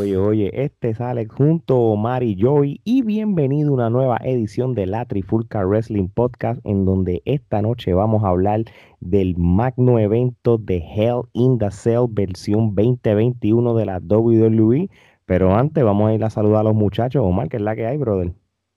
rayos, 0.00 0.26
oye, 0.26 0.50
este 0.54 0.94
sale 0.94 1.26
junto 1.26 1.74
a 1.74 1.78
Omar 1.78 2.22
y 2.22 2.40
Joey 2.40 2.80
y 2.84 3.02
bienvenido 3.02 3.70
a 3.70 3.74
una 3.74 3.90
nueva 3.90 4.18
edición 4.24 4.74
de 4.74 4.86
la 4.86 5.04
Trifulca 5.04 5.62
Wrestling 5.64 6.08
Podcast 6.08 6.58
en 6.64 6.86
donde 6.86 7.20
esta 7.26 7.60
noche 7.60 7.92
vamos 7.92 8.24
a 8.24 8.28
hablar 8.28 8.64
del 9.00 9.36
magno 9.36 9.98
evento 9.98 10.56
de 10.56 10.78
Hell 10.78 11.22
in 11.34 11.58
the 11.58 11.70
Cell 11.70 12.06
versión 12.08 12.74
2021 12.74 13.74
de 13.74 13.84
la 13.84 13.98
WWE. 13.98 14.88
Pero 15.26 15.54
antes 15.54 15.84
vamos 15.84 16.08
a 16.08 16.14
ir 16.14 16.24
a 16.24 16.30
saludar 16.30 16.60
a 16.60 16.64
los 16.64 16.74
muchachos. 16.74 17.22
Omar, 17.22 17.50
¿qué 17.50 17.58
es 17.58 17.62
la 17.62 17.76
que 17.76 17.86
hay, 17.86 17.98
brother? 17.98 18.32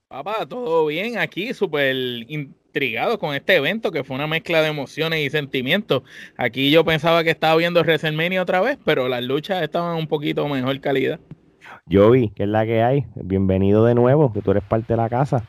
Papá, 0.08 0.46
todo 0.46 0.86
bien 0.86 1.16
aquí, 1.16 1.54
súper 1.54 1.96
intrigado 2.74 3.20
con 3.20 3.36
este 3.36 3.54
evento 3.54 3.92
que 3.92 4.02
fue 4.02 4.16
una 4.16 4.26
mezcla 4.26 4.60
de 4.60 4.66
emociones 4.66 5.20
y 5.20 5.30
sentimientos. 5.30 6.02
Aquí 6.36 6.72
yo 6.72 6.84
pensaba 6.84 7.22
que 7.22 7.30
estaba 7.30 7.54
viendo 7.54 7.80
WrestleMania 7.80 8.42
otra 8.42 8.60
vez, 8.60 8.78
pero 8.84 9.06
las 9.06 9.22
luchas 9.22 9.62
estaban 9.62 9.96
un 9.96 10.08
poquito 10.08 10.48
mejor 10.48 10.80
calidad. 10.80 11.20
Joey, 11.88 12.30
¿qué 12.30 12.42
es 12.42 12.48
la 12.48 12.66
que 12.66 12.82
hay? 12.82 13.06
Bienvenido 13.14 13.84
de 13.84 13.94
nuevo, 13.94 14.32
que 14.32 14.42
tú 14.42 14.50
eres 14.50 14.64
parte 14.64 14.94
de 14.94 14.96
la 14.96 15.08
casa. 15.08 15.44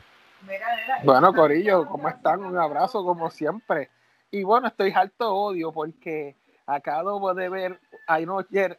Bueno, 1.02 1.34
Corillo, 1.34 1.88
¿cómo 1.88 2.08
están? 2.08 2.44
Un 2.44 2.56
abrazo 2.56 3.04
como 3.04 3.28
siempre. 3.28 3.90
Y 4.30 4.44
bueno, 4.44 4.68
estoy 4.68 4.92
harto 4.94 5.34
odio 5.34 5.72
porque 5.72 6.36
acabo 6.64 7.34
de 7.34 7.48
ver 7.48 7.80
anoche, 8.06 8.78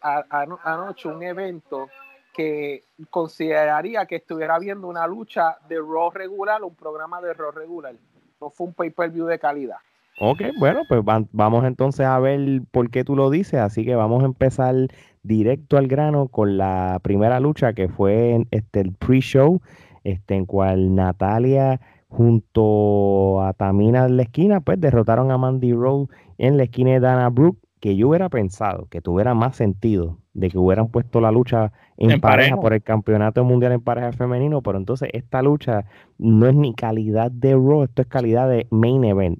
anoche 0.64 1.10
un 1.10 1.22
evento 1.22 1.90
que 2.34 2.86
consideraría 3.10 4.06
que 4.06 4.16
estuviera 4.16 4.58
viendo 4.58 4.88
una 4.88 5.06
lucha 5.06 5.58
de 5.68 5.76
Raw 5.80 6.12
regular, 6.12 6.64
un 6.64 6.76
programa 6.76 7.20
de 7.20 7.34
Raw 7.34 7.52
regular 7.52 7.94
no 8.40 8.50
fue 8.50 8.68
un 8.68 8.74
pay-per-view 8.74 9.26
de 9.26 9.40
calidad. 9.40 9.78
Ok, 10.20 10.42
bueno, 10.58 10.82
pues 10.90 11.02
vamos 11.32 11.66
entonces 11.66 12.06
a 12.06 12.18
ver 12.20 12.62
por 12.72 12.90
qué 12.90 13.04
tú 13.04 13.16
lo 13.16 13.30
dices, 13.30 13.60
así 13.60 13.86
que 13.86 13.96
vamos 13.96 14.24
a 14.24 14.26
empezar 14.26 14.74
directo 15.22 15.78
al 15.78 15.88
grano 15.88 16.28
con 16.28 16.58
la 16.58 17.00
primera 17.04 17.40
lucha 17.40 17.74
que 17.74 17.88
fue 17.88 18.44
este, 18.50 18.80
el 18.80 18.94
pre-show, 18.94 19.62
este, 20.04 20.36
en 20.36 20.46
cual 20.48 20.96
Natalia 20.96 21.80
junto 22.08 23.42
a 23.42 23.54
Tamina 23.54 24.06
en 24.06 24.18
la 24.18 24.24
esquina, 24.24 24.62
pues 24.62 24.80
derrotaron 24.80 25.30
a 25.30 25.38
Mandy 25.38 25.74
Rose 25.74 26.12
en 26.38 26.58
la 26.58 26.64
esquina 26.64 26.92
de 26.92 27.00
Dana 27.00 27.30
Brooke, 27.30 27.60
que 27.80 27.96
yo 27.96 28.10
hubiera 28.10 28.30
pensado 28.30 28.88
que 28.90 29.02
tuviera 29.02 29.34
más 29.34 29.56
sentido 29.56 30.20
de 30.34 30.50
que 30.50 30.58
hubieran 30.58 30.90
puesto 30.90 31.22
la 31.22 31.32
lucha 31.32 31.72
en, 31.98 32.20
pareja, 32.20 32.56
por 32.56 32.74
el 32.74 32.82
campeonato 32.82 33.44
mundial 33.44 33.72
en 33.72 33.82
pareja 33.82 34.12
femenino, 34.12 34.62
pero 34.62 34.78
entonces 34.78 35.10
esta 35.14 35.42
lucha 35.42 35.86
no 36.18 36.48
es 36.48 36.56
ni 36.56 36.74
calidad 36.74 37.32
de 37.32 37.54
Raw, 37.54 37.84
esto 37.84 38.02
es 38.02 38.08
calidad 38.08 38.50
de 38.50 38.68
main 38.72 39.04
event. 39.04 39.40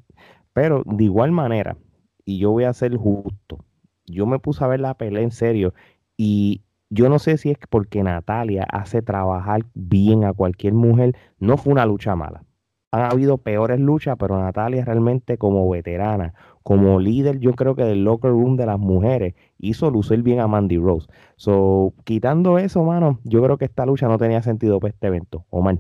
Pero 0.54 0.84
de 0.86 1.04
igual 1.04 1.32
manera, 1.32 1.78
y 2.26 2.40
yo 2.40 2.52
voy 2.52 2.64
a 2.64 2.74
ser 2.74 2.96
justo, 2.96 3.64
yo 4.06 4.26
me 4.26 4.40
puse 4.40 4.64
a 4.64 4.68
ver 4.68 4.80
la 4.80 4.96
pelea 4.96 5.22
en 5.22 5.32
serio 5.32 5.74
y 6.16 6.62
yo 6.90 7.10
no 7.10 7.20
sé 7.20 7.38
si 7.38 7.52
es 7.52 7.58
porque 7.70 8.02
Natalia 8.02 8.66
hace 8.72 9.02
trabajar 9.02 9.62
bien 9.74 10.24
a 10.24 10.34
cualquier 10.34 10.74
mujer, 10.74 11.16
no 11.40 11.58
fue 11.58 11.74
una 11.74 11.86
lucha 11.86 12.16
mala. 12.16 12.44
Han 12.92 13.12
habido 13.12 13.38
peores 13.38 13.80
luchas, 13.80 14.16
pero 14.18 14.40
Natalia 14.40 14.86
realmente 14.86 15.38
como 15.38 15.70
veterana, 15.70 16.34
como 16.64 17.00
líder, 17.00 17.40
yo 17.40 17.54
creo 17.54 17.76
que 17.76 17.84
del 17.84 18.04
locker 18.04 18.32
room 18.32 18.58
de 18.58 18.66
las 18.66 18.80
mujeres, 18.80 19.36
hizo 19.58 19.90
lucir 19.90 20.22
bien 20.22 20.40
a 20.40 20.48
Mandy 20.48 20.78
Rose. 20.78 21.08
So, 21.36 21.94
quitando 22.04 22.58
eso, 22.58 22.84
mano, 22.84 23.20
yo 23.24 23.44
creo 23.44 23.58
que 23.58 23.66
esta 23.66 23.86
lucha 23.86 24.08
no 24.08 24.18
tenía 24.18 24.42
sentido 24.42 24.80
para 24.80 24.94
este 24.94 25.08
evento. 25.08 25.46
Omar. 25.50 25.78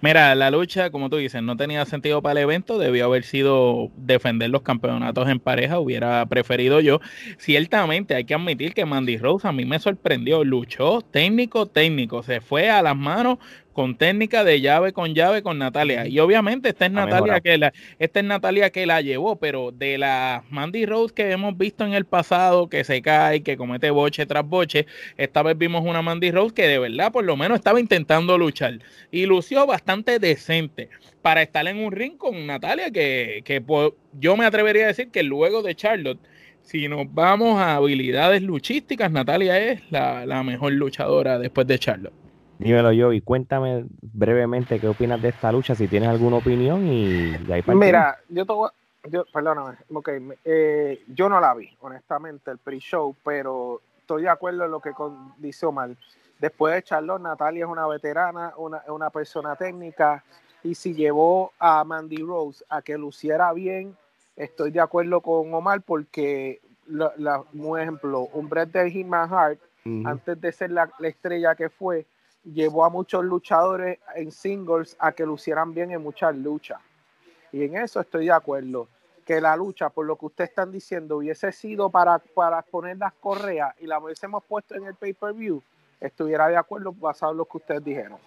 Mira, 0.00 0.34
la 0.34 0.50
lucha, 0.50 0.90
como 0.90 1.08
tú 1.08 1.16
dices, 1.16 1.42
no 1.42 1.56
tenía 1.56 1.84
sentido 1.84 2.22
para 2.22 2.32
el 2.32 2.38
evento, 2.38 2.78
debió 2.78 3.04
haber 3.04 3.22
sido 3.22 3.90
defender 3.96 4.50
los 4.50 4.62
campeonatos 4.62 5.28
en 5.28 5.38
pareja, 5.38 5.78
hubiera 5.78 6.26
preferido 6.26 6.80
yo. 6.80 7.00
Ciertamente 7.38 8.14
hay 8.16 8.24
que 8.24 8.34
admitir 8.34 8.74
que 8.74 8.84
Mandy 8.84 9.16
Rose 9.16 9.46
a 9.46 9.52
mí 9.52 9.64
me 9.64 9.78
sorprendió, 9.78 10.42
luchó 10.42 11.02
técnico, 11.02 11.66
técnico, 11.66 12.24
se 12.24 12.40
fue 12.40 12.68
a 12.68 12.82
las 12.82 12.96
manos 12.96 13.38
con 13.72 13.96
técnica 13.96 14.44
de 14.44 14.60
llave 14.60 14.92
con 14.92 15.14
llave 15.14 15.42
con 15.42 15.58
Natalia. 15.58 16.06
Y 16.06 16.18
obviamente 16.18 16.70
esta 16.70 16.86
es 16.86 16.92
Natalia 16.92 17.40
que 17.40 17.58
la, 17.58 17.72
esta 17.98 18.20
es 18.20 18.26
Natalia 18.26 18.70
que 18.70 18.86
la 18.86 19.00
llevó, 19.00 19.36
pero 19.36 19.72
de 19.72 19.98
la 19.98 20.44
Mandy 20.50 20.86
Rose 20.86 21.14
que 21.14 21.30
hemos 21.30 21.56
visto 21.56 21.84
en 21.84 21.94
el 21.94 22.04
pasado, 22.04 22.68
que 22.68 22.84
se 22.84 23.02
cae, 23.02 23.42
que 23.42 23.56
comete 23.56 23.90
boche 23.90 24.26
tras 24.26 24.46
boche, 24.46 24.86
esta 25.16 25.42
vez 25.42 25.56
vimos 25.56 25.84
una 25.84 26.02
Mandy 26.02 26.30
Rose 26.30 26.54
que 26.54 26.68
de 26.68 26.78
verdad 26.78 27.12
por 27.12 27.24
lo 27.24 27.36
menos 27.36 27.58
estaba 27.58 27.80
intentando 27.80 28.38
luchar. 28.38 28.78
Y 29.10 29.26
lució 29.26 29.66
bastante 29.66 30.18
decente 30.18 30.88
para 31.22 31.42
estar 31.42 31.66
en 31.66 31.78
un 31.78 31.92
ring 31.92 32.16
con 32.16 32.46
Natalia, 32.46 32.90
que, 32.90 33.42
que 33.44 33.62
yo 34.18 34.36
me 34.36 34.44
atrevería 34.44 34.84
a 34.84 34.88
decir 34.88 35.08
que 35.10 35.22
luego 35.22 35.62
de 35.62 35.74
Charlotte, 35.74 36.20
si 36.62 36.88
nos 36.88 37.12
vamos 37.12 37.58
a 37.60 37.76
habilidades 37.76 38.42
luchísticas, 38.42 39.10
Natalia 39.10 39.58
es 39.58 39.80
la, 39.90 40.26
la 40.26 40.42
mejor 40.42 40.72
luchadora 40.72 41.38
después 41.38 41.66
de 41.66 41.78
Charlotte. 41.78 42.21
Dímelo 42.62 42.92
yo 42.92 43.12
y 43.12 43.20
cuéntame 43.20 43.84
brevemente 44.00 44.78
qué 44.78 44.88
opinas 44.88 45.20
de 45.20 45.30
esta 45.30 45.50
lucha, 45.50 45.74
si 45.74 45.88
tienes 45.88 46.08
alguna 46.08 46.36
opinión 46.36 46.86
y 46.86 47.36
de 47.36 47.54
ahí 47.54 47.62
Mira, 47.66 48.18
yo 48.28 48.46
te 48.46 48.52
yo, 49.10 49.24
perdóname, 49.32 49.76
okay, 49.92 50.20
eh, 50.44 51.02
yo 51.08 51.28
no 51.28 51.40
la 51.40 51.54
vi, 51.54 51.68
honestamente, 51.80 52.52
el 52.52 52.58
pre-show, 52.58 53.16
pero 53.24 53.80
estoy 53.98 54.22
de 54.22 54.28
acuerdo 54.28 54.64
en 54.64 54.70
lo 54.70 54.80
que 54.80 54.92
dice 55.38 55.66
Omar. 55.66 55.90
Después 56.38 56.74
de 56.74 56.82
Charlotte, 56.84 57.20
Natalia 57.20 57.64
es 57.64 57.70
una 57.70 57.86
veterana, 57.88 58.52
una, 58.56 58.82
una 58.86 59.10
persona 59.10 59.56
técnica, 59.56 60.22
y 60.62 60.76
si 60.76 60.94
llevó 60.94 61.52
a 61.58 61.82
Mandy 61.82 62.18
Rose 62.18 62.64
a 62.68 62.80
que 62.82 62.96
luciera 62.96 63.52
bien, 63.52 63.96
estoy 64.36 64.70
de 64.70 64.80
acuerdo 64.80 65.20
con 65.20 65.52
Omar 65.52 65.82
porque, 65.82 66.60
la, 66.86 67.42
un 67.52 67.80
ejemplo, 67.80 68.28
un 68.32 68.48
Brett 68.48 68.70
de 68.70 68.90
Hitman 68.90 69.32
Hart, 69.32 69.58
antes 70.04 70.40
de 70.40 70.52
ser 70.52 70.70
la, 70.70 70.88
estrella 71.00 71.56
que 71.56 71.68
fue, 71.68 72.06
llevó 72.44 72.84
a 72.84 72.90
muchos 72.90 73.24
luchadores 73.24 73.98
en 74.14 74.30
singles 74.32 74.96
a 74.98 75.12
que 75.12 75.26
lucieran 75.26 75.74
bien 75.74 75.90
en 75.90 76.02
muchas 76.02 76.36
luchas. 76.36 76.80
Y 77.52 77.64
en 77.64 77.76
eso 77.76 78.00
estoy 78.00 78.26
de 78.26 78.32
acuerdo. 78.32 78.88
Que 79.24 79.40
la 79.40 79.54
lucha, 79.56 79.88
por 79.88 80.06
lo 80.06 80.16
que 80.16 80.26
ustedes 80.26 80.50
están 80.50 80.72
diciendo, 80.72 81.18
hubiese 81.18 81.52
sido 81.52 81.90
para, 81.90 82.18
para 82.18 82.62
poner 82.62 82.96
las 82.98 83.12
correas 83.12 83.74
y 83.80 83.86
la 83.86 84.00
hubiésemos 84.00 84.42
puesto 84.44 84.74
en 84.74 84.86
el 84.86 84.94
pay-per-view, 84.94 85.62
estuviera 86.00 86.48
de 86.48 86.56
acuerdo 86.56 86.92
basado 86.92 87.32
en 87.32 87.38
lo 87.38 87.44
que 87.44 87.58
ustedes 87.58 87.84
dijeron. 87.84 88.18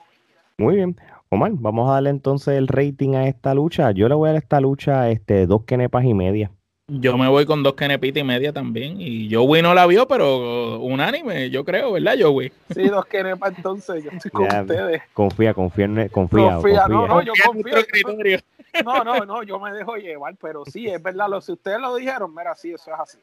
Muy 0.58 0.75
bien. 0.75 0.96
Omar, 1.30 1.52
vamos 1.56 1.90
a 1.90 1.96
darle 1.96 2.12
entonces 2.12 2.56
el 2.56 2.70
rating 2.70 3.16
a 3.16 3.28
esta 3.28 3.54
lucha. 3.54 3.92
Yo 3.92 4.08
le 4.08 4.16
voy 4.16 4.30
a 4.30 4.34
dar 4.34 4.42
esta 4.42 4.62
lucha 4.62 5.09
este, 5.09 5.48
dos 5.48 5.66
kenepas 5.66 6.06
y 6.06 6.14
media. 6.14 6.50
Yo 6.88 7.18
me 7.18 7.28
voy 7.28 7.47
con 7.47 7.63
dos 7.63 7.73
kenepitas 7.73 8.22
y 8.22 8.23
media 8.23 8.53
también. 8.53 9.01
Y 9.01 9.34
Joey 9.34 9.63
no 9.63 9.73
la 9.73 9.88
vio, 9.88 10.07
pero 10.07 10.79
unánime, 10.79 11.50
yo 11.50 11.66
creo, 11.66 11.94
¿verdad, 11.94 12.13
Joey? 12.22 12.51
Sí, 12.72 12.88
dos 12.90 13.06
kenepas 13.06 13.57
entonces, 13.57 14.03
yo 14.03 14.12
estoy 14.12 14.29
con 14.29 14.46
ustedes. 14.46 15.01
Confía, 15.13 15.56
confía, 15.56 15.88
confía. 16.09 16.56
confía, 16.56 16.88
no, 16.88 17.07
no, 17.07 17.24
yo 17.24 17.34
confío. 17.44 18.38
No, 18.84 19.03
no, 19.03 19.25
no, 19.25 19.41
yo 19.41 19.59
me 19.59 19.72
dejo 19.72 19.95
llevar, 19.95 20.35
pero 20.40 20.63
sí, 20.66 20.88
es 20.88 21.01
verdad, 21.01 21.28
lo, 21.28 21.41
si 21.41 21.53
ustedes 21.53 21.79
lo 21.79 21.95
dijeron, 21.95 22.35
mira, 22.35 22.53
sí, 22.56 22.74
eso 22.74 22.91
es 22.94 23.00
así. 23.00 23.18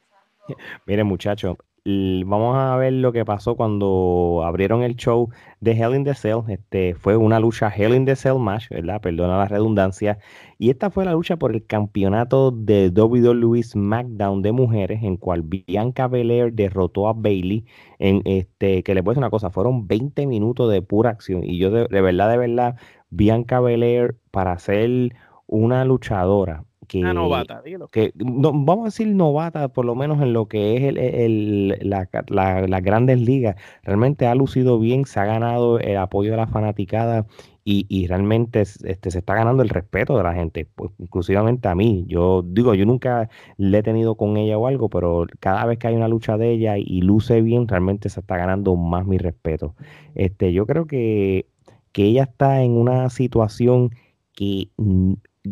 Miren, 0.87 1.07
muchachos, 1.07 1.57
vamos 1.85 2.57
a 2.57 2.77
ver 2.77 2.93
lo 2.93 3.13
que 3.13 3.25
pasó 3.25 3.57
cuando 3.57 4.43
abrieron 4.45 4.83
el 4.83 4.95
show 4.97 5.31
de 5.61 5.73
Hell 5.73 5.95
in 5.97 6.05
the 6.05 6.15
Cell. 6.15 6.41
Este 6.49 6.95
fue 6.95 7.17
una 7.17 7.41
lucha 7.41 7.73
Hell 7.75 7.95
in 7.95 8.05
the 8.05 8.15
Cell 8.15 8.39
match, 8.39 8.69
¿verdad? 8.71 9.01
Perdona 9.01 9.39
la 9.39 9.49
redundancia. 9.49 10.19
Y 10.59 10.71
esta 10.71 10.91
fue 10.91 11.05
la 11.05 11.13
lucha 11.13 11.37
por 11.37 11.53
el 11.53 11.67
campeonato 11.67 12.53
de 12.53 12.91
WWE 12.91 13.63
SmackDown 13.63 14.43
de 14.43 14.53
mujeres, 14.53 15.03
en 15.03 15.17
cual 15.17 15.43
Bianca 15.43 16.07
Belair 16.07 16.53
derrotó 16.53 17.09
a 17.09 17.15
Bailey. 17.15 17.65
En 17.99 18.23
este, 18.25 18.83
que 18.83 18.95
le 18.95 19.03
puedo 19.03 19.15
decir 19.15 19.23
una 19.23 19.31
cosa, 19.31 19.51
fueron 19.51 19.89
20 19.89 20.27
minutos 20.27 20.71
de 20.71 20.83
pura 20.83 21.11
acción. 21.11 21.43
Y 21.45 21.59
yo 21.59 21.71
de 21.71 22.01
verdad, 22.01 22.31
de 22.31 22.37
verdad, 22.39 22.77
Bianca 23.11 23.61
Belair 23.61 24.17
para 24.31 24.59
ser 24.59 25.15
una 25.47 25.85
luchadora 25.85 26.65
una 27.01 27.15
novata, 27.15 27.63
Que, 27.91 28.13
vamos 28.15 28.83
a 28.83 28.85
decir 28.87 29.09
novata, 29.09 29.69
por 29.69 29.85
lo 29.85 29.95
menos 29.95 30.21
en 30.23 30.33
lo 30.33 30.47
que 30.47 30.77
es 30.77 30.83
el, 30.97 31.79
las 31.81 32.83
grandes 32.83 33.21
ligas. 33.21 33.57
Realmente 33.83 34.27
ha 34.27 34.35
lucido 34.35 34.79
bien, 34.79 35.05
se 35.05 35.21
ha 35.21 35.25
ganado 35.25 35.79
el 35.79 35.97
apoyo 35.97 36.31
de 36.31 36.37
la 36.37 36.47
fanaticada 36.47 37.27
y, 37.65 38.07
realmente 38.09 38.63
este, 38.63 39.11
se 39.11 39.19
está 39.19 39.35
ganando 39.35 39.63
el 39.63 39.69
respeto 39.69 40.17
de 40.17 40.25
la 40.25 40.35
gente, 40.35 40.67
pues, 40.75 40.91
inclusivamente 40.99 41.69
a 41.69 41.75
mí. 41.77 42.05
Yo 42.09 42.43
digo, 42.43 42.75
yo 42.75 42.85
nunca 42.87 43.29
le 43.57 43.79
he 43.79 43.83
tenido 43.85 44.17
con 44.17 44.37
ella 44.37 44.59
o 44.59 44.67
algo, 44.67 44.89
pero 44.89 45.27
cada 45.39 45.65
vez 45.67 45.79
que 45.79 45.87
hay 45.87 45.95
una 45.95 46.09
lucha 46.09 46.37
de 46.37 46.51
ella 46.51 46.77
y, 46.77 47.03
luce 47.03 47.41
bien, 47.41 47.69
realmente 47.69 48.09
se 48.09 48.21
está 48.21 48.37
ganando 48.37 48.75
más 48.75 49.07
mi 49.07 49.19
respeto. 49.19 49.77
Este, 50.15 50.53
yo 50.53 50.67
creo 50.67 50.87
que, 50.87 51.47
que 51.93 52.05
ella 52.05 52.25
está 52.25 52.63
en 52.63 52.73
una 52.73 53.09
situación 53.11 53.91
que 54.35 54.71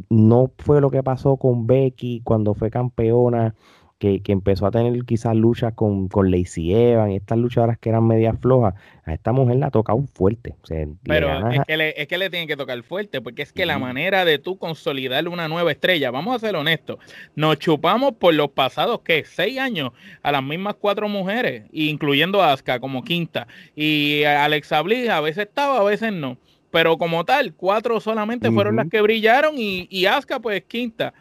no 0.08 0.52
fue 0.58 0.80
lo 0.80 0.90
que 0.90 1.02
pasó 1.02 1.36
con 1.36 1.66
Becky 1.66 2.20
cuando 2.24 2.54
fue 2.54 2.70
campeona 2.70 3.54
que, 4.00 4.22
empezó 4.28 4.66
a 4.66 4.70
tener 4.70 5.04
quizás 5.04 5.36
luchas 5.36 5.74
con, 5.74 6.08
con 6.08 6.30
Lacey 6.30 6.74
Evan, 6.74 7.10
estas 7.10 7.36
luchadoras 7.36 7.78
que 7.78 7.90
eran 7.90 8.06
medias 8.06 8.34
flojas, 8.40 8.74
a 9.04 9.12
esta 9.12 9.30
mujer 9.32 9.56
la 9.56 9.66
ha 9.66 9.70
tocado 9.70 10.02
fuerte. 10.14 10.54
Pero 11.04 11.50
es, 11.50 11.60
que 11.66 11.76
le, 11.76 12.00
es 12.00 12.08
que 12.08 12.16
le 12.16 12.30
tienen 12.30 12.48
que 12.48 12.56
tocar 12.56 12.82
fuerte, 12.82 13.20
porque 13.20 13.42
es 13.42 13.52
que 13.52 13.66
la 13.66 13.78
manera 13.78 14.24
de 14.24 14.38
tú 14.38 14.56
consolidar 14.56 15.28
una 15.28 15.48
nueva 15.48 15.70
estrella, 15.70 16.10
vamos 16.10 16.34
a 16.34 16.38
ser 16.38 16.56
honestos, 16.56 16.96
nos 17.34 17.58
chupamos 17.58 18.14
por 18.14 18.32
los 18.32 18.50
pasados, 18.52 19.02
¿qué? 19.04 19.22
Seis 19.26 19.58
años 19.58 19.90
a 20.22 20.32
las 20.32 20.42
mismas 20.42 20.76
cuatro 20.80 21.06
mujeres, 21.06 21.64
incluyendo 21.70 22.42
a 22.42 22.54
Asuka 22.54 22.80
como 22.80 23.04
quinta, 23.04 23.46
y 23.76 24.24
Alexa 24.24 24.80
Bliss 24.80 25.10
a 25.10 25.20
veces 25.20 25.46
estaba, 25.46 25.78
a 25.78 25.84
veces 25.84 26.10
no. 26.10 26.38
Pero 26.70 26.98
como 26.98 27.24
tal, 27.24 27.54
cuatro 27.54 28.00
solamente 28.00 28.50
fueron 28.50 28.76
las 28.76 28.88
que 28.88 29.00
brillaron 29.00 29.58
y, 29.58 29.88
y 29.90 30.06
Asuka 30.06 30.40
pues 30.40 30.62
quinta. 30.64 31.12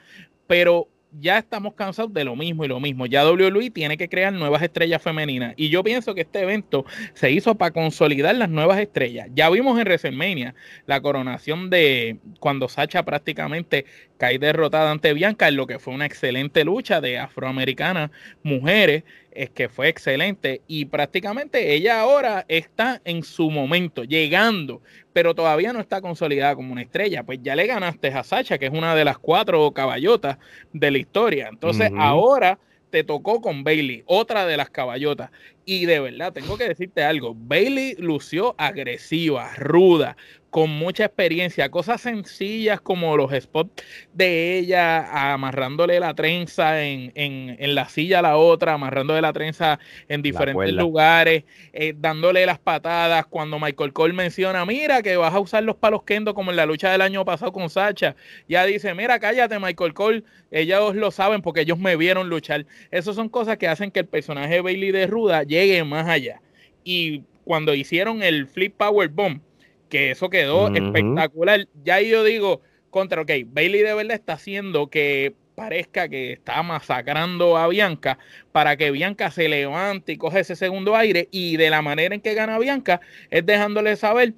Pero 0.48 0.88
ya 1.12 1.38
estamos 1.38 1.74
cansados 1.74 2.13
de 2.13 2.24
lo 2.24 2.36
mismo 2.36 2.66
y 2.66 2.68
lo 2.68 2.80
mismo. 2.80 3.06
Ya 3.06 3.28
WWE 3.28 3.72
tiene 3.72 3.98
que 3.98 4.10
crear 4.10 4.31
nuevas 4.34 4.62
estrellas 4.62 5.01
femeninas. 5.01 5.54
Y 5.57 5.69
yo 5.69 5.84
pienso 5.84 6.13
que 6.13 6.22
este 6.22 6.42
evento 6.42 6.86
se 7.13 7.31
hizo 7.31 7.56
para 7.56 7.72
consolidar 7.72 8.36
las 8.36 8.50
nuevas 8.50 8.80
estrellas. 8.80 9.28
Ya 9.34 9.50
vimos 9.50 9.80
en 9.80 9.86
WrestleMania 9.86 10.56
la 10.86 11.01
coronación 11.01 11.69
de 11.69 12.18
cuando 12.40 12.69
Sacha 12.69 13.04
prácticamente 13.04 13.86
cae 14.18 14.38
derrotada 14.38 14.92
ante 14.92 15.13
Bianca 15.13 15.48
en 15.48 15.56
lo 15.56 15.68
que 15.68 15.80
fue 15.80 15.94
una 15.94 16.06
excelente 16.06 16.63
lucha 16.63 17.02
de 17.02 17.18
afroamericanas 17.18 18.12
mujeres 18.44 19.04
es 19.40 19.50
que 19.50 19.70
fue 19.70 19.88
excelente 19.88 20.62
y 20.68 20.84
prácticamente 20.84 21.74
ella 21.74 22.02
ahora 22.02 22.44
está 22.50 23.02
en 23.06 23.24
su 23.24 23.50
momento, 23.50 24.04
llegando, 24.04 24.82
pero 25.14 25.34
todavía 25.34 25.72
no 25.72 25.80
está 25.80 26.02
consolidada 26.02 26.56
como 26.56 26.74
una 26.74 26.82
estrella. 26.82 27.24
Pues 27.24 27.40
ya 27.42 27.56
le 27.56 27.66
ganaste 27.66 28.10
a 28.10 28.24
Sacha, 28.24 28.58
que 28.58 28.66
es 28.66 28.74
una 28.74 28.96
de 28.96 29.06
las 29.06 29.18
cuatro 29.18 29.72
caballotas 29.72 30.40
de 30.74 30.92
la 30.92 30.98
historia. 30.98 31.48
Entonces 31.50 31.90
ahora 31.98 32.60
te 32.90 33.06
tocó 33.06 33.40
con 33.40 33.64
Bailey, 33.64 34.04
otra 34.08 34.46
de 34.46 34.58
las 34.58 34.70
caballotas. 34.70 35.32
Y 35.64 35.86
de 35.86 36.02
verdad, 36.02 36.34
tengo 36.34 36.58
que 36.58 36.68
decirte 36.68 37.04
algo, 37.04 37.34
Bailey 37.34 37.96
lució 37.98 38.56
agresiva, 38.58 39.56
ruda, 39.56 40.18
con 40.50 40.69
mucha 40.69 41.06
experiencia, 41.06 41.69
cosas 41.69 42.01
sencillas 42.01 42.81
como 42.81 43.16
los 43.16 43.31
spots 43.31 43.84
de 44.13 44.57
ella 44.57 45.34
amarrándole 45.34 46.00
la 46.00 46.13
trenza 46.16 46.84
en, 46.84 47.12
en, 47.16 47.75
la 47.75 47.88
silla 47.88 48.19
a 48.19 48.22
la 48.24 48.38
otra, 48.38 48.74
amarrándole 48.74 49.22
la 49.22 49.31
trenza 49.31 49.80
en 50.07 50.22
diferentes 50.22 50.74
lugares, 50.74 51.44
eh, 51.72 51.94
dándole 51.96 52.46
las 52.46 52.57
patadas 52.60 53.28
cuando 53.28 53.60
Michael 53.60 53.94
Cole 53.94 54.13
menciona, 54.13 54.66
mira 54.66 55.04
que 55.04 55.18
vas 55.18 55.34
a 55.34 55.40
usar 55.40 55.63
los 55.63 55.75
palos 55.75 56.04
kendo 56.04 56.34
como 56.34 56.50
en 56.50 56.57
la 56.57 56.66
lucha 56.66 56.92
del 56.92 57.02
año 57.02 57.24
pasado 57.25 57.52
con 57.52 57.69
Sacha, 57.69 58.16
ya 58.48 58.66
dice, 58.66 58.94
mira, 58.95 59.19
cállate 59.19 59.60
Michael 59.60 59.94
Cole, 59.94 60.24
ellos 60.52 60.95
lo 60.95 61.12
saben 61.12 61.42
porque 61.42 61.62
ellos 61.62 61.78
me 61.78 61.95
vieron 61.95 62.28
luchar. 62.28 62.66
Esas 62.90 63.16
son 63.16 63.30
cosas 63.30 63.57
que 63.57 63.68
hacen 63.68 63.92
que 63.92 64.00
el 64.00 64.07
personaje 64.07 64.56
de 64.56 64.62
Bailey 64.62 64.92
de 64.92 65.06
Ruda 65.06 65.44
llegue 65.44 65.84
más 65.84 66.07
allá. 66.07 66.42
Y 66.84 67.24
cuando 67.44 67.74
hicieron 67.75 68.24
el 68.24 68.48
Flip 68.48 68.75
Power 68.75 69.10
Bomb, 69.10 69.42
que 69.90 70.12
eso 70.12 70.30
quedó 70.30 70.74
espectacular. 70.74 71.68
Ya 71.84 72.00
yo 72.02 72.24
digo, 72.24 72.62
contra, 72.90 73.22
ok, 73.22 73.32
Bailey 73.48 73.82
de 73.82 73.94
verdad 73.94 74.16
está 74.16 74.34
haciendo 74.34 74.90
que 74.90 75.34
parezca 75.56 76.08
que 76.08 76.32
está 76.34 76.64
masacrando 76.64 77.58
a 77.58 77.68
Bianca 77.68 78.18
para 78.54 78.78
que 78.78 78.92
Bianca 78.92 79.30
se 79.30 79.50
levante 79.50 80.14
y 80.14 80.18
coge 80.18 80.40
ese 80.40 80.56
segundo 80.56 80.96
aire 80.96 81.28
y 81.32 81.58
de 81.58 81.70
la 81.70 81.82
manera 81.82 82.16
en 82.16 82.22
que 82.22 82.34
gana 82.34 82.58
Bianca 82.60 83.02
es 83.30 83.46
dejándole 83.46 83.98
saber 83.98 84.36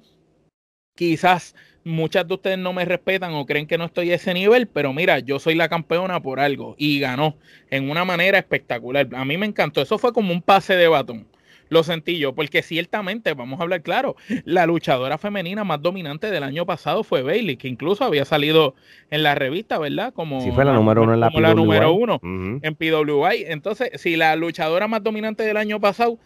quizás 0.96 1.54
muchas 1.84 2.26
de 2.26 2.34
ustedes 2.34 2.58
no 2.58 2.72
me 2.72 2.84
respetan 2.84 3.34
o 3.34 3.46
creen 3.46 3.68
que 3.68 3.78
no 3.78 3.84
estoy 3.84 4.10
a 4.10 4.16
ese 4.16 4.34
nivel, 4.34 4.66
pero 4.66 4.92
mira, 4.92 5.20
yo 5.20 5.38
soy 5.38 5.54
la 5.54 5.68
campeona 5.68 6.20
por 6.20 6.40
algo 6.40 6.74
y 6.76 6.98
ganó 6.98 7.36
en 7.70 7.88
una 7.88 8.04
manera 8.04 8.38
espectacular. 8.38 9.08
A 9.14 9.24
mí 9.24 9.38
me 9.38 9.46
encantó, 9.46 9.80
eso 9.80 9.98
fue 9.98 10.12
como 10.12 10.32
un 10.32 10.42
pase 10.42 10.74
de 10.74 10.88
batón 10.88 11.28
lo 11.72 11.82
sentí 11.82 12.18
yo, 12.18 12.34
porque 12.34 12.62
ciertamente, 12.62 13.32
vamos 13.32 13.58
a 13.58 13.62
hablar 13.62 13.82
claro, 13.82 14.14
la 14.44 14.66
luchadora 14.66 15.16
femenina 15.16 15.64
más 15.64 15.80
dominante 15.80 16.30
del 16.30 16.42
año 16.42 16.66
pasado 16.66 17.02
fue 17.02 17.22
Bailey, 17.22 17.56
que 17.56 17.66
incluso 17.66 18.04
había 18.04 18.26
salido 18.26 18.74
en 19.10 19.22
la 19.22 19.34
revista, 19.34 19.78
¿verdad? 19.78 20.12
Como, 20.12 20.42
sí, 20.42 20.50
fue 20.50 20.66
la 20.66 20.74
número 20.74 21.02
uno 21.02 21.14
en 21.14 21.20
la, 21.20 21.28
como 21.30 21.40
la 21.40 21.54
número 21.54 21.94
uno 21.94 22.20
en 22.22 22.74
PWI. 22.74 23.46
Entonces, 23.46 23.90
si 23.94 24.16
la 24.16 24.36
luchadora 24.36 24.86
más 24.86 25.02
dominante 25.02 25.44
del 25.44 25.56
año 25.56 25.80
pasado 25.80 26.18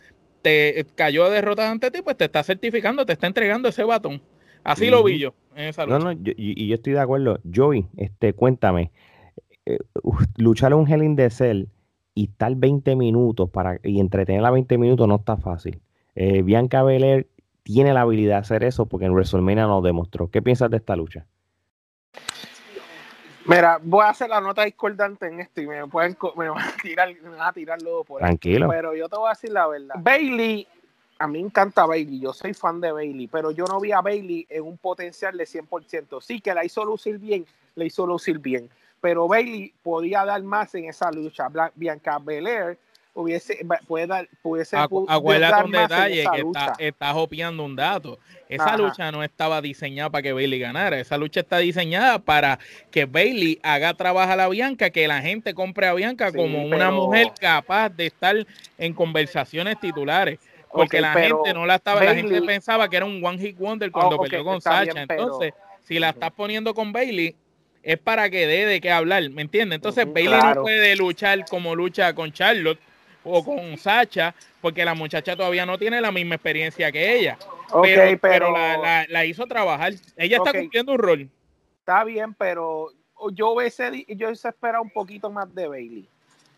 te 0.43 0.85
cayó 0.97 1.31
derrotada 1.31 1.71
ante 1.71 1.93
ti, 1.93 2.03
pues 2.03 2.17
te 2.17 2.25
está 2.25 2.43
certificando, 2.43 3.07
te 3.07 3.13
está 3.13 3.29
entregando 3.29 3.69
ese 3.69 3.85
batón. 3.85 4.21
Así 4.65 4.91
lo 4.91 5.05
vi 5.05 5.19
yo 5.21 5.33
en 5.55 5.67
esa 5.67 5.87
lucha. 5.87 5.99
No, 6.01 6.13
no, 6.13 6.21
y, 6.25 6.67
yo 6.67 6.75
estoy 6.75 6.95
de 6.95 7.01
acuerdo. 7.01 7.39
Joey, 7.55 7.87
este, 7.97 8.33
cuéntame, 8.33 8.91
eh, 9.65 9.79
luchar 10.39 10.75
un 10.75 10.91
Hell 10.91 11.05
in 11.05 11.15
the 11.15 11.31
Cell 11.31 11.67
y 12.17 12.31
estar 12.31 12.57
20 12.57 12.97
minutos 12.97 13.51
para, 13.51 13.79
y 13.83 14.01
entretenerla 14.01 14.51
20 14.51 14.79
minutos 14.79 15.07
no 15.07 15.17
está 15.17 15.37
fácil. 15.37 15.83
Eh, 16.15 16.41
Bianca 16.41 16.83
Belair 16.83 17.29
tiene 17.63 17.93
la 17.93 18.01
habilidad 18.01 18.37
de 18.37 18.41
hacer 18.41 18.65
eso 18.65 18.87
porque 18.87 19.05
en 19.05 19.13
WrestleMania 19.13 19.67
nos 19.67 19.85
demostró. 19.85 20.31
¿Qué 20.31 20.41
piensas 20.41 20.71
de 20.71 20.79
esta 20.79 20.97
lucha? 20.97 21.27
Mira, 23.45 23.79
voy 23.83 24.03
a 24.03 24.09
hacer 24.09 24.31
la 24.31 24.41
nota 24.41 24.65
discordante 24.65 25.27
en 25.27 25.41
esto 25.41 25.61
y 25.61 25.67
me, 25.67 25.87
pueden, 25.89 26.17
me 26.37 26.49
van 26.49 26.63
a 26.63 26.73
tirar, 26.83 27.15
me 27.23 27.29
van 27.29 27.49
a 27.49 27.53
tirar 27.53 27.83
luego 27.83 28.03
por 28.03 28.21
Tranquilo. 28.21 28.67
Pero 28.71 28.95
yo 28.95 29.11
te 29.11 29.17
voy 29.17 29.27
a 29.27 29.33
decir 29.33 29.53
la 29.53 29.67
verdad. 29.67 29.97
Bailey, 29.99 30.67
a 31.19 31.27
mí 31.27 31.41
me 31.41 31.47
encanta 31.47 31.85
Bailey, 31.85 32.19
yo 32.19 32.33
soy 32.33 32.55
fan 32.55 32.81
de 32.81 32.93
Bailey, 32.93 33.27
pero 33.27 33.51
yo 33.51 33.67
no 33.67 33.79
vi 33.79 33.93
a 33.93 34.01
Bailey 34.01 34.47
en 34.49 34.65
un 34.65 34.79
potencial 34.79 35.37
de 35.37 35.45
100%. 35.45 36.23
Sí, 36.23 36.41
que 36.41 36.55
la 36.55 36.65
hizo 36.65 36.83
lucir 36.83 37.19
bien, 37.19 37.45
la 37.75 37.85
hizo 37.85 38.07
lucir 38.07 38.39
bien 38.39 38.71
pero 39.07 39.29
Bailey 39.29 39.73
podía 39.85 40.25
dar 40.25 40.43
más 40.43 40.75
en 40.75 40.87
esa 40.87 41.13
lucha. 41.13 41.47
Bianca 41.77 42.19
Belair 42.19 42.77
hubiese 43.15 43.65
puede 43.87 44.09
dar 44.09 44.29
pudiese 44.43 44.77
acuérdate 44.77 45.65
un 45.65 45.71
detalle 45.71 46.25
que 46.35 46.41
está, 46.41 46.73
está 46.77 47.15
hopeando 47.15 47.65
un 47.65 47.77
dato. 47.77 48.19
Esa 48.49 48.77
lucha 48.77 49.13
no 49.13 49.23
estaba 49.23 49.61
diseñada 49.61 50.11
para 50.11 50.23
que 50.23 50.33
Bailey 50.33 50.59
ganara. 50.59 50.99
Esa 50.99 51.17
lucha 51.19 51.39
está 51.39 51.59
diseñada 51.59 52.19
para 52.19 52.59
que 52.91 53.05
Bailey 53.05 53.61
haga 53.63 53.95
trabajo 53.95 54.33
a 54.33 54.35
la 54.35 54.49
Bianca 54.49 54.91
que 54.91 55.07
la 55.07 55.23
gente 55.23 55.55
compre 55.55 55.87
a 55.87 55.95
Bianca 55.95 56.33
como 56.33 56.65
una 56.67 56.91
mujer 56.91 57.31
capaz 57.41 57.91
de 57.91 58.07
estar 58.07 58.35
en 58.77 58.93
conversaciones 58.93 59.79
titulares 59.79 60.41
porque 60.73 61.01
la 61.01 61.13
gente 61.13 61.55
no 61.55 61.65
la 61.65 61.77
estaba 61.77 62.03
la 62.03 62.13
gente 62.13 62.43
pensaba 62.43 62.89
que 62.89 62.97
era 62.97 63.07
un 63.07 63.25
one 63.25 63.39
hit 63.39 63.57
wonder 63.57 63.93
cuando 63.93 64.19
perdió 64.19 64.45
con 64.45 64.61
Sacha 64.61 65.01
entonces 65.01 65.55
si 65.85 66.01
la 66.01 66.11
estás 66.11 66.33
poniendo 66.33 66.75
con 66.75 66.93
Bailey 66.93 67.37
es 67.87 67.99
para 67.99 68.29
que 68.29 68.49
dé 68.49 68.67
de 68.67 68.81
qué 68.81 68.91
hablar, 68.91 69.31
¿me 69.31 69.43
entiendes? 69.43 69.77
Entonces 69.77 70.13
Bailey 70.13 70.41
no 70.43 70.63
puede 70.63 70.97
luchar 70.97 71.45
como 71.49 71.77
lucha 71.77 72.13
con 72.17 72.33
Charlotte 72.33 72.81
o 73.23 73.45
con 73.45 73.79
Sacha, 73.79 74.35
porque 74.61 74.85
la 74.85 74.95
muchacha 74.95 75.37
todavía 75.37 75.65
no 75.65 75.79
tiene 75.79 76.01
la 76.01 76.11
misma 76.11 76.35
experiencia 76.35 76.91
que 76.91 77.17
ella. 77.17 77.39
pero, 78.21 78.51
la, 78.51 79.25
hizo 79.25 79.47
trabajar. 79.47 79.93
Ella 80.17 80.39
está 80.39 80.53
cumpliendo 80.53 80.95
un 80.95 80.99
rol. 80.99 81.31
Está 81.79 82.03
bien, 82.03 82.35
pero 82.35 82.89
yo 83.33 83.61
ese, 83.61 84.05
yo 84.09 84.35
se 84.35 84.49
espera 84.49 84.81
un 84.81 84.91
poquito 84.91 85.31
más 85.31 85.55
de 85.55 85.69
Bailey 85.69 86.09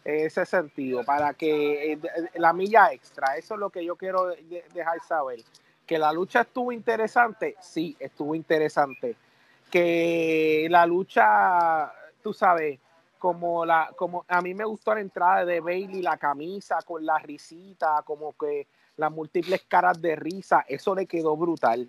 en 0.07 0.26
ese 0.26 0.47
sentido, 0.47 1.05
para 1.05 1.35
que 1.35 1.93
eh, 1.93 1.99
la 2.37 2.55
milla 2.55 2.91
extra, 2.91 3.37
eso 3.37 3.53
es 3.53 3.61
lo 3.61 3.69
que 3.69 3.85
yo 3.85 3.97
quiero 3.97 4.33
dejar 4.73 4.99
saber. 5.07 5.41
Que 5.85 5.99
la 5.99 6.11
lucha 6.11 6.41
estuvo 6.41 6.73
interesante, 6.73 7.55
sí, 7.61 7.95
estuvo 8.00 8.35
interesante 8.35 9.14
que 9.71 10.67
la 10.71 10.87
lucha, 10.87 11.93
tú 12.23 12.33
sabes, 12.33 12.79
como 13.19 13.67
la, 13.67 13.91
como 13.97 14.25
a 14.29 14.41
mí 14.41 14.55
me 14.55 14.65
gustó 14.65 14.95
la 14.95 15.01
entrada 15.01 15.45
de 15.45 15.61
Bailey, 15.61 16.03
la 16.03 16.17
camisa 16.17 16.79
con 16.85 17.05
la 17.05 17.19
risita, 17.19 18.03
como 18.05 18.37
que 18.37 18.67
las 18.97 19.11
múltiples 19.11 19.63
caras 19.69 20.01
de 20.01 20.17
risa, 20.17 20.65
eso 20.69 20.95
le 20.95 21.07
quedó 21.07 21.37
brutal. 21.37 21.89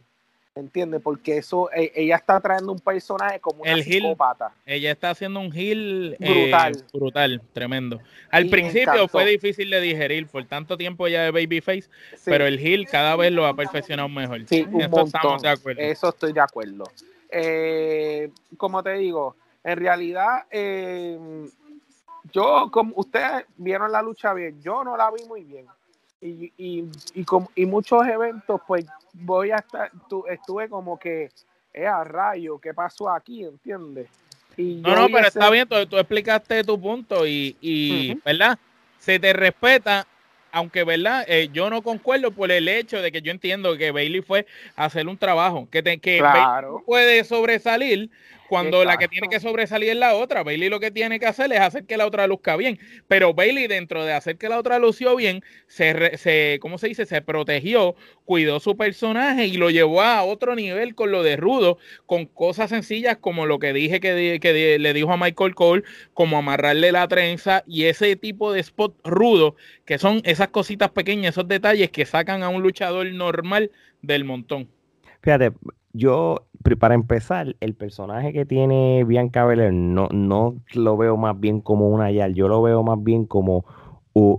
¿Entiendes? 0.56 1.00
Porque 1.02 1.38
eso, 1.38 1.72
e, 1.72 1.92
ella 1.96 2.18
está 2.18 2.40
trayendo 2.42 2.74
un 2.74 2.80
personaje 2.80 3.40
como 3.40 3.62
una 3.62 3.72
el 3.72 3.84
psicópata. 3.84 4.52
ella 4.66 4.92
está 4.92 5.12
haciendo 5.12 5.40
un 5.40 5.54
heel 5.54 6.18
eh, 6.20 6.50
brutal, 6.50 6.86
brutal 6.92 7.42
tremendo. 7.54 8.02
Al 8.30 8.50
principio 8.50 9.08
fue 9.08 9.26
difícil 9.26 9.70
de 9.70 9.80
digerir 9.80 10.28
por 10.28 10.44
tanto 10.46 10.76
tiempo 10.76 11.08
ya 11.08 11.24
de 11.24 11.32
Babyface, 11.32 11.88
pero 12.26 12.46
el 12.46 12.60
heel 12.60 12.88
cada 12.88 13.16
vez 13.16 13.32
lo 13.32 13.46
ha 13.46 13.56
perfeccionado 13.56 14.10
mejor. 14.10 14.46
Sí, 14.48 14.68
estamos 14.80 15.42
de 15.42 15.50
acuerdo. 15.50 15.82
Eso 15.82 16.10
estoy 16.10 16.34
de 16.34 16.42
acuerdo. 16.42 16.84
Eh, 17.30 18.32
como 18.58 18.82
te 18.82 18.94
digo, 18.94 19.36
en 19.64 19.78
realidad, 19.78 20.46
eh, 20.50 21.48
yo, 22.32 22.70
como 22.72 22.94
ustedes 22.96 23.46
vieron 23.58 23.92
la 23.92 24.02
lucha 24.02 24.34
bien, 24.34 24.62
yo 24.62 24.84
no 24.84 24.98
la 24.98 25.12
vi 25.12 25.24
muy 25.26 25.44
bien. 25.44 25.66
Y, 26.22 26.52
y, 26.58 26.90
y, 27.14 27.26
y 27.56 27.66
muchos 27.66 28.06
eventos, 28.06 28.62
pues 28.68 28.86
voy 29.14 29.52
a 29.52 29.58
estar, 29.58 29.92
estuve 30.30 30.68
como 30.70 31.00
que, 31.00 31.30
es 31.72 31.88
a 31.88 32.04
rayo, 32.04 32.60
¿qué 32.60 32.74
pasó 32.74 33.10
aquí? 33.10 33.46
¿Entiendes? 33.46 34.10
no, 34.58 34.96
no, 34.96 35.08
pero 35.08 35.28
está 35.28 35.50
bien, 35.50 35.68
tú, 35.68 35.98
explicaste 35.98 36.66
tu 36.66 36.80
punto 36.80 37.26
y, 37.26 37.56
y 37.62 38.16
¿verdad? 38.26 38.60
Se 38.98 39.18
te 39.18 39.32
respeta 39.32 40.06
aunque 40.52 40.84
verdad, 40.84 41.26
eh, 41.28 41.50
yo 41.52 41.70
no 41.70 41.82
concuerdo 41.82 42.32
por 42.32 42.52
el 42.52 42.68
hecho 42.68 43.02
de 43.02 43.12
que 43.12 43.22
yo 43.22 43.32
entiendo 43.32 43.78
que 43.78 43.92
Bailey 43.92 44.22
fue 44.22 44.46
a 44.76 44.86
hacer 44.86 45.08
un 45.08 45.18
trabajo, 45.18 45.68
que, 45.72 45.84
te, 45.84 46.00
que 46.00 46.24
puede 46.86 47.24
sobresalir 47.24 48.10
cuando 48.50 48.84
la 48.84 48.98
que 48.98 49.08
tiene 49.08 49.30
que 49.30 49.40
sobresalir 49.40 49.90
es 49.90 49.96
la 49.96 50.16
otra. 50.16 50.44
Bailey 50.44 50.70
lo 50.70 50.80
que 50.80 50.90
tiene 50.90 51.20
que 51.20 51.28
hacer 51.28 51.54
es 51.54 51.60
hacer 51.60 51.86
que 51.86 51.98
la 51.98 52.08
otra 52.08 52.26
luzca 52.26 52.56
bien. 52.56 52.80
Pero 53.08 53.34
Bailey, 53.36 53.68
dentro 53.68 54.04
de 54.04 54.14
hacer 54.14 54.38
que 54.38 54.50
la 54.50 54.58
otra 54.58 54.80
lució 54.80 55.16
bien, 55.16 55.44
se, 55.68 56.18
se 56.18 56.58
¿cómo 56.60 56.80
se 56.80 56.88
dice? 56.88 57.06
Se 57.06 57.22
protegió, 57.22 57.96
cuidó 58.26 58.60
su 58.60 58.76
personaje 58.76 59.46
y 59.46 59.58
lo 59.58 59.70
llevó 59.70 60.02
a 60.02 60.24
otro 60.24 60.56
nivel 60.56 60.96
con 60.96 61.12
lo 61.12 61.22
de 61.22 61.38
Rudo, 61.38 61.78
con 62.08 62.26
cosas 62.26 62.72
sencillas 62.72 63.18
como 63.18 63.46
lo 63.46 63.60
que 63.60 63.72
dije 63.72 64.00
que, 64.00 64.40
que 64.42 64.80
le 64.80 64.94
dijo 64.94 65.12
a 65.12 65.18
Michael 65.18 65.54
Cole, 65.54 65.84
como 66.14 66.38
amarrarle 66.38 66.92
la 66.92 67.08
trenza 67.08 67.64
y 67.68 67.86
ese 67.86 68.16
tipo 68.16 68.52
de 68.52 68.62
spot 68.62 68.96
rudo, 69.04 69.56
que 69.86 70.00
son 70.00 70.22
esas 70.26 70.48
cositas 70.48 70.90
pequeñas, 70.90 71.36
esos 71.36 71.48
detalles 71.48 71.92
que 71.92 72.06
sacan 72.06 72.42
a 72.42 72.50
un 72.50 72.64
luchador 72.64 73.06
normal 73.14 73.72
del 74.02 74.24
montón. 74.24 74.70
Fíjate, 75.22 75.52
yo, 75.94 76.46
para 76.80 76.96
empezar, 76.96 77.56
el 77.60 77.76
personaje 77.76 78.34
que 78.34 78.46
tiene 78.46 79.04
Bianca 79.04 79.46
Belair 79.46 79.74
no, 79.74 80.08
no 80.12 80.56
lo 80.74 80.98
veo 80.98 81.18
más 81.18 81.40
bien 81.40 81.62
como 81.62 81.90
una 81.90 82.12
Yal, 82.12 82.34
yo 82.34 82.48
lo 82.48 82.62
veo 82.62 82.84
más 82.84 83.02
bien 83.04 83.26
como 83.26 83.66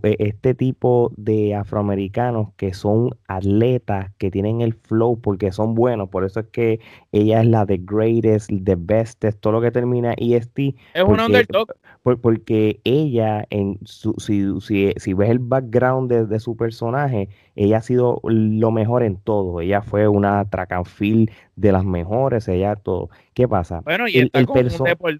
e, 0.03 0.17
este 0.19 0.55
tipo 0.55 1.13
de 1.17 1.55
afroamericanos 1.55 2.49
que 2.57 2.75
son 2.75 3.11
atletas, 3.29 4.11
que 4.19 4.31
tienen 4.31 4.61
el 4.61 4.75
flow 4.75 5.21
porque 5.21 5.53
son 5.53 5.75
buenos, 5.75 6.09
por 6.09 6.25
eso 6.25 6.41
es 6.41 6.47
que 6.49 6.81
ella 7.13 7.41
es 7.41 7.47
la 7.47 7.65
the 7.65 7.81
greatest, 7.83 8.51
the 8.65 8.77
best, 8.77 9.25
todo 9.41 9.55
lo 9.55 9.61
que 9.61 9.71
termina 9.71 10.15
EST. 10.17 10.59
Es 10.95 11.05
un 11.05 11.21
underdog. 11.21 11.73
Porque 12.03 12.81
ella, 12.85 13.47
en 13.51 13.79
su, 13.85 14.15
si, 14.19 14.45
si, 14.61 14.93
si, 14.97 15.13
ves 15.13 15.31
el 15.31 15.39
background 15.39 16.11
de, 16.11 16.41
su 16.41 16.57
personaje, 16.57 17.29
ella 17.57 17.79
ha 17.79 17.83
sido 17.83 18.21
lo 18.25 18.71
mejor 18.71 19.03
en 19.03 19.17
todo. 19.17 19.61
Ella 19.61 19.83
fue 19.83 20.09
una 20.09 20.49
track 20.49 20.73
and 20.73 20.87
field 20.87 21.31
de 21.57 21.73
las 21.73 21.85
mejores, 21.85 22.49
ella 22.49 22.77
todo. 22.77 23.11
¿Qué 23.35 23.47
pasa? 23.47 23.83
Bueno, 23.85 24.09
y, 24.09 24.19
el, 24.19 24.31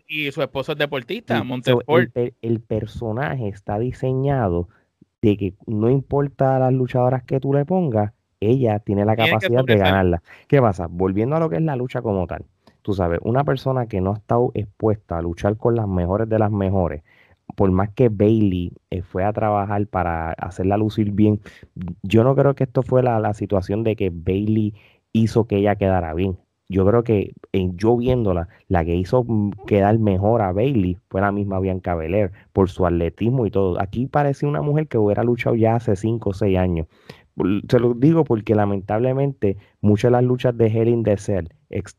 y 0.09 0.31
su 0.33 0.43
esposo 0.43 0.73
es 0.73 0.79
deportista, 0.79 1.43
Montesport. 1.45 2.11
el, 2.15 2.61
personaje 2.61 3.49
está 3.49 3.79
diseñado 3.79 4.69
de 5.21 5.37
que 5.37 5.55
no 5.67 5.91
importa 5.91 6.59
las 6.59 6.73
luchadoras 6.73 7.25
que 7.25 7.41
tú 7.41 7.53
le 7.53 7.67
pongas, 7.67 8.13
ella 8.41 8.79
tiene 8.79 9.05
la 9.05 9.17
capacidad 9.17 9.65
de 9.65 9.77
ganarla. 9.77 10.23
¿Qué 10.49 10.61
pasa? 10.63 10.87
Volviendo 10.89 11.37
a 11.37 11.41
lo 11.41 11.51
que 11.51 11.57
es 11.57 11.63
la 11.63 11.77
lucha 11.77 12.01
como 12.01 12.27
tal. 12.27 12.47
Tú 12.83 12.95
sabes, 12.95 13.21
una 13.23 13.45
persona 13.45 13.87
que 13.87 14.01
no 14.01 14.13
ha 14.13 14.19
estado 14.19 14.51
expuesta 14.55 15.19
a 15.19 15.23
luchar 15.23 15.57
con 15.57 15.75
las 15.77 15.89
mejores 15.89 16.29
de 16.29 16.39
las 16.39 16.51
mejores, 16.51 17.03
por 17.57 17.71
más 17.71 17.91
que 17.91 18.09
Bailey 18.09 18.73
eh, 18.91 19.03
fue 19.03 19.25
a 19.25 19.33
trabajar 19.33 19.87
para 19.87 20.33
hacerla 20.33 20.77
lucir 20.77 21.13
bien, 21.13 21.41
yo 22.03 22.25
no 22.25 22.35
creo 22.35 22.55
que 22.55 22.65
esto 22.65 22.83
fue 22.83 23.03
la, 23.03 23.19
la 23.21 23.35
situación 23.35 23.85
de 23.85 23.97
que 23.97 24.11
Bailey 24.11 24.75
hizo 25.13 25.47
que 25.47 25.57
ella 25.57 25.77
quedara 25.77 26.15
bien. 26.15 26.39
Yo 26.71 26.87
creo 26.87 27.03
que 27.03 27.33
en, 27.53 27.77
yo 27.77 27.97
viéndola, 27.97 28.49
la 28.69 28.85
que 28.85 28.95
hizo 28.95 29.25
mm, 29.25 29.51
quedar 29.67 29.99
mejor 29.99 30.41
a 30.41 30.53
Bailey 30.53 30.99
fue 31.09 31.21
la 31.21 31.33
misma 31.33 31.59
Bianca 31.59 31.97
Belair, 31.97 32.31
por 32.53 32.71
su 32.71 32.87
atletismo 32.87 33.45
y 33.45 33.51
todo. 33.51 33.81
Aquí 33.81 34.07
parece 34.07 34.47
una 34.47 34.63
mujer 34.63 34.87
que 34.87 34.97
hubiera 34.97 35.25
luchado 35.25 35.57
ya 35.57 35.75
hace 35.75 35.97
5 35.97 36.31
o 36.31 36.33
6 36.33 36.57
años. 36.59 36.87
Se 37.69 37.79
lo 37.79 37.95
digo 37.95 38.25
porque 38.25 38.55
lamentablemente 38.55 39.57
muchas 39.81 40.11
de 40.11 40.13
las 40.13 40.25
luchas 40.25 40.57
de 40.57 40.67
Hell 40.67 40.89
in 40.89 41.03
the 41.05 41.17
Cell, 41.17 41.49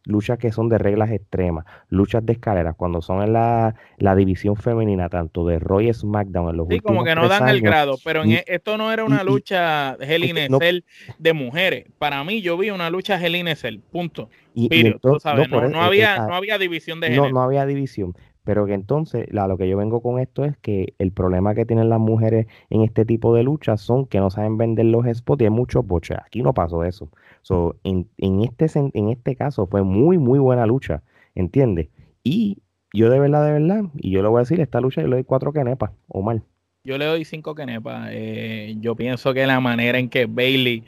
luchas 0.06 0.38
que 0.38 0.52
son 0.52 0.70
de 0.70 0.78
reglas 0.78 1.10
extremas, 1.12 1.66
luchas 1.90 2.26
de 2.26 2.34
escaleras, 2.34 2.76
cuando 2.76 3.02
son 3.02 3.24
en 3.24 3.34
la, 3.34 3.74
división 4.16 4.56
femenina, 4.56 5.10
tanto 5.10 5.46
de 5.46 5.58
Roy 5.60 5.90
y 5.90 5.94
SmackDown 5.94 6.50
en 6.50 6.58
los 6.58 6.68
sí, 6.70 6.80
como 6.80 7.04
que 7.04 7.16
no 7.16 7.28
dan 7.28 7.48
el 7.50 7.62
grado, 7.62 7.98
pero 8.04 8.24
en 8.24 8.34
e, 8.34 8.44
esto 8.48 8.78
no 8.78 8.92
era 8.92 9.04
una 9.04 9.24
lucha 9.24 9.96
Hell 10.00 10.26
in 10.26 10.36
the 10.36 10.48
Cell 10.60 10.84
de 11.18 11.34
mujeres. 11.34 11.86
Para 11.98 12.24
mí 12.24 12.42
yo 12.42 12.58
vi 12.58 12.70
una 12.70 12.90
lucha 12.90 13.20
Hell 13.20 13.36
in 13.36 13.46
the 13.46 13.56
Cell, 13.56 13.80
punto. 13.92 14.30
Y, 14.54 14.94
no, 15.02 15.82
había, 15.82 16.28
no 16.28 16.36
había 16.36 16.58
división 16.58 17.00
de 17.00 17.08
género. 17.08 17.28
No, 17.28 17.32
no 17.32 17.42
había 17.42 17.66
división. 17.66 18.14
Pero 18.44 18.66
que 18.66 18.74
entonces, 18.74 19.28
lo 19.32 19.58
que 19.58 19.70
yo 19.70 19.78
vengo 19.78 20.02
con 20.02 20.20
esto 20.20 20.44
es 20.44 20.58
que 20.58 20.96
el 20.98 21.12
problema 21.12 21.54
que 21.54 21.66
tienen 21.66 21.90
las 21.90 22.00
mujeres 22.00 22.48
en 22.70 22.82
este 22.82 23.06
tipo 23.06 23.36
de 23.36 23.44
luchas 23.44 23.82
son 23.82 24.08
que 24.08 24.20
no 24.20 24.30
saben 24.30 24.58
vender 24.58 24.86
los 24.86 25.06
spots 25.06 25.42
y 25.42 25.46
hay 25.46 25.52
muchos 25.52 25.86
boches. 25.86 26.18
Aquí 26.26 26.42
no 26.42 26.54
pasó 26.54 26.84
eso. 26.84 27.10
So, 27.44 27.76
en, 27.84 28.08
en, 28.18 28.42
este, 28.42 28.68
en 28.76 29.10
este 29.10 29.36
caso 29.36 29.68
fue 29.68 29.84
muy, 29.84 30.18
muy 30.18 30.40
buena 30.40 30.66
lucha, 30.66 31.04
¿entiendes? 31.36 31.90
Y 32.24 32.58
yo 32.94 33.10
de 33.10 33.20
verdad, 33.20 33.46
de 33.46 33.52
verdad, 33.54 33.84
y 33.98 34.12
yo 34.12 34.22
le 34.22 34.30
voy 34.30 34.40
a 34.40 34.42
decir, 34.42 34.60
esta 34.60 34.82
lucha 34.82 35.02
yo 35.02 35.08
le 35.08 35.18
doy 35.18 35.24
cuatro 35.24 35.54
quenepas, 35.54 35.92
o 36.08 36.22
mal. 36.22 36.44
Yo 36.84 36.98
le 36.98 37.06
doy 37.06 37.26
cinco 37.26 37.54
quenepas. 37.54 38.10
Eh, 38.12 38.76
yo 38.80 38.96
pienso 38.96 39.34
que 39.36 39.46
la 39.46 39.60
manera 39.60 40.00
en 40.00 40.10
que 40.10 40.26
Bailey 40.26 40.84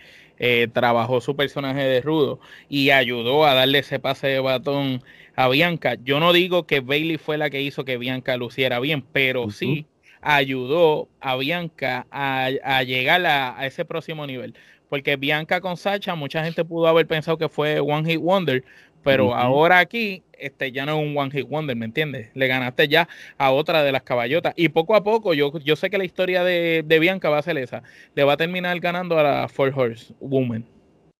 eh, 0.46 0.68
trabajó 0.68 1.22
su 1.22 1.38
personaje 1.38 1.86
de 1.86 2.02
rudo 2.02 2.38
y 2.68 2.90
ayudó 2.90 3.46
a 3.46 3.54
darle 3.54 3.80
ese 3.80 3.98
pase 3.98 4.28
de 4.28 4.42
batón 4.42 5.02
a 5.38 5.48
Bianca. 5.48 5.96
Yo 6.04 6.20
no 6.20 6.34
digo 6.34 6.68
que 6.68 6.82
Bailey 6.82 7.18
fue 7.18 7.38
la 7.38 7.50
que 7.50 7.62
hizo 7.62 7.86
que 7.86 7.98
Bianca 7.98 8.36
luciera 8.36 8.82
bien, 8.82 9.06
pero 9.14 9.50
sí 9.52 9.86
ayudó 10.20 11.08
a 11.22 11.38
Bianca 11.38 12.08
a, 12.12 12.84
llegar 12.84 13.26
a, 13.26 13.66
ese 13.66 13.86
próximo 13.86 14.28
nivel. 14.28 14.54
Porque 14.90 15.16
Bianca 15.16 15.62
con 15.62 15.78
Sacha, 15.78 16.14
mucha 16.14 16.44
gente 16.44 16.66
pudo 16.66 16.88
haber 16.88 17.08
pensado 17.08 17.38
que 17.38 17.48
fue 17.48 17.80
One 17.80 18.12
Hit 18.12 18.20
Wonder, 18.20 18.66
pero 19.02 19.34
ahora 19.34 19.80
aquí 19.80 20.24
este, 20.46 20.72
ya 20.72 20.86
no 20.86 21.00
es 21.00 21.08
un 21.08 21.18
One 21.18 21.32
Hit 21.32 21.48
Wonder, 21.48 21.76
¿me 21.76 21.86
entiendes? 21.86 22.30
Le 22.34 22.48
ganaste 22.48 22.88
ya 22.88 23.08
a 23.38 23.52
otra 23.52 23.84
de 23.84 23.92
las 23.92 24.04
caballotas. 24.04 24.54
Y 24.56 24.70
poco 24.70 24.96
a 24.96 25.04
poco, 25.04 25.34
yo, 25.34 25.58
yo 25.60 25.76
sé 25.76 25.90
que 25.90 25.98
la 25.98 26.06
historia 26.06 26.44
de, 26.44 26.84
de 26.86 27.00
Bianca 27.00 27.30
va 27.30 27.40
a 27.40 27.42
ser 27.42 27.58
esa. 27.58 27.84
Le 28.16 28.24
va 28.24 28.34
a 28.34 28.38
terminar 28.38 28.80
ganando 28.80 29.18
a 29.18 29.24
la 29.24 29.48
Four 29.48 29.74
Horse 29.76 30.14
Woman. 30.20 30.66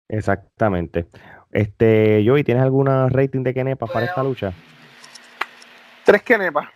Exactamente. 0.10 1.08
Este, 1.52 2.24
Joey, 2.26 2.44
¿tienes 2.44 2.64
alguna 2.64 3.10
rating 3.10 3.44
de 3.44 3.54
Kenepa 3.54 3.88
para 3.88 4.06
esta 4.06 4.24
lucha? 4.24 4.54
Tres 6.04 6.22
Kenepas. 6.24 6.70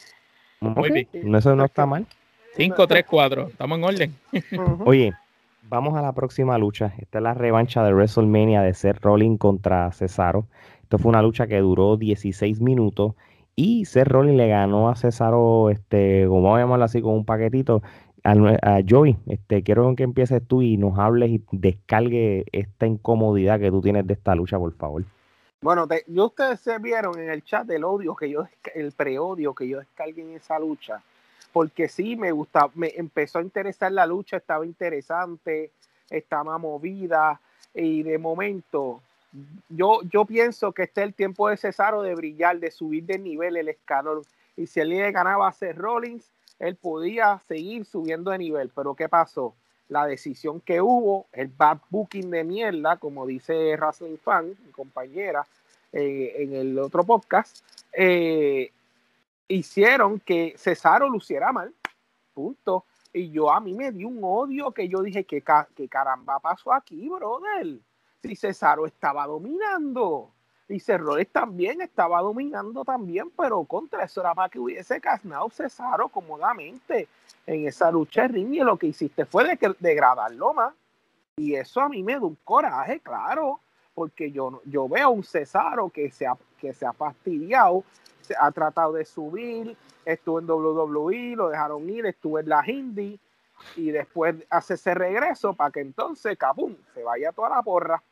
Eso 0.60 1.56
no 1.56 1.66
está 1.66 1.86
mal. 1.86 2.06
5, 2.56 2.88
3, 2.88 3.06
4. 3.08 3.48
Estamos 3.50 3.78
en 3.78 3.84
orden. 3.84 4.16
Oye, 4.86 5.14
vamos 5.64 5.96
a 5.96 6.02
la 6.02 6.14
próxima 6.14 6.58
lucha. 6.58 6.94
Esta 6.98 7.20
es 7.20 7.24
la 7.24 7.34
revancha 7.34 7.84
de 7.84 7.94
WrestleMania 7.94 8.62
de 8.62 8.74
Seth 8.74 9.00
Rollins 9.02 9.40
contra 9.40 9.92
Cesaro. 9.92 10.48
Esto 10.88 11.00
fue 11.00 11.10
una 11.10 11.22
lucha 11.22 11.48
que 11.48 11.60
duró 11.60 11.98
16 11.98 12.62
minutos 12.62 13.12
y 13.58 13.84
Seth 13.84 14.08
Rollins 14.08 14.38
le 14.38 14.48
ganó 14.48 14.88
a 14.88 14.96
Cesaro, 14.96 15.70
este, 15.70 16.24
como 16.30 16.44
vamos 16.44 16.60
a 16.60 16.62
llamarlo 16.62 16.86
así, 16.86 17.02
con 17.02 17.14
un 17.14 17.26
paquetito 17.26 17.82
a, 18.24 18.80
Joey, 18.88 19.18
este, 19.28 19.64
quiero 19.64 19.94
que 19.98 20.04
empieces 20.04 20.42
tú 20.48 20.62
y 20.62 20.78
nos 20.78 20.98
hables 20.98 21.30
y 21.30 21.44
descargue 21.52 22.46
esta 22.54 22.88
incomodidad 22.88 23.60
que 23.60 23.70
tú 23.70 23.82
tienes 23.82 24.08
de 24.08 24.14
esta 24.14 24.34
lucha, 24.34 24.58
por 24.58 24.72
favor. 24.76 25.04
Bueno, 25.60 25.90
yo 26.08 26.28
ustedes 26.28 26.62
se 26.62 26.80
vieron 26.80 27.20
en 27.20 27.32
el 27.32 27.44
chat 27.44 27.70
el 27.70 27.84
odio 27.84 28.16
que 28.16 28.30
yo, 28.30 28.48
el 28.74 28.94
preodio 28.94 29.54
que 29.54 29.68
yo 29.68 29.80
descargué 29.80 30.22
en 30.22 30.38
esa 30.38 30.58
lucha, 30.58 31.04
porque 31.52 31.90
sí 31.90 32.16
me 32.16 32.32
gusta, 32.32 32.70
me 32.76 32.94
empezó 32.96 33.40
a 33.40 33.42
interesar 33.42 33.92
la 33.92 34.06
lucha, 34.06 34.38
estaba 34.38 34.66
interesante, 34.66 35.72
estaba 36.10 36.58
movida 36.58 37.42
y 37.74 38.04
de 38.04 38.18
momento 38.18 39.02
yo, 39.70 40.02
yo 40.12 40.26
pienso 40.26 40.72
que 40.72 40.84
este 40.84 41.02
es 41.02 41.08
el 41.08 41.14
tiempo 41.14 41.50
de 41.50 41.58
Cesaro 41.58 42.02
de 42.02 42.16
brillar, 42.16 42.60
de 42.60 42.72
subir 42.72 43.06
de 43.06 43.20
nivel 43.20 43.58
el 43.58 43.70
escalón. 43.70 44.22
Y 44.56 44.68
si 44.68 44.80
él 44.80 44.90
le 44.90 45.12
ganaba 45.12 45.48
a 45.48 45.54
Seth 45.54 45.78
Rollins, 45.78 46.32
él 46.60 46.76
podía 46.76 47.40
seguir 47.48 47.86
subiendo 47.86 48.32
de 48.32 48.40
nivel, 48.40 48.72
pero 48.76 48.96
¿qué 48.96 49.08
pasó? 49.08 49.56
La 49.90 50.06
decisión 50.06 50.60
que 50.60 50.82
hubo, 50.82 51.28
el 51.32 51.48
bad 51.48 51.78
booking 51.90 52.30
de 52.30 52.44
mierda, 52.44 52.98
como 52.98 53.26
dice 53.26 53.76
Wrestling 53.78 54.18
Fan, 54.18 54.56
mi 54.66 54.72
compañera, 54.72 55.46
eh, 55.94 56.34
en 56.38 56.54
el 56.54 56.80
otro 56.80 57.04
podcast, 57.04 57.64
eh, 57.94 58.72
hicieron 59.48 60.20
que 60.20 60.56
Cesaro 60.58 61.10
luciera 61.10 61.52
mal, 61.52 61.74
punto. 62.34 62.86
Y 63.14 63.32
yo 63.32 63.52
a 63.52 63.60
mí 63.60 63.74
me 63.74 63.92
dio 63.92 64.08
un 64.08 64.20
odio 64.22 64.72
que 64.72 64.90
yo 64.90 65.02
dije, 65.02 65.24
que, 65.24 65.42
caramba 65.42 66.40
pasó 66.40 66.74
aquí, 66.74 67.08
brother? 67.08 67.80
Si 68.28 68.36
Cesaro 68.36 68.86
estaba 68.86 69.26
dominando. 69.26 70.32
Y 70.68 70.82
Cerrones 70.82 71.30
también 71.30 71.80
estaba 71.80 72.20
dominando 72.22 72.84
también, 72.84 73.32
pero 73.38 73.64
contra 73.64 74.04
eso 74.04 74.20
era 74.20 74.36
para 74.36 74.50
que 74.50 74.60
hubiese 74.60 75.00
casnado 75.00 75.50
Cesaro 75.50 76.10
cómodamente 76.10 77.08
en 77.46 77.66
esa 77.66 77.90
lucha 77.90 78.24
de 78.24 78.28
ring 78.28 78.54
y 78.54 78.60
lo 78.60 78.76
que 78.76 78.88
hiciste 78.88 79.26
fue 79.26 79.46
de 79.46 79.76
degradarlo 79.80 80.54
más. 80.54 80.74
Y 81.38 81.56
eso 81.56 81.80
a 81.80 81.88
mí 81.88 82.04
me 82.04 82.16
da 82.16 82.20
un 82.20 82.38
coraje, 82.44 83.00
claro, 83.00 83.62
porque 83.96 84.30
yo, 84.30 84.62
yo 84.66 84.90
veo 84.90 85.10
un 85.12 85.24
Cesaro 85.24 85.90
que 85.90 86.12
se, 86.12 86.28
ha, 86.28 86.36
que 86.60 86.74
se 86.74 86.86
ha 86.86 86.92
fastidiado, 86.92 87.86
ha 88.38 88.52
tratado 88.52 88.92
de 88.92 89.06
subir, 89.06 89.78
estuvo 90.04 90.40
en 90.40 90.50
WWE, 90.50 91.38
lo 91.38 91.48
dejaron 91.48 91.90
ir, 91.90 92.06
estuvo 92.06 92.40
en 92.40 92.50
la 92.50 92.62
Hindi 92.70 93.18
y 93.78 93.92
después 93.92 94.36
hace 94.50 94.74
ese 94.74 94.94
regreso 94.94 95.54
para 95.54 95.72
que 95.72 95.80
entonces, 95.80 96.38
capum, 96.38 96.76
se 96.94 97.04
vaya 97.04 97.32
toda 97.32 97.50
la 97.50 97.62
porra. 97.62 98.04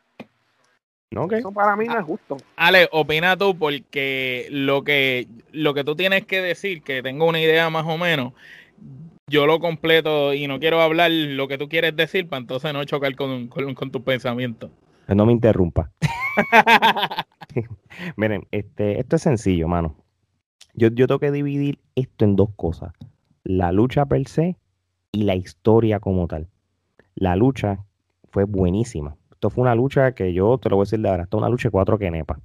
Eso 1.32 1.52
para 1.52 1.76
mí 1.76 1.86
no 1.86 1.98
es 1.98 2.06
justo. 2.06 2.38
Ale, 2.56 2.90
opina 2.92 3.38
tú, 3.38 3.58
porque 3.58 4.48
lo 4.52 4.84
que, 4.84 5.28
lo 5.52 5.74
que 5.74 5.84
tú 5.84 5.96
tienes 5.96 6.26
que 6.26 6.42
decir, 6.42 6.82
que 6.82 7.02
tengo 7.02 7.26
una 7.26 7.40
idea 7.40 7.70
más 7.70 7.86
o 7.88 7.98
menos, 7.98 8.34
yo 9.28 9.48
lo 9.48 9.60
completo 9.60 10.34
y 10.34 10.48
no 10.48 10.60
quiero 10.60 10.82
hablar 10.82 11.10
lo 11.12 11.48
que 11.48 11.58
tú 11.58 11.68
quieres 11.68 11.96
decir 11.96 12.28
para 12.28 12.42
entonces 12.42 12.74
no 12.74 12.84
chocar 12.84 13.16
con, 13.16 13.48
con, 13.48 13.74
con 13.74 13.92
tus 13.92 14.02
pensamientos. 14.02 14.70
No 15.08 15.26
me 15.26 15.32
interrumpa. 15.32 15.92
Miren, 18.18 18.48
este, 18.52 19.00
esto 19.00 19.16
es 19.16 19.22
sencillo, 19.22 19.68
mano. 19.68 19.96
Yo, 20.74 20.90
yo 20.90 21.08
tengo 21.08 21.20
que 21.20 21.32
dividir 21.32 21.80
esto 21.96 22.26
en 22.26 22.36
dos 22.36 22.50
cosas. 22.56 22.94
La 23.44 23.72
lucha 23.72 24.06
per 24.06 24.28
se 24.28 24.58
y 25.12 25.24
la 25.24 25.36
historia 25.36 26.00
como 26.00 26.28
tal. 26.28 26.50
La 27.16 27.36
lucha 27.36 27.86
fue 28.32 28.44
buenísima. 28.44 29.16
Esto 29.36 29.50
fue 29.50 29.62
una 29.64 29.76
lucha 29.76 30.14
que 30.14 30.34
yo 30.34 30.58
te 30.58 30.70
lo 30.70 30.78
voy 30.78 30.84
a 30.84 30.86
decir 30.86 31.02
de 31.02 31.10
ahora. 31.10 31.24
Esto 31.24 31.38
es 31.38 31.42
una 31.42 31.50
lucha 31.50 31.68
de 31.68 31.72
cuatro 31.72 31.98
nepa. 32.00 32.40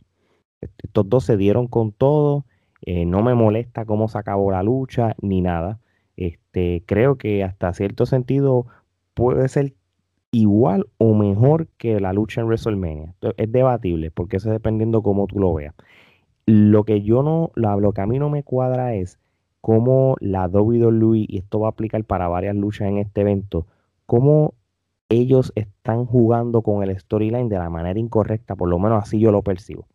Estos 0.60 1.08
dos 1.08 1.24
se 1.24 1.36
dieron 1.36 1.68
con 1.68 1.92
todo. 1.92 2.44
Eh, 2.82 3.06
no 3.06 3.22
me 3.22 3.34
molesta 3.34 3.84
cómo 3.84 4.08
se 4.08 4.18
acabó 4.18 4.50
la 4.50 4.62
lucha 4.62 5.14
ni 5.22 5.40
nada. 5.40 5.78
Este, 6.16 6.82
creo 6.86 7.16
que 7.16 7.44
hasta 7.44 7.72
cierto 7.72 8.06
sentido 8.06 8.66
puede 9.14 9.48
ser 9.48 9.74
igual 10.32 10.88
o 10.98 11.14
mejor 11.14 11.68
que 11.78 12.00
la 12.00 12.12
lucha 12.12 12.40
en 12.40 12.48
WrestleMania. 12.48 13.14
Es 13.36 13.52
debatible 13.52 14.10
porque 14.10 14.38
eso 14.38 14.48
es 14.48 14.54
dependiendo 14.54 15.02
cómo 15.02 15.28
tú 15.28 15.38
lo 15.38 15.54
veas. 15.54 15.74
Lo 16.46 16.84
que 16.84 17.02
yo 17.02 17.22
no, 17.22 17.52
lo 17.54 17.92
que 17.92 18.00
a 18.00 18.06
mí 18.06 18.18
no 18.18 18.30
me 18.30 18.42
cuadra 18.42 18.94
es 18.94 19.20
cómo 19.60 20.16
la 20.20 20.48
WWE, 20.48 21.26
y 21.28 21.38
esto 21.38 21.60
va 21.60 21.68
a 21.68 21.70
aplicar 21.70 22.02
para 22.04 22.28
varias 22.28 22.56
luchas 22.56 22.88
en 22.88 22.98
este 22.98 23.20
evento, 23.20 23.66
cómo 24.06 24.54
ellos 25.10 25.52
están 25.56 26.06
jugando 26.06 26.62
con 26.62 26.82
el 26.82 26.98
storyline 26.98 27.48
de 27.48 27.58
la 27.58 27.68
manera 27.68 27.98
incorrecta, 27.98 28.56
por 28.56 28.68
lo 28.68 28.78
menos 28.78 29.02
así 29.02 29.18
yo 29.18 29.32
lo 29.32 29.42
percibo. 29.42 29.86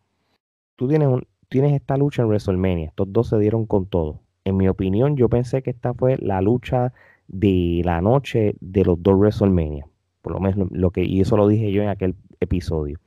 Tú 0.76 0.86
tienes, 0.88 1.08
un, 1.08 1.26
tienes 1.48 1.72
esta 1.72 1.96
lucha 1.96 2.22
en 2.22 2.28
WrestleMania, 2.28 2.88
estos 2.88 3.10
dos 3.12 3.28
se 3.28 3.38
dieron 3.38 3.66
con 3.66 3.86
todo. 3.86 4.20
En 4.44 4.58
mi 4.58 4.68
opinión, 4.68 5.16
yo 5.16 5.28
pensé 5.28 5.62
que 5.62 5.70
esta 5.70 5.94
fue 5.94 6.18
la 6.18 6.40
lucha 6.42 6.92
de 7.28 7.80
la 7.84 8.00
noche 8.00 8.56
de 8.60 8.84
los 8.84 9.02
dos 9.02 9.18
WrestleMania. 9.18 9.88
Por 10.20 10.34
lo 10.34 10.40
menos 10.40 10.70
lo 10.70 10.90
que, 10.90 11.04
y 11.04 11.22
eso 11.22 11.36
lo 11.36 11.48
dije 11.48 11.72
yo 11.72 11.82
en 11.82 11.88
aquel 11.88 12.14
episodio. 12.38 13.00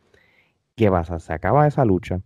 ¿Qué 0.75 0.89
pasa? 0.89 1.19
Se 1.19 1.31
acaba 1.31 1.67
esa 1.67 1.85
lucha. 1.85 2.21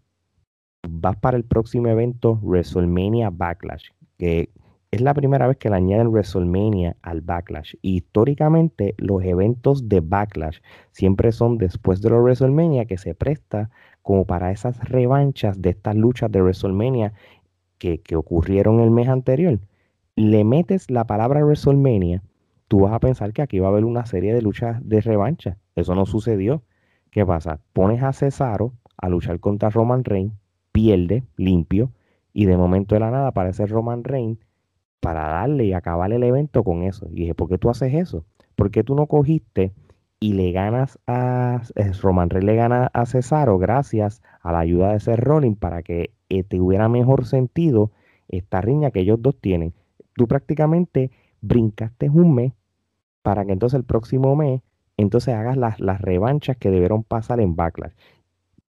Vas 0.87 1.17
para 1.17 1.35
el 1.35 1.43
próximo 1.43 1.89
evento, 1.89 2.39
WrestleMania 2.41 3.29
Backlash, 3.31 3.89
que 4.17 4.49
es 4.93 5.01
la 5.01 5.15
primera 5.15 5.47
vez 5.47 5.57
que 5.57 5.71
le 5.71 5.77
añaden 5.77 6.09
WrestleMania 6.09 6.97
al 7.01 7.21
Backlash. 7.21 7.73
históricamente, 7.81 8.93
los 8.99 9.23
eventos 9.23 9.89
de 9.89 10.01
Backlash 10.01 10.59
siempre 10.91 11.31
son 11.31 11.57
después 11.57 11.99
de 12.03 12.11
los 12.11 12.21
WrestleMania 12.21 12.85
que 12.85 12.99
se 12.99 13.15
presta 13.15 13.71
como 14.03 14.25
para 14.25 14.51
esas 14.51 14.87
revanchas 14.87 15.59
de 15.59 15.71
estas 15.71 15.95
luchas 15.95 16.31
de 16.31 16.43
WrestleMania 16.43 17.13
que, 17.79 18.01
que 18.01 18.15
ocurrieron 18.15 18.81
el 18.81 18.91
mes 18.91 19.07
anterior. 19.07 19.59
Le 20.15 20.43
metes 20.43 20.91
la 20.91 21.07
palabra 21.07 21.43
WrestleMania, 21.43 22.21
tú 22.67 22.81
vas 22.81 22.93
a 22.93 22.99
pensar 22.99 23.33
que 23.33 23.41
aquí 23.41 23.57
va 23.57 23.69
a 23.69 23.71
haber 23.71 23.85
una 23.85 24.05
serie 24.05 24.31
de 24.31 24.43
luchas 24.43 24.77
de 24.87 25.01
revancha. 25.01 25.57
Eso 25.75 25.95
no 25.95 26.05
sucedió. 26.05 26.61
¿Qué 27.09 27.25
pasa? 27.25 27.61
Pones 27.73 28.03
a 28.03 28.13
Cesaro 28.13 28.73
a 28.97 29.09
luchar 29.09 29.39
contra 29.39 29.71
Roman 29.71 30.03
Reigns, 30.03 30.35
pierde 30.71 31.23
limpio, 31.35 31.89
y 32.31 32.45
de 32.45 32.57
momento 32.57 32.93
de 32.93 32.99
la 32.99 33.09
nada 33.09 33.29
aparece 33.29 33.65
Roman 33.65 34.03
Reigns 34.03 34.37
para 35.03 35.27
darle 35.27 35.65
y 35.65 35.73
acabar 35.73 36.13
el 36.13 36.23
evento 36.23 36.63
con 36.63 36.83
eso. 36.83 37.07
Y 37.11 37.15
dije, 37.15 37.35
¿por 37.35 37.49
qué 37.49 37.57
tú 37.57 37.69
haces 37.69 37.93
eso? 37.93 38.25
¿Por 38.55 38.71
qué 38.71 38.85
tú 38.85 38.95
no 38.95 39.05
cogiste 39.05 39.73
y 40.21 40.31
le 40.31 40.53
ganas 40.53 40.97
a 41.07 41.61
Roman 42.01 42.29
Reigns 42.29 42.45
le 42.45 42.55
gana 42.55 42.89
a 42.93 43.05
Cesaro 43.05 43.57
gracias 43.57 44.21
a 44.41 44.53
la 44.53 44.59
ayuda 44.59 44.93
de 44.93 45.01
Seth 45.01 45.19
Rollins 45.19 45.57
para 45.57 45.83
que 45.83 46.13
eh, 46.29 46.43
te 46.43 46.61
hubiera 46.61 46.87
mejor 46.87 47.25
sentido 47.25 47.91
esta 48.29 48.61
riña 48.61 48.91
que 48.91 49.01
ellos 49.01 49.21
dos 49.21 49.35
tienen? 49.41 49.73
Tú 50.15 50.25
prácticamente 50.27 51.11
brincaste 51.41 52.09
un 52.09 52.33
mes 52.33 52.53
para 53.23 53.43
que 53.43 53.51
entonces 53.51 53.77
el 53.77 53.83
próximo 53.83 54.37
mes 54.37 54.61
entonces 54.95 55.33
hagas 55.33 55.57
las, 55.57 55.81
las 55.81 55.99
revanchas 55.99 56.55
que 56.55 56.71
debieron 56.71 57.03
pasar 57.03 57.41
en 57.41 57.57
Backlash 57.57 57.91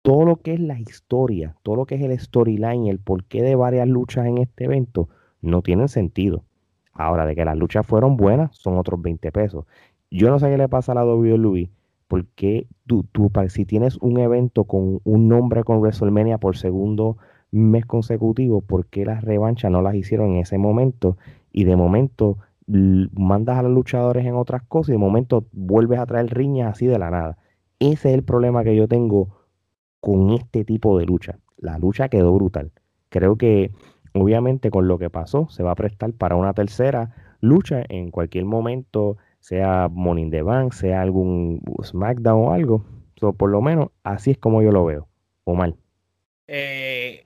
todo 0.02 0.26
lo 0.26 0.36
que 0.36 0.52
es 0.52 0.60
la 0.60 0.78
historia, 0.78 1.56
todo 1.62 1.76
lo 1.76 1.86
que 1.86 1.94
es 1.94 2.02
el 2.02 2.18
storyline, 2.18 2.88
el 2.88 2.98
porqué 2.98 3.40
de 3.40 3.54
varias 3.54 3.88
luchas 3.88 4.26
en 4.26 4.36
este 4.36 4.64
evento, 4.64 5.08
no 5.44 5.62
tienen 5.62 5.88
sentido. 5.88 6.44
Ahora, 6.92 7.26
de 7.26 7.34
que 7.34 7.44
las 7.44 7.56
luchas 7.56 7.86
fueron 7.86 8.16
buenas, 8.16 8.56
son 8.56 8.78
otros 8.78 9.00
20 9.02 9.32
pesos. 9.32 9.66
Yo 10.10 10.30
no 10.30 10.38
sé 10.38 10.48
qué 10.48 10.58
le 10.58 10.68
pasa 10.68 10.92
a 10.92 10.94
la 10.94 11.04
WWE, 11.04 11.70
porque 12.08 12.68
tú, 12.86 13.04
tú, 13.10 13.30
si 13.48 13.64
tienes 13.64 13.96
un 13.98 14.18
evento 14.18 14.64
con 14.64 15.00
un 15.04 15.28
nombre 15.28 15.64
con 15.64 15.78
WrestleMania 15.78 16.38
por 16.38 16.56
segundo 16.56 17.16
mes 17.50 17.86
consecutivo, 17.86 18.60
¿por 18.60 18.86
qué 18.86 19.04
las 19.04 19.22
revanchas 19.24 19.70
no 19.70 19.82
las 19.82 19.94
hicieron 19.94 20.32
en 20.32 20.36
ese 20.36 20.58
momento? 20.58 21.16
Y 21.52 21.64
de 21.64 21.76
momento 21.76 22.38
mandas 22.66 23.58
a 23.58 23.62
los 23.62 23.72
luchadores 23.72 24.24
en 24.24 24.34
otras 24.34 24.62
cosas 24.62 24.90
y 24.90 24.92
de 24.92 24.98
momento 24.98 25.46
vuelves 25.52 25.98
a 25.98 26.06
traer 26.06 26.32
riñas 26.34 26.72
así 26.72 26.86
de 26.86 26.98
la 26.98 27.10
nada. 27.10 27.38
Ese 27.78 28.10
es 28.10 28.14
el 28.14 28.22
problema 28.22 28.64
que 28.64 28.74
yo 28.76 28.88
tengo 28.88 29.28
con 30.00 30.30
este 30.30 30.64
tipo 30.64 30.98
de 30.98 31.06
lucha. 31.06 31.38
La 31.56 31.78
lucha 31.78 32.08
quedó 32.08 32.32
brutal. 32.34 32.72
Creo 33.08 33.36
que 33.36 33.72
obviamente 34.14 34.70
con 34.70 34.88
lo 34.88 34.98
que 34.98 35.10
pasó 35.10 35.48
se 35.50 35.62
va 35.62 35.72
a 35.72 35.76
prestar 35.76 36.12
para 36.12 36.36
una 36.36 36.54
tercera 36.54 37.14
lucha 37.40 37.82
en 37.88 38.10
cualquier 38.10 38.44
momento, 38.44 39.18
sea 39.40 39.88
Morning 39.90 40.30
the 40.30 40.42
Bank, 40.42 40.72
sea 40.72 41.02
algún 41.02 41.60
SmackDown 41.82 42.48
o 42.48 42.52
algo. 42.52 42.84
por 43.36 43.50
lo 43.50 43.60
menos 43.60 43.88
así 44.02 44.32
es 44.32 44.38
como 44.38 44.62
yo 44.62 44.70
lo 44.72 44.84
veo. 44.84 45.08
O 45.44 45.54
mal. 45.54 45.76
Eh, 46.46 47.24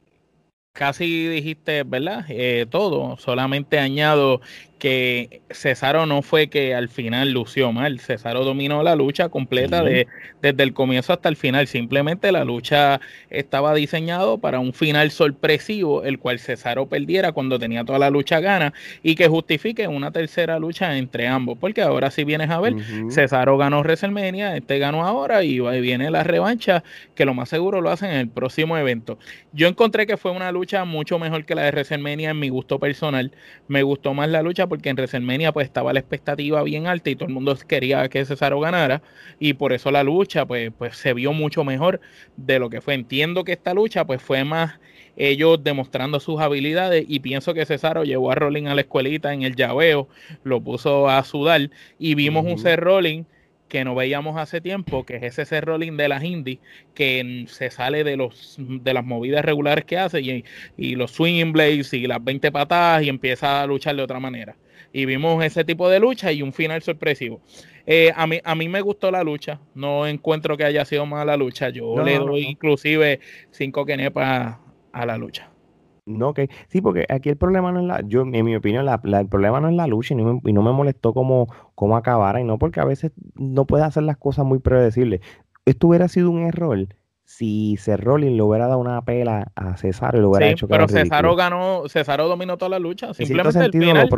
casi 0.73 1.29
dijiste, 1.29 1.85
¿verdad? 1.85 2.25
Eh, 2.29 2.67
todo. 2.69 3.17
Solamente 3.17 3.79
añado 3.79 4.41
que 4.79 5.43
Cesaro 5.51 6.07
no 6.07 6.23
fue 6.23 6.49
que 6.49 6.75
al 6.75 6.89
final 6.89 7.33
lució 7.33 7.73
mal, 7.73 7.99
Cesaro 7.99 8.45
dominó 8.45 8.83
la 8.83 8.95
lucha 8.95 9.29
completa 9.29 9.83
de, 9.83 10.07
desde 10.41 10.63
el 10.63 10.73
comienzo 10.73 11.13
hasta 11.13 11.29
el 11.29 11.37
final, 11.37 11.67
simplemente 11.67 12.31
la 12.31 12.45
lucha 12.45 13.01
estaba 13.29 13.75
diseñado 13.75 14.39
para 14.39 14.61
un 14.61 14.73
final 14.73 15.11
sorpresivo, 15.11 16.05
el 16.05 16.19
cual 16.19 16.39
Cesaro 16.39 16.87
perdiera 16.87 17.33
cuando 17.33 17.59
tenía 17.59 17.85
toda 17.85 17.99
la 17.99 18.11
lucha 18.11 18.41
gana 18.41 18.73
y 19.03 19.17
que 19.17 19.27
justifique 19.27 19.89
una 19.89 20.13
tercera 20.13 20.59
lucha 20.59 20.97
entre 20.97 21.27
ambos, 21.27 21.59
porque 21.59 21.83
ahora 21.83 22.11
si 22.11 22.23
vienes 22.25 22.51
a 22.51 22.61
ver, 22.61 22.77
Cesaro 23.11 23.59
ganó 23.59 23.81
WrestleMania, 23.81 24.57
este 24.57 24.79
ganó 24.79 25.05
ahora 25.05 25.43
y 25.43 25.59
viene 25.81 26.11
la 26.11 26.23
revancha, 26.23 26.85
que 27.17 27.25
lo 27.25 27.35
más 27.35 27.49
seguro 27.49 27.81
lo 27.81 27.91
hacen 27.91 28.11
en 28.11 28.19
el 28.19 28.29
próximo 28.29 28.79
evento. 28.79 29.19
Yo 29.53 29.67
encontré 29.67 30.07
que 30.07 30.17
fue 30.17 30.31
una 30.31 30.53
lucha 30.53 30.85
mucho 30.85 31.19
mejor 31.19 31.45
que 31.45 31.57
la 31.57 31.63
de 31.63 31.71
WrestleMania 31.71 32.31
en 32.31 32.39
mi 32.39 32.49
gusto 32.49 32.79
personal, 32.79 33.33
me 33.67 33.83
gustó 33.83 34.15
más 34.15 34.29
la 34.29 34.43
lucha 34.43 34.68
porque 34.69 34.89
en 34.89 34.97
WrestleMania 34.97 35.53
pues 35.53 35.67
estaba 35.67 35.93
la 35.93 36.01
expectativa 36.01 36.63
bien 36.63 36.87
alta 36.87 37.11
y 37.11 37.17
todo 37.17 37.29
el 37.29 37.35
mundo 37.35 37.57
quería 37.67 38.09
que 38.09 38.25
Cesaro 38.25 38.61
ganara 38.61 39.03
y 39.39 39.55
por 39.55 39.73
eso 39.73 39.91
la 39.91 40.03
lucha 40.03 40.47
pues, 40.47 40.71
pues 40.77 40.97
se 40.97 41.15
vio 41.15 41.33
mucho 41.33 41.65
mejor 41.65 42.01
de 42.37 42.59
lo 42.59 42.71
que 42.71 42.81
fue. 42.81 42.95
Entiendo 42.95 43.45
que 43.45 43.53
esta 43.53 43.75
lucha 43.75 44.05
pues 44.05 44.23
fue 44.23 44.45
más 44.45 44.79
ellos 45.17 45.63
demostrando 45.63 46.21
sus 46.21 46.41
habilidades 46.41 47.05
y 47.09 47.21
pienso 47.21 47.53
que 47.53 47.67
Cesaro 47.67 48.05
llevó 48.05 48.31
a 48.31 48.37
Rolling 48.37 48.67
a 48.67 48.75
la 48.75 48.83
escuelita 48.83 49.35
en 49.35 49.43
el 49.43 49.57
llaveo, 49.57 50.09
lo 50.45 50.61
puso 50.61 51.09
a 51.09 51.23
sudar 51.25 51.71
y 51.99 52.15
vimos 52.15 52.45
un 52.47 52.59
Seth 52.59 52.79
Rolling 52.79 53.25
que 53.69 53.85
no 53.85 53.95
veíamos 53.95 54.37
hace 54.39 54.61
tiempo, 54.61 55.05
que 55.05 55.17
es 55.17 55.39
ese 55.39 55.61
rolling 55.61 55.97
de 55.97 56.09
las 56.09 56.25
indies, 56.25 56.59
que 56.95 57.45
se 57.49 57.71
sale 57.71 58.05
de 58.05 58.17
los 58.17 58.57
de 58.59 58.95
las 58.95 59.05
movidas 59.05 59.45
regulares 59.45 59.85
que 59.85 59.99
hace 59.99 60.21
y, 60.21 60.45
y 60.77 60.95
los 60.97 61.13
swinging 61.13 61.53
blades 61.53 61.93
y 61.93 62.07
las 62.07 62.23
20 62.23 62.51
patadas 62.51 63.03
y 63.03 63.09
empieza 63.09 63.63
a 63.63 63.67
luchar 63.67 63.97
de 63.97 64.03
otra 64.03 64.21
manera. 64.21 64.57
Y 64.93 65.05
vimos 65.05 65.45
ese 65.45 65.65
tipo 65.65 65.89
de 65.91 66.01
lucha 66.01 66.33
y 66.33 66.43
un 66.43 66.53
final 66.53 66.83
sorpresivo. 66.83 67.41
Eh, 67.87 68.13
a, 68.15 68.27
mí, 68.27 68.41
a 68.43 68.55
mí 68.55 68.69
me 68.69 68.81
gustó 68.81 69.11
la 69.11 69.23
lucha, 69.23 69.61
no 69.75 70.07
encuentro 70.07 70.57
que 70.57 70.65
haya 70.65 70.85
sido 70.85 71.07
mala 71.07 71.37
lucha. 71.37 71.69
Yo 71.69 72.03
le 72.03 72.19
doy 72.19 72.45
inclusive 72.45 73.21
cinco 73.51 73.85
quenepas 73.85 74.57
a 74.93 75.07
la 75.07 75.17
lucha. 75.19 75.51
No, 76.09 76.35
que 76.35 76.49
sí, 76.69 76.81
porque 76.81 77.07
aquí 77.09 77.29
el 77.29 77.37
problema 77.37 77.71
no 77.71 77.81
es 77.81 77.87
la, 77.87 78.01
yo, 78.07 78.23
en 78.23 78.45
mi 78.45 78.57
opinión, 78.57 78.85
la, 78.87 79.01
el 79.03 79.29
problema 79.29 79.61
no 79.61 79.69
es 79.69 79.75
la 79.75 79.87
lucha 79.87 80.15
y 80.15 80.17
no 80.17 80.35
me, 80.35 80.41
y 80.45 80.53
no 80.53 80.63
me 80.63 80.73
molestó 80.73 81.13
cómo, 81.13 81.47
cómo 81.75 81.97
acabara, 81.97 82.41
y 82.41 82.45
no 82.45 82.59
porque 82.59 82.81
a 82.81 82.85
veces 82.85 83.13
no 83.35 83.67
puedes 83.67 83.87
hacer 83.87 84.03
las 84.03 84.17
cosas 84.17 84.45
muy 84.45 84.59
predecibles. 84.59 85.21
Esto 85.67 85.89
hubiera 85.89 86.09
sido 86.09 86.31
un 86.31 86.43
error 86.43 86.89
si 87.25 87.77
Cerrolin 87.77 88.39
le 88.39 88.43
hubiera 88.43 88.69
dado 88.69 88.79
una 88.79 89.03
pela 89.05 89.53
a 89.55 89.77
Cesaro 89.77 90.17
y 90.17 90.23
lo 90.23 90.31
hubiera 90.31 90.49
hecho 90.49 90.67
pero 90.67 90.89
Cesaro 90.89 91.37
ganó, 91.37 91.87
Cesaro 91.87 92.27
dominó 92.27 92.57
toda 92.57 92.71
la 92.71 92.79
lucha. 92.79 93.13
Simplemente 93.13 93.59
el 93.59 93.71
final, 93.71 94.09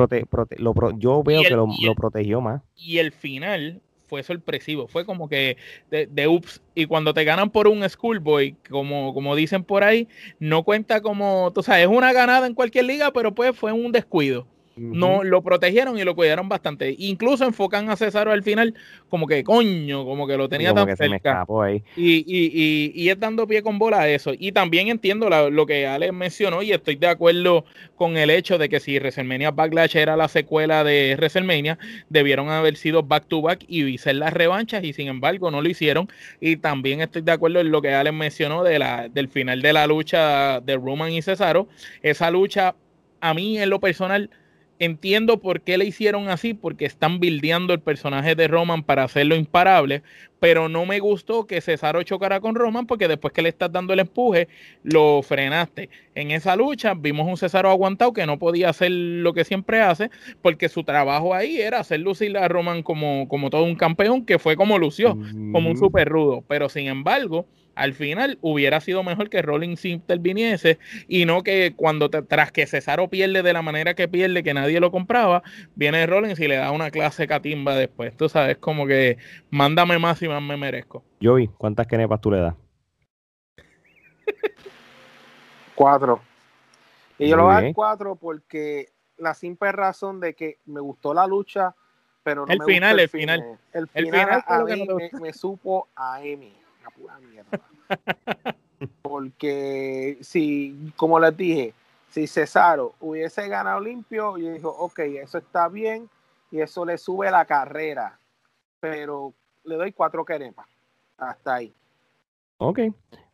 lo 0.58 0.96
yo 0.96 1.24
veo 1.24 1.42
que 1.42 1.50
lo, 1.50 1.66
lo 1.82 1.94
protegió 1.96 2.40
más. 2.40 2.62
Y 2.76 2.98
el 2.98 3.10
final 3.10 3.82
fue 4.10 4.24
sorpresivo, 4.24 4.88
fue 4.88 5.06
como 5.06 5.28
que 5.28 5.56
de, 5.90 6.06
de, 6.06 6.28
ups. 6.28 6.60
Y 6.74 6.86
cuando 6.86 7.14
te 7.14 7.24
ganan 7.24 7.50
por 7.50 7.68
un 7.68 7.88
schoolboy, 7.88 8.56
como, 8.68 9.14
como 9.14 9.36
dicen 9.36 9.62
por 9.62 9.84
ahí, 9.84 10.08
no 10.40 10.64
cuenta 10.64 11.00
como, 11.00 11.52
tú 11.54 11.62
sabes, 11.62 11.82
es 11.82 11.88
una 11.88 12.12
ganada 12.12 12.46
en 12.48 12.54
cualquier 12.54 12.86
liga, 12.86 13.12
pero 13.12 13.34
pues 13.34 13.56
fue 13.56 13.72
un 13.72 13.92
descuido. 13.92 14.46
No 14.76 15.24
lo 15.24 15.42
protegieron 15.42 15.98
y 15.98 16.04
lo 16.04 16.14
cuidaron 16.14 16.48
bastante. 16.48 16.94
Incluso 16.98 17.44
enfocan 17.44 17.90
a 17.90 17.96
Cesaro 17.96 18.32
al 18.32 18.42
final 18.42 18.74
como 19.08 19.26
que 19.26 19.42
coño, 19.44 20.04
como 20.04 20.26
que 20.26 20.36
lo 20.36 20.48
tenía 20.48 20.72
tan 20.72 20.96
cerca. 20.96 21.44
Y, 21.96 22.24
y, 22.26 22.92
y, 22.94 23.08
es 23.08 23.18
dando 23.18 23.46
pie 23.46 23.62
con 23.62 23.78
bola 23.78 24.00
a 24.00 24.08
eso. 24.08 24.32
Y 24.38 24.52
también 24.52 24.88
entiendo 24.88 25.28
lo 25.50 25.66
que 25.66 25.86
Alex 25.86 26.12
mencionó 26.12 26.62
y 26.62 26.72
estoy 26.72 26.96
de 26.96 27.08
acuerdo 27.08 27.64
con 27.96 28.16
el 28.16 28.30
hecho 28.30 28.58
de 28.58 28.68
que 28.68 28.80
si 28.80 28.98
WrestleMania 28.98 29.50
Backlash 29.50 29.96
era 29.96 30.16
la 30.16 30.28
secuela 30.28 30.84
de 30.84 31.14
WrestleMania, 31.16 31.78
debieron 32.08 32.48
haber 32.48 32.76
sido 32.76 33.02
back 33.02 33.26
to 33.26 33.42
back 33.42 33.64
y 33.68 33.98
ser 33.98 34.16
las 34.16 34.32
revanchas 34.32 34.84
y 34.84 34.92
sin 34.92 35.08
embargo 35.08 35.50
no 35.50 35.60
lo 35.60 35.68
hicieron. 35.68 36.08
Y 36.40 36.56
también 36.56 37.00
estoy 37.00 37.22
de 37.22 37.32
acuerdo 37.32 37.60
en 37.60 37.70
lo 37.70 37.82
que 37.82 37.92
Alex 37.92 38.14
mencionó 38.14 38.62
de 38.62 38.78
la, 38.78 39.08
del 39.08 39.28
final 39.28 39.60
de 39.62 39.72
la 39.72 39.86
lucha 39.86 40.60
de 40.60 40.76
Roman 40.76 41.12
y 41.12 41.22
Cesaro. 41.22 41.68
Esa 42.02 42.30
lucha 42.30 42.74
a 43.20 43.34
mí 43.34 43.58
en 43.58 43.68
lo 43.70 43.80
personal 43.80 44.30
entiendo 44.80 45.40
por 45.40 45.60
qué 45.60 45.78
le 45.78 45.84
hicieron 45.84 46.28
así, 46.28 46.54
porque 46.54 46.86
están 46.86 47.20
bildeando 47.20 47.74
el 47.74 47.80
personaje 47.80 48.34
de 48.34 48.48
Roman 48.48 48.82
para 48.82 49.04
hacerlo 49.04 49.36
imparable, 49.36 50.02
pero 50.40 50.70
no 50.70 50.86
me 50.86 50.98
gustó 51.00 51.46
que 51.46 51.60
Cesaro 51.60 52.02
chocara 52.02 52.40
con 52.40 52.54
Roman 52.54 52.86
porque 52.86 53.06
después 53.06 53.34
que 53.34 53.42
le 53.42 53.50
estás 53.50 53.70
dando 53.70 53.92
el 53.92 54.00
empuje, 54.00 54.48
lo 54.82 55.20
frenaste. 55.22 55.90
En 56.14 56.30
esa 56.30 56.56
lucha 56.56 56.94
vimos 56.94 57.28
un 57.28 57.36
Cesaro 57.36 57.68
aguantado 57.68 58.14
que 58.14 58.24
no 58.24 58.38
podía 58.38 58.70
hacer 58.70 58.90
lo 58.90 59.34
que 59.34 59.44
siempre 59.44 59.82
hace, 59.82 60.10
porque 60.40 60.70
su 60.70 60.82
trabajo 60.82 61.34
ahí 61.34 61.60
era 61.60 61.80
hacer 61.80 62.00
lucir 62.00 62.36
a 62.38 62.48
Roman 62.48 62.82
como, 62.82 63.28
como 63.28 63.50
todo 63.50 63.64
un 63.64 63.76
campeón, 63.76 64.24
que 64.24 64.38
fue 64.38 64.56
como 64.56 64.78
lució, 64.78 65.16
como 65.52 65.68
un 65.68 65.76
super 65.76 66.08
rudo, 66.08 66.42
pero 66.48 66.70
sin 66.70 66.86
embargo 66.86 67.46
al 67.74 67.94
final 67.94 68.38
hubiera 68.40 68.80
sido 68.80 69.02
mejor 69.02 69.30
que 69.30 69.42
Rollins 69.42 69.84
interviniese 69.84 70.78
y 71.08 71.24
no 71.24 71.42
que 71.42 71.74
cuando 71.74 72.10
tras 72.10 72.52
que 72.52 72.66
Cesaro 72.66 73.08
pierde 73.08 73.42
de 73.42 73.52
la 73.52 73.62
manera 73.62 73.94
que 73.94 74.08
pierde, 74.08 74.42
que 74.42 74.54
nadie 74.54 74.80
lo 74.80 74.90
compraba, 74.90 75.42
viene 75.74 76.06
Rollins 76.06 76.38
y 76.40 76.48
le 76.48 76.56
da 76.56 76.70
una 76.70 76.90
clase 76.90 77.26
catimba 77.26 77.74
después. 77.74 78.16
Tú 78.16 78.28
sabes, 78.28 78.58
como 78.58 78.86
que 78.86 79.18
mándame 79.50 79.98
más 79.98 80.22
y 80.22 80.28
más 80.28 80.42
me 80.42 80.56
merezco. 80.56 81.02
Joey, 81.22 81.48
¿cuántas 81.58 81.86
kenepas 81.86 82.20
tú 82.20 82.30
le 82.30 82.40
das? 82.40 82.54
cuatro. 85.74 86.20
Y 87.18 87.28
yo 87.28 87.36
lo 87.36 87.44
voy 87.44 87.52
a 87.52 87.60
dar 87.62 87.74
cuatro 87.74 88.16
porque 88.16 88.88
la 89.18 89.34
simple 89.34 89.72
razón 89.72 90.20
de 90.20 90.34
que 90.34 90.58
me 90.66 90.80
gustó 90.80 91.12
la 91.12 91.26
lucha, 91.26 91.74
pero 92.22 92.46
no 92.46 92.52
el 92.52 92.58
me 92.58 92.64
final, 92.64 92.98
el, 92.98 93.08
final. 93.08 93.58
El 93.72 93.88
final, 93.88 94.44
a 94.46 94.64
mí 94.64 94.86
me, 95.20 95.32
supo 95.32 95.88
a 95.94 96.22
Emi 96.22 96.59
pura 96.90 97.18
mierda. 97.18 97.60
Porque 99.02 100.18
si, 100.20 100.92
como 100.96 101.18
les 101.20 101.36
dije, 101.36 101.74
si 102.10 102.26
Cesaro 102.26 102.94
hubiese 103.00 103.48
ganado 103.48 103.80
limpio, 103.80 104.38
yo 104.38 104.52
digo, 104.52 104.70
ok, 104.70 105.00
eso 105.22 105.38
está 105.38 105.68
bien 105.68 106.08
y 106.50 106.60
eso 106.60 106.84
le 106.84 106.98
sube 106.98 107.30
la 107.30 107.44
carrera. 107.44 108.18
Pero 108.80 109.34
le 109.64 109.76
doy 109.76 109.92
cuatro 109.92 110.24
querepas. 110.24 110.66
Hasta 111.18 111.56
ahí. 111.56 111.72
Ok. 112.58 112.80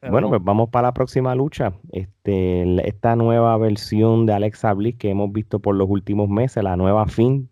bueno, 0.08 0.28
pues 0.28 0.42
vamos 0.42 0.70
para 0.70 0.88
la 0.88 0.94
próxima 0.94 1.34
lucha. 1.34 1.72
Este, 1.92 2.88
esta 2.88 3.16
nueva 3.16 3.56
versión 3.56 4.26
de 4.26 4.34
Alexa 4.34 4.72
Bliss 4.72 4.96
que 4.96 5.10
hemos 5.10 5.32
visto 5.32 5.58
por 5.58 5.74
los 5.74 5.88
últimos 5.88 6.28
meses, 6.28 6.62
la 6.62 6.76
nueva 6.76 7.06
fin, 7.06 7.48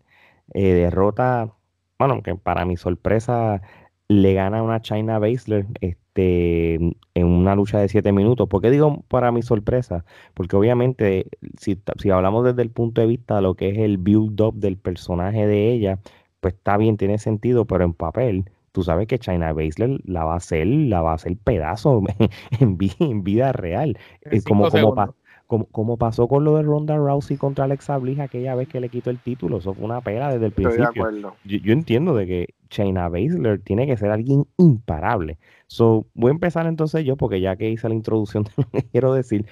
eh, 0.53 0.73
derrota, 0.73 1.53
bueno, 1.97 2.21
que 2.21 2.35
para 2.35 2.65
mi 2.65 2.77
sorpresa 2.77 3.61
le 4.07 4.33
gana 4.33 4.63
una 4.63 4.81
China 4.81 5.19
Baszler. 5.19 5.65
Este, 5.81 6.75
en 6.75 7.25
una 7.25 7.55
lucha 7.55 7.79
de 7.79 7.89
siete 7.89 8.11
minutos. 8.11 8.47
¿Por 8.47 8.61
qué 8.61 8.71
digo 8.71 9.03
para 9.07 9.31
mi 9.31 9.41
sorpresa? 9.41 10.05
Porque 10.33 10.55
obviamente, 10.55 11.27
si, 11.59 11.81
si 11.97 12.09
hablamos 12.09 12.45
desde 12.45 12.61
el 12.61 12.69
punto 12.71 13.01
de 13.01 13.07
vista 13.07 13.35
de 13.37 13.41
lo 13.41 13.55
que 13.55 13.69
es 13.69 13.77
el 13.79 13.97
build-up 13.97 14.55
del 14.55 14.77
personaje 14.77 15.45
de 15.47 15.71
ella, 15.73 15.99
pues 16.39 16.53
está 16.55 16.77
bien, 16.77 16.97
tiene 16.97 17.17
sentido, 17.17 17.65
pero 17.65 17.83
en 17.83 17.93
papel, 17.93 18.45
tú 18.71 18.83
sabes 18.83 19.07
que 19.07 19.19
China 19.19 19.51
Baszler 19.53 19.99
la 20.05 20.23
va 20.25 20.33
a 20.33 20.37
hacer, 20.37 20.67
la 20.67 21.01
va 21.01 21.11
a 21.11 21.15
hacer 21.15 21.37
pedazo 21.37 22.01
en, 22.59 22.77
en 22.99 23.23
vida 23.23 23.51
real. 23.51 23.97
Es 24.21 24.43
como, 24.45 24.69
como, 24.69 25.15
como, 25.47 25.97
pasó 25.97 26.27
con 26.27 26.43
lo 26.43 26.55
de 26.55 26.63
Ronda 26.63 26.95
Rousey 26.95 27.37
contra 27.37 27.65
Alexa 27.65 27.97
Bliss 27.97 28.19
aquella 28.19 28.55
vez 28.55 28.67
que 28.67 28.79
le 28.79 28.89
quitó 28.89 29.09
el 29.09 29.19
título. 29.19 29.57
Eso 29.57 29.73
fue 29.73 29.85
una 29.85 30.01
pela 30.01 30.31
desde 30.31 30.47
el 30.47 30.51
principio. 30.51 31.11
yo, 31.43 31.57
yo, 31.57 31.73
entiendo 31.73 32.15
de 32.15 32.25
que 32.25 32.53
Shayna 32.69 33.09
Baszler 33.09 33.61
tiene 33.61 33.85
que 33.85 33.97
ser 33.97 34.09
alguien 34.09 34.47
imparable. 34.57 35.37
So, 35.67 36.07
voy 36.13 36.29
a 36.29 36.33
empezar 36.33 36.65
entonces 36.65 37.05
yo, 37.05 37.15
porque 37.15 37.41
ya 37.41 37.55
que 37.55 37.69
hice 37.69 37.87
la 37.87 37.95
introducción 37.95 38.43
de 38.43 38.51
lo 38.57 38.69
que 38.69 38.83
quiero 38.91 39.13
decir, 39.13 39.45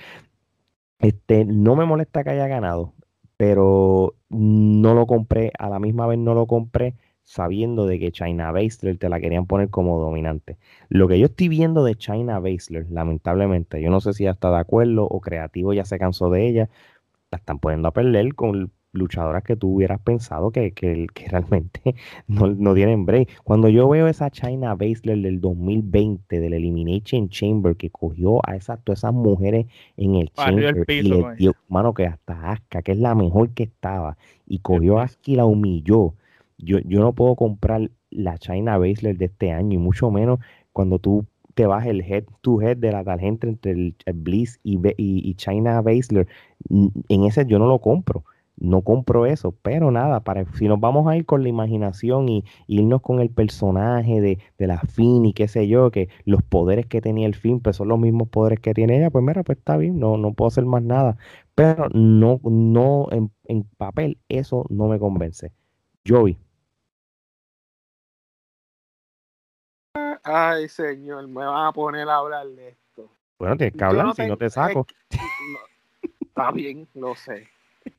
este, 1.00 1.46
no 1.46 1.76
me 1.76 1.86
molesta 1.86 2.24
que 2.24 2.32
haya 2.32 2.48
ganado, 2.48 2.94
pero 3.38 4.16
no 4.30 4.94
lo 4.96 5.06
compré, 5.06 5.52
a 5.60 5.70
la 5.70 5.80
misma 5.80 6.08
vez 6.08 6.18
no 6.18 6.34
lo 6.34 6.48
compré 6.48 6.96
sabiendo 7.24 7.86
de 7.86 8.00
que 8.00 8.12
China 8.12 8.52
Baszler 8.52 8.98
te 8.98 9.10
la 9.10 9.20
querían 9.20 9.48
poner 9.48 9.70
como 9.70 10.00
dominante. 10.00 10.58
Lo 10.90 11.08
que 11.08 11.20
yo 11.20 11.26
estoy 11.28 11.48
viendo 11.48 11.84
de 11.84 11.96
China 11.96 12.40
Baszler, 12.40 12.86
lamentablemente, 12.90 13.82
yo 13.82 13.90
no 13.90 14.02
sé 14.02 14.14
si 14.14 14.26
ya 14.26 14.32
está 14.32 14.52
de 14.52 14.58
acuerdo 14.58 15.06
o 15.06 15.22
creativo 15.22 15.74
ya 15.74 15.86
se 15.86 15.98
cansó 15.98 16.30
de 16.30 16.48
ella, 16.48 16.70
la 17.32 17.38
están 17.38 17.60
poniendo 17.60 17.88
a 17.88 17.92
perder 17.92 18.36
con 18.36 18.72
luchadoras 18.94 19.44
que 19.44 19.56
tú 19.56 19.76
hubieras 19.76 20.00
pensado 20.00 20.52
que, 20.52 20.72
que, 20.72 21.08
realmente 21.28 21.96
no, 22.28 22.74
tienen 22.74 23.06
break. 23.06 23.42
Cuando 23.44 23.68
yo 23.68 23.90
veo 23.90 24.08
esa 24.08 24.30
China 24.30 24.76
Baszler 24.76 25.18
del 25.18 25.42
2020, 25.42 26.40
del 26.40 26.54
Elimination 26.54 27.28
Chamber, 27.30 27.76
que 27.76 27.90
cogió 27.90 28.40
a 28.48 28.56
esas, 28.56 28.82
todas 28.84 29.00
esas 29.00 29.14
mujeres 29.14 29.66
en 29.98 30.16
el 30.16 30.32
Chamber 30.32 30.86
y 30.88 31.02
le 31.02 31.36
dio, 31.38 31.56
mano, 31.68 31.94
que 31.94 32.06
hasta 32.06 32.52
Aska, 32.52 32.82
que 32.84 32.92
es 32.92 33.00
la 33.00 33.16
mejor 33.16 33.50
que 33.50 33.64
estaba, 33.64 34.18
y 34.46 34.60
cogió 34.60 35.00
a 35.00 35.04
Aska 35.04 35.32
y 35.32 35.36
la 35.36 35.46
humilló. 35.46 36.14
Yo, 36.64 36.80
yo 36.80 37.00
no 37.02 37.14
puedo 37.14 37.36
comprar 37.36 37.92
la 38.10 38.38
China 38.38 38.78
Baszler 38.78 39.18
de 39.18 39.26
este 39.26 39.52
año, 39.52 39.76
y 39.76 39.78
mucho 39.78 40.12
menos 40.12 40.40
cuando 40.72 41.00
tú 41.00 41.26
te 41.54 41.66
vas 41.68 41.86
el 41.86 42.02
head 42.02 42.26
to 42.42 42.62
head 42.62 42.78
de 42.78 42.92
la 42.92 43.04
tarjeta 43.04 43.48
entre 43.48 43.72
el, 43.72 43.96
Bliss 44.16 44.60
y, 44.64 44.78
y, 44.98 45.30
y 45.30 45.36
China 45.36 45.82
Baszler. 45.82 46.28
En 46.70 47.24
ese 47.26 47.46
yo 47.46 47.60
no 47.60 47.68
lo 47.68 47.80
compro 47.80 48.24
no 48.58 48.82
compro 48.82 49.26
eso, 49.26 49.52
pero 49.62 49.92
nada, 49.92 50.22
para, 50.24 50.46
si 50.54 50.68
nos 50.68 50.80
vamos 50.80 51.08
a 51.08 51.18
ir 51.18 51.26
con 51.26 51.44
la 51.44 51.50
imaginación 51.50 52.30
y, 52.30 52.44
irnos 52.68 53.02
con 53.02 53.20
el 53.20 53.30
personaje 53.30 54.22
de, 54.22 54.40
la 54.58 54.80
Fin 54.80 55.26
y 55.26 55.34
qué 55.34 55.48
sé 55.48 55.68
yo, 55.68 55.92
que 55.92 56.10
los 56.26 56.42
poderes 56.44 56.86
que 56.86 57.02
tenía 57.02 57.28
el 57.28 57.36
Fin, 57.36 57.60
pues 57.60 57.76
son 57.78 57.90
los 57.90 58.00
mismos 58.00 58.30
poderes 58.30 58.60
que 58.60 58.74
tiene 58.74 58.98
ella, 58.98 59.10
pues 59.10 59.24
mira, 59.24 59.44
pues 59.44 59.58
está 59.58 59.78
bien, 59.78 60.00
no, 60.00 60.18
no 60.18 60.34
puedo 60.34 60.48
hacer 60.48 60.66
más 60.66 60.84
nada, 60.84 61.18
pero 61.56 61.90
no, 61.90 62.40
no, 62.44 63.08
en, 63.12 63.32
en 63.46 63.64
papel, 63.78 64.18
eso 64.30 64.66
no 64.70 64.88
me 64.88 65.00
convence. 65.00 65.52
Joey. 66.08 66.38
Ay, 70.24 70.70
señor, 70.70 71.28
me 71.28 71.46
van 71.46 71.68
a 71.68 71.72
poner 71.72 72.08
a 72.10 72.16
hablar 72.16 72.48
de 72.48 72.70
esto. 72.70 73.10
Bueno, 73.40 73.58
tienes 73.58 73.76
que 73.76 73.84
hablar, 73.84 74.16
si 74.16 74.26
no 74.26 74.38
te 74.38 74.50
saco. 74.50 74.88
está 76.22 76.52
bien, 76.52 76.88
lo 76.94 77.16
sé 77.16 77.50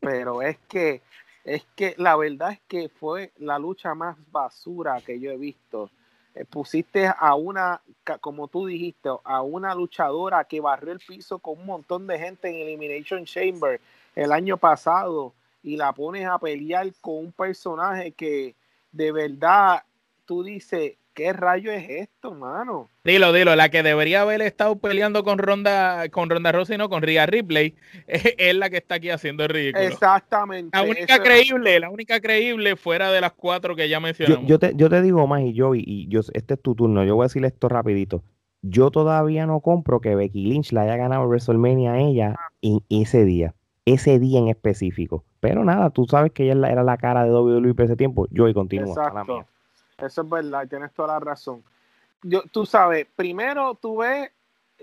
pero 0.00 0.42
es 0.42 0.58
que 0.68 1.02
es 1.44 1.64
que 1.76 1.94
la 1.98 2.16
verdad 2.16 2.52
es 2.52 2.60
que 2.66 2.88
fue 2.88 3.32
la 3.36 3.58
lucha 3.58 3.94
más 3.94 4.16
basura 4.32 5.02
que 5.02 5.20
yo 5.20 5.30
he 5.30 5.36
visto. 5.36 5.90
Eh, 6.34 6.46
pusiste 6.46 7.06
a 7.06 7.34
una, 7.34 7.82
como 8.20 8.48
tú 8.48 8.66
dijiste, 8.66 9.10
a 9.22 9.42
una 9.42 9.74
luchadora 9.74 10.44
que 10.44 10.60
barrió 10.60 10.92
el 10.92 11.00
piso 11.00 11.38
con 11.38 11.58
un 11.60 11.66
montón 11.66 12.06
de 12.06 12.18
gente 12.18 12.48
en 12.48 12.66
Elimination 12.66 13.26
Chamber 13.26 13.78
el 14.16 14.32
año 14.32 14.56
pasado 14.56 15.34
y 15.62 15.76
la 15.76 15.92
pones 15.92 16.26
a 16.26 16.38
pelear 16.38 16.90
con 17.02 17.16
un 17.16 17.32
personaje 17.32 18.12
que 18.12 18.54
de 18.90 19.12
verdad 19.12 19.84
tú 20.24 20.42
dices, 20.42 20.94
¿Qué 21.14 21.32
rayo 21.32 21.70
es 21.70 21.88
esto, 21.88 22.34
mano? 22.34 22.88
Dilo, 23.04 23.32
dilo, 23.32 23.54
la 23.54 23.68
que 23.68 23.84
debería 23.84 24.22
haber 24.22 24.42
estado 24.42 24.76
peleando 24.76 25.22
con 25.22 25.38
Ronda, 25.38 26.08
con 26.08 26.28
Ronda 26.28 26.50
Rossi, 26.50 26.76
no 26.76 26.88
con 26.88 27.02
Rhea 27.02 27.24
Ripley, 27.26 27.76
es, 28.08 28.56
la 28.56 28.68
que 28.68 28.78
está 28.78 28.96
aquí 28.96 29.10
haciendo 29.10 29.44
el 29.44 29.50
ridículo. 29.50 29.84
Exactamente. 29.84 30.76
La 30.76 30.82
única 30.82 31.22
creíble, 31.22 31.78
la 31.78 31.88
única 31.88 32.20
creíble 32.20 32.74
fuera 32.74 33.12
de 33.12 33.20
las 33.20 33.32
cuatro 33.32 33.76
que 33.76 33.88
ya 33.88 34.00
mencionamos. 34.00 34.44
Yo, 34.48 34.58
te, 34.58 34.72
yo 34.74 34.90
te 34.90 35.02
digo 35.02 35.24
más, 35.28 35.42
y 35.42 35.52
yo, 35.52 35.76
y 35.76 36.08
yo, 36.08 36.20
este 36.32 36.54
es 36.54 36.60
tu 36.60 36.74
turno, 36.74 37.04
yo 37.04 37.14
voy 37.14 37.24
a 37.24 37.28
decir 37.28 37.44
esto 37.44 37.68
rapidito. 37.68 38.24
Yo 38.62 38.90
todavía 38.90 39.46
no 39.46 39.60
compro 39.60 40.00
que 40.00 40.16
Becky 40.16 40.46
Lynch 40.46 40.72
la 40.72 40.82
haya 40.82 40.96
ganado 40.96 41.28
WrestleMania 41.28 41.92
a 41.92 42.00
ella 42.00 42.34
en 42.60 42.80
ese 42.88 43.24
día, 43.24 43.54
ese 43.84 44.18
día 44.18 44.40
en 44.40 44.48
específico. 44.48 45.24
Pero 45.38 45.62
nada, 45.64 45.90
tú 45.90 46.06
sabes 46.06 46.32
que 46.32 46.50
ella 46.50 46.68
era 46.70 46.82
la 46.82 46.96
cara 46.96 47.24
de 47.24 47.30
WWE 47.30 47.74
por 47.74 47.84
ese 47.84 47.94
tiempo. 47.94 48.26
Yo 48.30 48.48
y 48.48 48.54
continúo. 48.54 48.88
Exacto. 48.88 49.46
Eso 49.98 50.22
es 50.22 50.28
verdad, 50.28 50.68
tienes 50.68 50.92
toda 50.92 51.08
la 51.08 51.20
razón. 51.20 51.62
Yo, 52.22 52.42
tú 52.50 52.66
sabes, 52.66 53.06
primero 53.14 53.74
tú 53.74 53.98
ves 53.98 54.30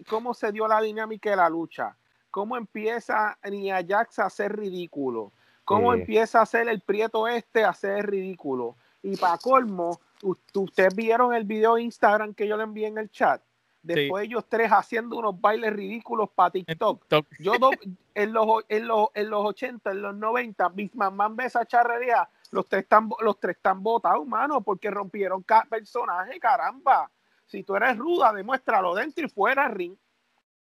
cómo 0.08 0.34
se 0.34 0.52
dio 0.52 0.68
la 0.68 0.82
dinámica 0.82 1.30
de 1.32 1.36
la 1.36 1.50
lucha, 1.50 1.96
cómo 2.30 2.56
empieza 2.56 3.38
Nia 3.50 3.84
Jax 3.86 4.20
a 4.20 4.26
hacer 4.26 4.56
ridículo, 4.56 5.32
cómo 5.66 5.94
empieza 5.94 6.40
a 6.40 6.44
hacer 6.44 6.68
el 6.70 6.82
prieto 6.82 7.28
este 7.28 7.64
a 7.64 7.70
hacer 7.70 8.10
ridículo. 8.10 8.76
Y 9.04 9.18
para 9.18 9.38
colmo, 9.38 10.00
ustedes 10.54 10.96
vieron 10.96 11.34
el 11.34 11.44
video 11.44 11.76
de 11.76 11.84
Instagram 11.84 12.34
que 12.34 12.48
yo 12.48 12.58
le 12.58 12.64
envié 12.64 12.88
en 12.88 12.98
el 12.98 13.10
chat. 13.10 13.42
Después 13.84 14.26
ellos 14.26 14.46
tres 14.48 14.70
haciendo 14.72 15.18
unos 15.18 15.40
bailes 15.42 15.74
ridículos 15.74 16.30
para 16.30 16.52
TikTok. 16.52 17.04
Yo 17.40 17.54
en 18.14 18.34
los, 18.34 18.66
en, 18.70 18.88
los, 18.88 19.08
en 19.16 19.30
los 19.30 19.46
80, 19.46 19.92
en 19.92 20.02
los 20.04 20.16
90, 20.16 20.70
mis 20.70 20.96
mamás 20.96 21.36
ve 21.36 21.46
esa 21.46 21.66
charrería, 21.66 22.30
los 22.52 22.68
tres 22.68 22.84
están, 22.84 23.10
los 23.20 23.40
tres 23.40 23.58
están 23.58 23.82
botados, 23.82 24.26
mano, 24.28 24.62
porque 24.62 24.92
rompieron 24.92 25.44
personaje, 25.70 26.40
caramba. 26.40 27.10
Si 27.46 27.64
tú 27.64 27.76
eres 27.76 27.98
ruda, 27.98 28.32
demuéstralo 28.34 28.94
dentro 28.96 29.26
y 29.26 29.30
fuera 29.30 29.68
ring. 29.68 29.96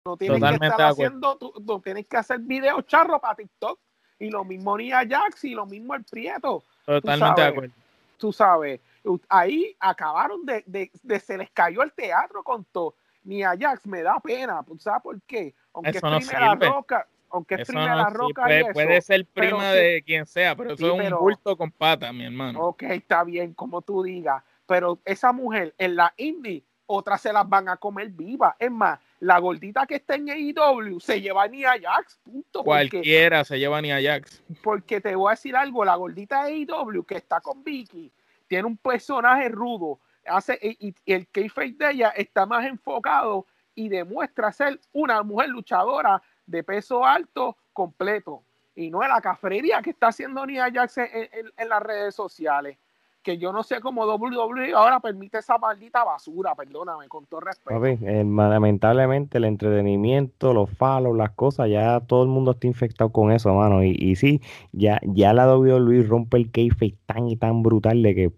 No 0.06 0.18
tienes 0.18 0.42
que 0.42 0.66
estar 0.66 0.82
haciendo, 0.82 1.38
no 1.62 1.82
tienes 1.82 2.08
que 2.08 2.18
hacer 2.18 2.40
videos 2.40 2.86
charros 2.86 3.20
para 3.20 3.36
TikTok. 3.36 3.80
Y 4.20 4.30
lo 4.30 4.44
mismo 4.44 4.78
Nia 4.78 5.06
Jax 5.08 5.46
y 5.46 5.54
lo 5.54 5.66
mismo 5.66 5.96
el 5.96 6.04
Prieto. 6.04 6.64
Totalmente 6.86 7.42
de 7.42 7.48
acuerdo. 7.48 7.74
Tú 8.18 8.34
sabes, 8.34 8.82
ahí 9.30 9.76
acabaron 9.80 10.46
de, 10.46 10.64
de, 10.66 10.92
de, 11.04 11.20
se 11.20 11.38
les 11.38 11.50
cayó 11.52 11.84
el 11.84 11.94
teatro 11.94 12.44
con 12.44 12.66
todo 12.66 12.96
ni 13.24 13.44
Ajax 13.44 13.86
me 13.86 14.02
da 14.02 14.20
pena, 14.20 14.64
¿sabes 14.80 15.02
por 15.04 15.22
qué? 15.24 15.54
Aunque 15.74 15.98
es 15.98 16.02
primera 16.02 16.56
roca, 16.56 17.08
aunque 17.32 17.56
es 17.56 17.68
primera 17.68 18.10
roca 18.10 18.44
puede, 18.74 19.02
ser 19.02 19.26
prima 19.26 19.72
de 19.72 20.04
quien 20.04 20.26
sea, 20.26 20.56
pero 20.56 20.74
eso 20.74 21.02
es 21.02 21.12
un 21.12 21.20
bulto 21.20 21.56
con 21.56 21.72
pata, 21.72 22.12
mi 22.12 22.26
hermano. 22.26 22.60
Ok, 22.62 22.84
está 22.84 23.24
bien, 23.24 23.54
como 23.54 23.82
tú 23.82 24.04
digas, 24.04 24.44
pero 24.66 25.00
esa 25.06 25.32
mujer 25.32 25.74
en 25.78 25.96
la 25.96 26.14
indie, 26.18 26.64
otras 26.86 27.22
se 27.22 27.32
las 27.32 27.48
van 27.48 27.70
a 27.70 27.78
comer 27.78 28.10
viva. 28.10 28.56
Es 28.58 28.72
más, 28.72 29.00
la 29.20 29.38
gordita 29.40 29.86
que 29.86 29.96
está 29.96 30.16
en 30.16 30.30
AEW 30.30 31.00
se 31.00 31.22
lleva 31.22 31.48
ni 31.48 31.64
Ajax, 31.64 32.20
punto. 32.24 32.64
Cualquiera 32.64 33.44
se 33.44 33.60
lleva 33.60 33.82
ni 33.82 33.92
Ajax. 33.92 34.44
Porque 34.64 35.00
te 35.00 35.16
voy 35.16 35.30
a 35.30 35.32
decir 35.32 35.56
algo, 35.56 35.86
la 35.86 35.96
gordita 35.96 36.46
de 36.46 36.54
AEW 36.54 37.04
que 37.04 37.18
está 37.18 37.42
con 37.42 37.64
Vicky 37.64 38.12
tiene 38.48 38.66
un 38.66 38.78
personaje 38.78 39.50
rudo, 39.50 40.00
hace 40.26 40.58
y, 40.62 40.94
el 41.06 41.28
kayfabe 41.30 41.74
de 41.74 41.92
ella 41.92 42.10
está 42.10 42.46
más 42.46 42.66
enfocado 42.66 43.46
y 43.76 43.88
demuestra 43.88 44.52
ser 44.52 44.80
una 44.92 45.24
mujer 45.24 45.50
luchadora 45.50 46.22
de 46.50 46.64
peso 46.64 47.06
alto 47.06 47.58
completo 47.74 48.44
y 48.76 48.90
no 48.90 49.04
es 49.04 49.10
la 49.10 49.22
cafrería 49.22 49.82
que 49.82 49.92
está 49.92 50.08
haciendo 50.08 50.46
Nia 50.46 50.72
Jax 50.72 50.98
en 50.98 51.70
las 51.70 51.82
redes 51.82 52.16
sociales 52.16 52.78
que 53.22 53.38
yo 53.38 53.52
no 53.52 53.64
sé 53.64 53.82
cómo 53.82 54.06
WWE 54.06 54.74
ahora 54.74 55.00
permite 55.00 55.40
esa 55.40 55.58
maldita 55.58 56.04
basura, 56.04 56.56
perdóname, 56.56 57.08
con 57.08 57.26
todo 57.26 57.42
respeto. 57.42 57.86
Eh, 57.86 58.24
lamentablemente 58.26 59.38
el 59.38 59.46
entretenimiento, 59.46 60.54
los 60.54 60.70
falos, 60.70 61.18
las 61.18 61.32
cosas, 61.32 61.70
ya 61.70 62.00
todo 62.00 62.24
el 62.24 62.30
mundo 62.30 62.52
está 62.52 62.68
infectado 62.68 63.12
con 63.12 63.32
eso, 63.32 63.54
mano. 63.54 63.84
Y, 63.84 63.96
y 64.00 64.16
sí, 64.16 64.42
ya, 64.72 65.02
ya 65.04 65.34
la 65.34 65.54
WWE 65.54 66.04
rompe 66.04 66.38
el 66.38 66.52
kayfabe 66.52 66.96
tan 67.06 67.28
y 67.28 67.36
tan 67.36 67.62
brutal 67.62 68.02
de 68.02 68.16
que 68.16 68.32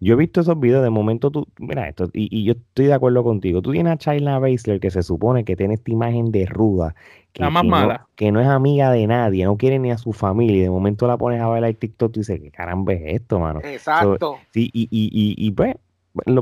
yo 0.00 0.14
he 0.14 0.16
visto 0.16 0.40
esos 0.40 0.60
videos, 0.60 0.82
de 0.82 0.90
momento 0.90 1.30
tú, 1.30 1.46
mira 1.58 1.88
esto, 1.88 2.10
y, 2.12 2.28
y 2.30 2.44
yo 2.44 2.52
estoy 2.52 2.86
de 2.86 2.94
acuerdo 2.94 3.24
contigo, 3.24 3.62
tú 3.62 3.72
tienes 3.72 3.92
a 3.92 3.96
China 3.96 4.38
Baszler 4.38 4.80
que 4.80 4.90
se 4.90 5.02
supone 5.02 5.44
que 5.44 5.56
tiene 5.56 5.74
esta 5.74 5.90
imagen 5.90 6.30
de 6.30 6.44
ruda, 6.46 6.94
que, 7.36 7.42
la 7.42 7.50
más 7.50 7.64
mala. 7.64 7.98
No, 7.98 8.08
que 8.16 8.32
no 8.32 8.40
es 8.40 8.46
amiga 8.46 8.90
de 8.90 9.06
nadie, 9.06 9.44
no 9.44 9.56
quiere 9.58 9.78
ni 9.78 9.90
a 9.90 9.98
su 9.98 10.14
familia. 10.14 10.56
Y 10.56 10.60
de 10.60 10.70
momento 10.70 11.06
la 11.06 11.18
pones 11.18 11.40
a 11.40 11.48
ver 11.48 11.62
el 11.64 11.76
TikTok 11.76 12.16
y 12.16 12.20
dices, 12.20 12.40
¿qué 12.40 12.50
caramba 12.50 12.94
es 12.94 13.02
esto, 13.04 13.38
mano? 13.38 13.60
Exacto. 13.62 14.38
sí, 14.52 14.70
y, 14.72 14.84
y, 14.84 15.10
y, 15.12 15.34
y 15.36 15.50
pues, 15.50 15.76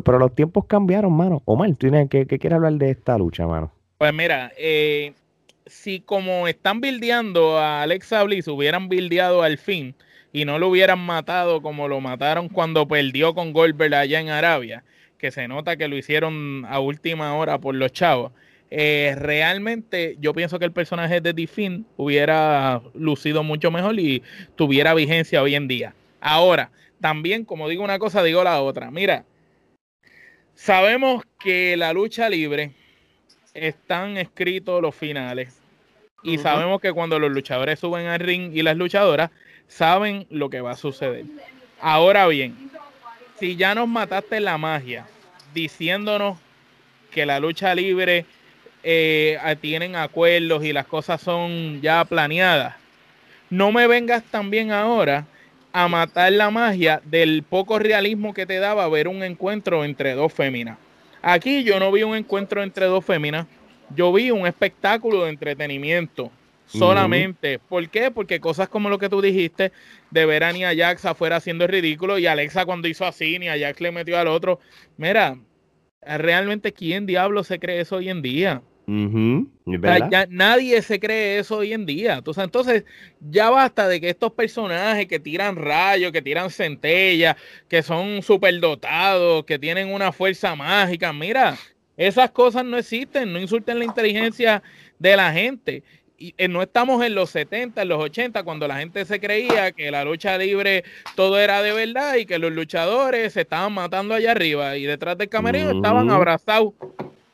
pero 0.05 0.19
los 0.19 0.35
tiempos 0.35 0.67
cambiaron, 0.67 1.13
mano. 1.13 1.43
Omar, 1.47 1.71
¿tú 1.71 1.89
tienes, 1.89 2.09
¿qué, 2.09 2.27
qué 2.27 2.39
quieres 2.39 2.57
hablar 2.57 2.75
de 2.75 2.91
esta 2.91 3.19
lucha, 3.19 3.45
mano? 3.47 3.73
Pues 3.99 4.15
mira, 4.15 4.53
eh, 4.57 5.15
si 5.67 5.99
como 5.99 6.47
están 6.47 6.81
bildeando 6.81 7.59
a 7.59 7.83
Alexa 7.83 8.23
Bliss, 8.23 8.47
hubieran 8.47 8.89
bildeado 8.89 9.43
al 9.43 9.59
fin 9.59 9.97
y 10.33 10.45
no 10.45 10.61
lo 10.61 10.69
hubieran 10.69 11.01
matado 11.01 11.61
como 11.61 11.89
lo 11.89 12.01
mataron 12.01 12.49
cuando 12.49 12.87
perdió 12.87 13.35
con 13.35 13.53
Goldberg 13.53 13.95
allá 13.95 14.21
en 14.21 14.29
Arabia, 14.29 14.85
que 15.19 15.33
se 15.33 15.49
nota 15.49 15.77
que 15.77 15.89
lo 15.89 15.97
hicieron 15.97 16.65
a 16.69 16.79
última 16.79 17.35
hora 17.35 17.59
por 17.59 17.75
los 17.75 17.93
chavos 17.93 18.31
eh, 18.77 19.15
realmente 19.15 20.17
yo 20.19 20.35
pienso 20.35 20.59
que 20.59 20.65
el 20.65 20.73
personaje 20.73 21.21
de 21.21 21.33
Diffin 21.33 21.87
hubiera 21.97 22.83
lucido 22.95 23.45
mucho 23.45 23.71
mejor 23.71 24.01
y 24.01 24.21
tuviera 24.57 24.95
vigencia 24.95 25.43
hoy 25.43 25.55
en 25.55 25.69
día. 25.69 25.95
Ahora, 26.21 26.73
también, 27.01 27.45
como 27.45 27.69
digo 27.69 27.85
una 27.85 28.01
cosa, 28.01 28.25
digo 28.25 28.43
la 28.43 28.61
otra. 28.61 28.91
Mira, 28.91 29.27
sabemos 30.57 31.23
que 31.39 31.77
la 31.77 31.93
lucha 31.93 32.29
libre 32.29 32.73
están 33.55 34.17
escritos 34.17 34.83
los 34.83 34.97
finales 34.97 35.63
y 36.25 36.39
sabemos 36.39 36.81
que 36.81 36.93
cuando 36.93 37.21
los 37.21 37.31
luchadores 37.31 37.79
suben 37.79 38.09
al 38.09 38.19
ring 38.19 38.51
y 38.57 38.63
las 38.63 38.77
luchadoras 38.77 39.31
saben 39.69 40.27
lo 40.31 40.51
que 40.51 40.61
va 40.61 40.73
a 40.73 40.77
suceder. 40.77 41.27
Ahora 41.81 42.27
bien, 42.27 42.73
si 43.39 43.55
ya 43.55 43.77
nos 43.77 43.87
mataste 43.87 44.41
la 44.41 44.59
magia 44.59 45.07
diciéndonos 45.55 46.41
que 47.13 47.25
la 47.25 47.39
lucha 47.39 47.73
libre 47.77 48.27
eh, 48.85 49.57
tienen 49.61 49.97
acuerdos 49.97 50.65
y 50.65 50.73
las 50.73 50.87
cosas 50.87 51.21
son 51.21 51.81
ya 51.81 52.05
planeadas. 52.05 52.77
No 53.51 53.73
me 53.73 53.87
vengas 53.87 54.23
también 54.25 54.73
ahora 54.73 55.27
a 55.73 55.89
matar 55.89 56.33
la 56.33 56.51
magia 56.51 57.01
del 57.05 57.43
poco 57.43 57.79
realismo 57.79 58.35
que 58.35 58.47
te 58.47 58.59
daba 58.59 58.89
ver 58.89 59.09
un 59.09 59.23
encuentro 59.23 59.85
entre 59.85 60.15
dos 60.15 60.33
féminas. 60.33 60.79
Aquí 61.23 61.65
yo 61.65 61.81
no 61.81 61.91
vi 61.91 62.03
un 62.03 62.15
encuentro 62.15 62.63
entre 62.63 62.87
dos 62.87 63.05
féminas, 63.05 63.47
yo 63.95 64.13
vi 64.13 64.31
un 64.31 64.47
espectáculo 64.47 65.25
de 65.25 65.31
entretenimiento 65.31 66.31
solamente. 66.67 67.59
¿Por 67.59 67.89
qué? 67.89 68.11
Porque 68.11 68.41
cosas 68.41 68.69
como 68.69 68.91
lo 68.91 68.99
que 68.99 69.09
tú 69.09 69.23
dijiste, 69.23 69.73
de 70.11 70.27
ver 70.27 70.45
a 70.45 70.53
Nia 70.53 70.75
Jax 70.77 71.07
afuera 71.07 71.37
haciendo 71.37 71.65
el 71.65 71.71
ridículo 71.71 72.19
y 72.19 72.27
Alexa 72.27 72.67
cuando 72.67 72.89
hizo 72.89 73.07
así, 73.07 73.39
Nia 73.39 73.59
Jax 73.59 73.81
le 73.81 73.93
metió 73.93 74.19
al 74.19 74.29
otro. 74.29 74.61
Mira, 74.97 75.39
realmente 76.03 76.73
quién 76.73 77.07
diablo 77.07 77.45
se 77.45 77.59
cree 77.59 77.81
eso 77.81 77.97
hoy 77.97 78.11
en 78.11 78.21
día 78.21 78.63
ya 80.11 80.27
nadie 80.29 80.83
se 80.83 81.01
cree 81.01 81.39
eso 81.39 81.59
hoy 81.59 81.73
en 81.73 81.87
día. 81.87 82.17
Entonces, 82.19 82.45
entonces, 82.45 82.85
ya 83.21 83.51
basta 83.51 83.89
de 83.89 84.01
que 84.01 84.11
estos 84.11 84.33
personajes 84.33 85.07
que 85.07 85.19
tiran 85.19 85.57
rayos, 85.57 86.13
que 86.13 86.23
tiran 86.23 86.51
centellas, 86.51 87.37
que 87.69 87.83
son 87.83 88.23
superdotados, 88.23 89.45
que 89.45 89.59
tienen 89.59 89.93
una 89.93 90.13
fuerza 90.13 90.55
mágica. 90.55 91.13
Mira, 91.13 91.57
esas 91.97 92.31
cosas 92.31 92.65
no 92.65 92.77
existen. 92.77 93.33
No 93.33 93.41
insulten 93.41 93.79
la 93.79 93.85
inteligencia 93.85 94.63
de 94.99 95.17
la 95.17 95.33
gente. 95.33 95.83
Y 96.17 96.35
eh, 96.39 96.47
no 96.47 96.63
estamos 96.63 97.05
en 97.05 97.15
los 97.15 97.31
70, 97.31 97.83
en 97.83 97.89
los 97.89 98.01
80, 98.01 98.45
cuando 98.45 98.69
la 98.69 98.79
gente 98.79 99.05
se 99.05 99.19
creía 99.19 99.73
que 99.73 99.91
la 99.91 100.05
lucha 100.05 100.39
libre 100.39 100.85
todo 101.17 101.41
era 101.41 101.61
de 101.61 101.73
verdad 101.73 102.15
y 102.15 102.25
que 102.25 102.39
los 102.39 102.53
luchadores 102.53 103.33
se 103.33 103.41
estaban 103.41 103.73
matando 103.73 104.15
allá 104.15 104.31
arriba 104.31 104.77
y 104.77 104.85
detrás 104.85 105.19
del 105.19 105.29
camerino 105.29 105.73
estaban 105.73 106.11
abrazados 106.11 106.73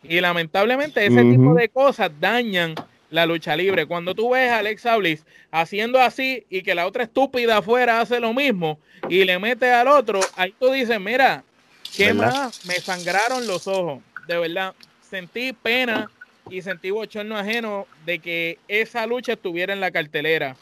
y 0.02 0.20
lamentablemente 0.20 1.04
ese 1.04 1.22
tipo 1.22 1.54
de 1.54 1.68
cosas 1.68 2.10
dañan 2.20 2.74
la 3.10 3.26
lucha 3.26 3.56
libre. 3.56 3.86
Cuando 3.86 4.14
tú 4.14 4.30
ves 4.30 4.50
a 4.50 4.58
Alexa 4.58 4.96
Bliss 4.96 5.24
haciendo 5.50 6.00
así 6.00 6.44
y 6.48 6.62
que 6.62 6.74
la 6.74 6.86
otra 6.86 7.04
estúpida 7.04 7.58
afuera 7.58 8.00
hace 8.00 8.20
lo 8.20 8.32
mismo 8.32 8.78
y 9.08 9.24
le 9.24 9.38
mete 9.38 9.70
al 9.70 9.88
otro, 9.88 10.20
ahí 10.36 10.54
tú 10.58 10.70
dices, 10.70 11.00
mira, 11.00 11.44
¿qué 11.96 12.14
más? 12.14 12.64
Me 12.66 12.74
sangraron 12.74 13.46
los 13.46 13.66
ojos. 13.66 14.00
De 14.26 14.38
verdad, 14.38 14.74
sentí 15.00 15.52
pena 15.52 16.10
y 16.48 16.62
sentí 16.62 16.90
bochorno 16.90 17.36
ajeno 17.36 17.86
de 18.06 18.20
que 18.20 18.58
esa 18.68 19.06
lucha 19.06 19.32
estuviera 19.32 19.72
en 19.72 19.80
la 19.80 19.90
cartelera 19.90 20.56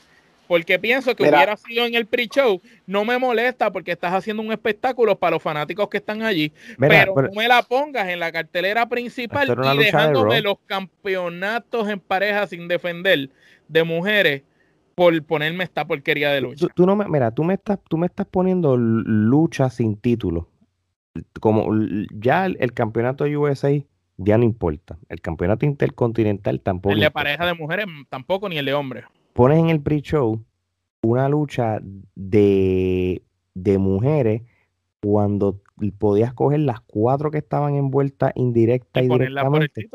porque 0.49 0.79
pienso 0.79 1.15
que 1.15 1.23
hubiera 1.23 1.57
sido 1.57 1.85
en 1.85 1.95
el 1.95 2.07
pre-show. 2.07 2.61
No 2.87 3.05
me 3.05 3.19
molesta 3.19 3.71
porque 3.71 3.93
estás 3.93 4.15
haciendo 4.15 4.43
un 4.43 4.51
espectáculo 4.51 5.17
para 5.17 5.33
los 5.33 5.43
fanáticos 5.43 5.89
que 5.89 5.99
están 5.99 6.23
allí, 6.23 6.53
pero, 6.79 7.15
no 7.15 7.31
me 7.37 7.47
la 7.47 7.63
pongas 7.63 8.09
en 8.09 8.19
la 8.19 8.33
cartelera 8.33 8.89
principal 8.89 9.49
y 9.49 9.79
dejándome 9.79 10.41
los 10.41 10.59
campeonatos 10.67 11.89
en 11.89 12.01
pareja 12.01 12.47
sin 12.47 12.67
defender 12.67 13.29
de 13.69 13.85
mujeres 13.85 14.43
por 14.95 15.23
ponerme 15.23 15.63
esta 15.63 15.87
porquería 15.87 16.31
de 16.31 16.41
lucha. 16.41 16.67
Tú, 16.75 16.87
no 16.87 16.97
me, 16.97 17.07
mira, 17.09 17.31
tú 17.31 17.45
me 17.45 17.55
estás, 17.55 17.79
tú 17.89 17.99
me 17.99 18.07
estás 18.07 18.27
poniendo 18.27 18.77
lucha 18.77 19.71
sin 19.71 19.97
título. 19.97 20.49
Como 21.41 21.69
ya 22.11 22.47
el, 22.47 22.73
campeonato 22.73 23.25
USA 23.25 23.71
ya 24.17 24.39
no 24.39 24.45
importa. 24.45 24.99
El 25.09 25.21
campeonato 25.21 25.67
intercontinental 25.67 26.61
tampoco. 26.61 26.95
El 26.95 27.01
de 27.01 27.11
pareja 27.11 27.47
de 27.47 27.55
mujeres 27.55 27.87
tampoco, 28.09 28.49
ni 28.49 28.59
el 28.59 28.65
de 28.65 28.75
hombres 28.75 29.05
pones 29.39 29.61
en 29.61 29.71
el 29.71 29.81
pre-show 29.81 30.45
una 31.01 31.29
lucha 31.29 31.79
de, 32.17 33.23
de 33.55 33.79
mujeres 33.79 34.43
cuando 35.01 35.61
podías 35.97 36.35
coger 36.35 36.59
las 36.59 36.81
cuatro 36.81 37.31
que 37.31 37.39
estaban 37.39 37.77
envueltas 37.77 38.33
indirecta 38.35 39.01
y, 39.01 39.07
y 39.07 39.09
directamente. 39.09 39.89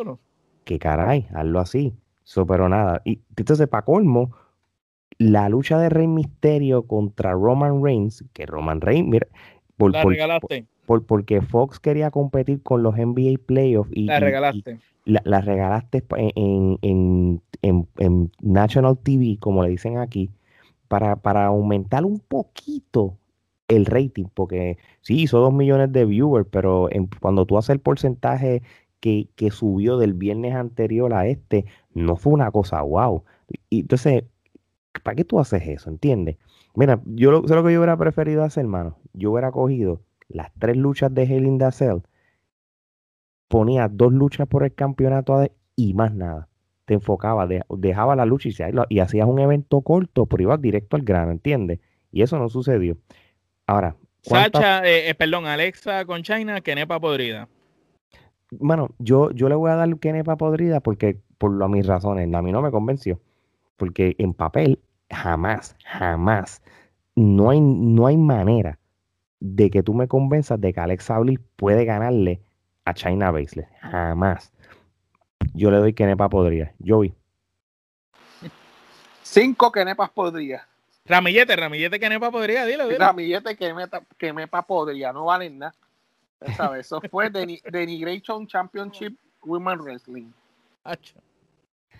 Que 0.63 0.79
caray, 0.79 1.27
hazlo 1.33 1.59
así. 1.59 1.93
So, 2.23 2.47
pero 2.47 2.69
nada. 2.69 3.01
Y 3.03 3.19
entonces, 3.35 3.67
para 3.67 3.83
colmo, 3.83 4.31
la 5.17 5.49
lucha 5.49 5.77
de 5.77 5.89
Rey 5.89 6.07
Misterio 6.07 6.83
contra 6.83 7.33
Roman 7.33 7.83
Reigns, 7.83 8.23
que 8.31 8.45
Roman 8.45 8.79
Reigns, 8.79 9.09
mira, 9.09 9.27
por, 9.75 9.91
la 9.91 10.05
regalaste. 10.05 10.61
Por, 10.61 10.72
porque 10.85 11.41
Fox 11.41 11.79
quería 11.79 12.11
competir 12.11 12.61
con 12.61 12.83
los 12.83 12.95
NBA 12.95 13.39
Playoffs 13.45 13.91
y 13.93 14.05
la 14.05 14.19
regalaste 14.19 14.79
la, 15.05 15.41
regalaste 15.41 16.03
en, 16.15 16.77
en, 16.81 17.41
en, 17.61 18.31
National 18.41 18.97
TV, 18.97 19.37
como 19.39 19.63
le 19.63 19.69
dicen 19.69 19.97
aquí, 19.97 20.29
para, 20.87 21.17
para 21.17 21.45
aumentar 21.47 22.05
un 22.05 22.19
poquito 22.19 23.17
el 23.67 23.85
rating, 23.85 24.25
porque 24.33 24.77
sí, 25.01 25.21
hizo 25.23 25.39
dos 25.39 25.53
millones 25.53 25.91
de 25.91 26.05
viewers, 26.05 26.47
pero 26.49 26.89
cuando 27.19 27.45
tú 27.45 27.57
haces 27.57 27.71
el 27.71 27.79
porcentaje 27.79 28.61
que, 28.99 29.29
que 29.35 29.51
subió 29.51 29.97
del 29.97 30.13
viernes 30.13 30.55
anterior 30.55 31.13
a 31.13 31.27
este 31.27 31.65
no 31.93 32.15
fue 32.15 32.33
una 32.33 32.51
cosa 32.51 32.81
wow. 32.81 33.23
Y 33.69 33.81
entonces, 33.81 34.23
¿para 35.03 35.15
qué 35.15 35.25
tú 35.25 35.39
haces 35.39 35.67
eso? 35.67 35.89
¿Entiendes? 35.89 36.37
Mira, 36.75 37.01
yo 37.05 37.31
lo, 37.31 37.47
sé 37.47 37.55
lo 37.55 37.63
que 37.63 37.73
yo 37.73 37.79
hubiera 37.79 37.97
preferido 37.97 38.43
hacer, 38.43 38.63
hermano. 38.63 38.97
Yo 39.13 39.31
hubiera 39.31 39.51
cogido 39.51 40.01
las 40.29 40.51
tres 40.59 40.77
luchas 40.77 41.13
de 41.13 41.23
Hell 41.23 41.45
in 41.45 41.57
the 41.57 41.71
Cell, 41.71 41.99
ponía 43.47 43.87
dos 43.87 44.11
luchas 44.11 44.47
por 44.47 44.63
el 44.63 44.73
campeonato 44.73 45.45
y 45.75 45.93
más 45.93 46.13
nada. 46.13 46.47
Te 46.85 46.95
enfocaba, 46.95 47.47
dejaba 47.69 48.15
la 48.15 48.25
lucha 48.25 48.49
y, 48.49 48.73
y 48.89 48.99
hacías 48.99 49.27
un 49.27 49.39
evento 49.39 49.81
corto, 49.81 50.25
pero 50.25 50.43
ibas 50.43 50.61
directo 50.61 50.95
al 50.95 51.03
grano, 51.03 51.31
¿entiendes? 51.31 51.79
Y 52.11 52.21
eso 52.21 52.37
no 52.37 52.49
sucedió. 52.49 52.97
Ahora, 53.65 53.95
Sacha, 54.21 54.85
eh, 54.85 55.09
eh, 55.09 55.15
perdón, 55.15 55.45
Alexa 55.45 56.05
con 56.05 56.23
China, 56.23 56.61
Kenepa 56.61 56.99
podrida. 56.99 57.47
Bueno, 58.51 58.89
yo, 58.99 59.31
yo 59.31 59.49
le 59.49 59.55
voy 59.55 59.71
a 59.71 59.75
dar 59.75 59.97
Kenepa 59.99 60.37
podrida 60.37 60.79
porque, 60.79 61.19
por 61.37 61.51
lo, 61.51 61.67
mis 61.67 61.85
razones, 61.85 62.33
a 62.33 62.41
mí 62.41 62.51
no 62.51 62.61
me 62.61 62.71
convenció. 62.71 63.19
Porque 63.75 64.15
en 64.17 64.33
papel, 64.33 64.79
jamás, 65.09 65.75
jamás, 65.85 66.61
no 67.15 67.49
hay, 67.49 67.59
no 67.59 68.07
hay 68.07 68.17
manera 68.17 68.79
de 69.45 69.69
que 69.69 69.83
tú 69.83 69.93
me 69.93 70.07
convenzas 70.07 70.59
de 70.61 70.73
que 70.73 70.79
Alexa 70.79 71.19
Bliss 71.19 71.37
puede 71.57 71.83
ganarle 71.83 72.39
a 72.85 72.93
China 72.93 73.29
Baszler. 73.29 73.67
Jamás. 73.81 74.53
Yo 75.53 75.69
le 75.69 75.77
doy 75.77 75.93
Kenepa 75.93 76.29
podría. 76.29 76.73
Yo 76.79 77.01
vi. 77.01 77.13
Cinco 79.21 79.69
Kenepas 79.69 80.11
podría. 80.11 80.65
Ramillete, 81.05 81.57
Ramillete 81.57 81.99
Kenepa 81.99 82.31
podría, 82.31 82.65
dilo, 82.65 82.87
dilo. 82.87 82.99
Ramillete 82.99 83.57
Kenepa 84.17 84.61
podría, 84.61 85.11
no 85.11 85.25
valen 85.25 85.59
nada. 85.59 85.73
Eso 86.79 87.01
fue 87.11 87.29
Denigration 87.29 88.47
Championship 88.47 89.17
Women 89.41 89.79
Wrestling. 89.81 90.31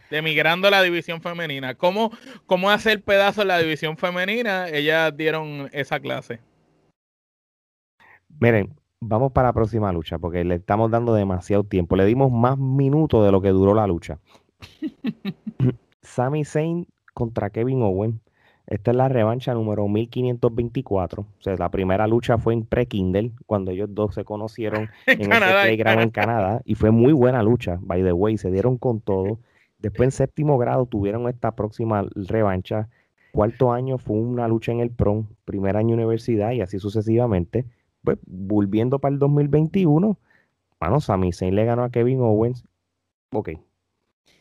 Demigrando 0.09 0.69
la 0.69 0.81
división 0.81 1.21
femenina. 1.21 1.75
¿Cómo, 1.75 2.11
¿Cómo 2.45 2.69
hacer 2.71 3.01
pedazo 3.03 3.43
la 3.43 3.57
división 3.57 3.97
femenina? 3.97 4.69
Ellas 4.69 5.15
dieron 5.17 5.69
esa 5.73 5.99
clase. 5.99 6.39
Miren, 8.39 8.73
vamos 8.99 9.31
para 9.31 9.49
la 9.49 9.53
próxima 9.53 9.91
lucha 9.91 10.17
porque 10.19 10.43
le 10.43 10.55
estamos 10.55 10.91
dando 10.91 11.13
demasiado 11.13 11.63
tiempo. 11.63 11.95
Le 11.95 12.05
dimos 12.05 12.31
más 12.31 12.57
minutos 12.57 13.25
de 13.25 13.31
lo 13.31 13.41
que 13.41 13.49
duró 13.49 13.73
la 13.73 13.87
lucha. 13.87 14.19
Sami 16.01 16.45
Zayn 16.45 16.87
contra 17.13 17.49
Kevin 17.49 17.81
Owen. 17.81 18.21
Esta 18.65 18.91
es 18.91 18.97
la 18.97 19.09
revancha 19.09 19.53
número 19.53 19.87
1524. 19.87 21.21
O 21.21 21.41
sea, 21.41 21.55
la 21.57 21.69
primera 21.69 22.07
lucha 22.07 22.37
fue 22.37 22.53
en 22.53 22.65
pre-Kindle, 22.65 23.33
cuando 23.45 23.71
ellos 23.71 23.89
dos 23.91 24.15
se 24.15 24.23
conocieron 24.23 24.89
en, 25.05 25.31
el 25.31 25.39
playground 25.39 26.01
en 26.01 26.09
Canadá. 26.09 26.61
Y 26.65 26.75
fue 26.75 26.91
muy 26.91 27.11
buena 27.13 27.43
lucha, 27.43 27.77
by 27.81 28.03
the 28.03 28.13
way. 28.13 28.37
Se 28.37 28.51
dieron 28.51 28.77
con 28.77 29.01
todo. 29.01 29.39
Después 29.79 30.07
en 30.07 30.11
séptimo 30.27 30.57
grado 30.57 30.85
tuvieron 30.85 31.27
esta 31.27 31.55
próxima 31.55 32.05
revancha. 32.15 32.87
Cuarto 33.33 33.73
año 33.73 33.97
fue 33.97 34.17
una 34.17 34.47
lucha 34.47 34.71
en 34.71 34.79
el 34.79 34.91
prom. 34.91 35.27
Primer 35.43 35.75
año 35.75 35.95
universidad 35.95 36.51
y 36.51 36.61
así 36.61 36.79
sucesivamente. 36.79 37.65
Pues 38.03 38.17
volviendo 38.25 38.99
para 38.99 39.13
el 39.13 39.19
2021, 39.19 40.17
bueno, 40.79 41.01
Sami 41.01 41.31
Zayn 41.31 41.55
le 41.55 41.65
ganó 41.65 41.83
a 41.83 41.89
Kevin 41.89 42.21
Owens. 42.21 42.65
Ok, 43.31 43.51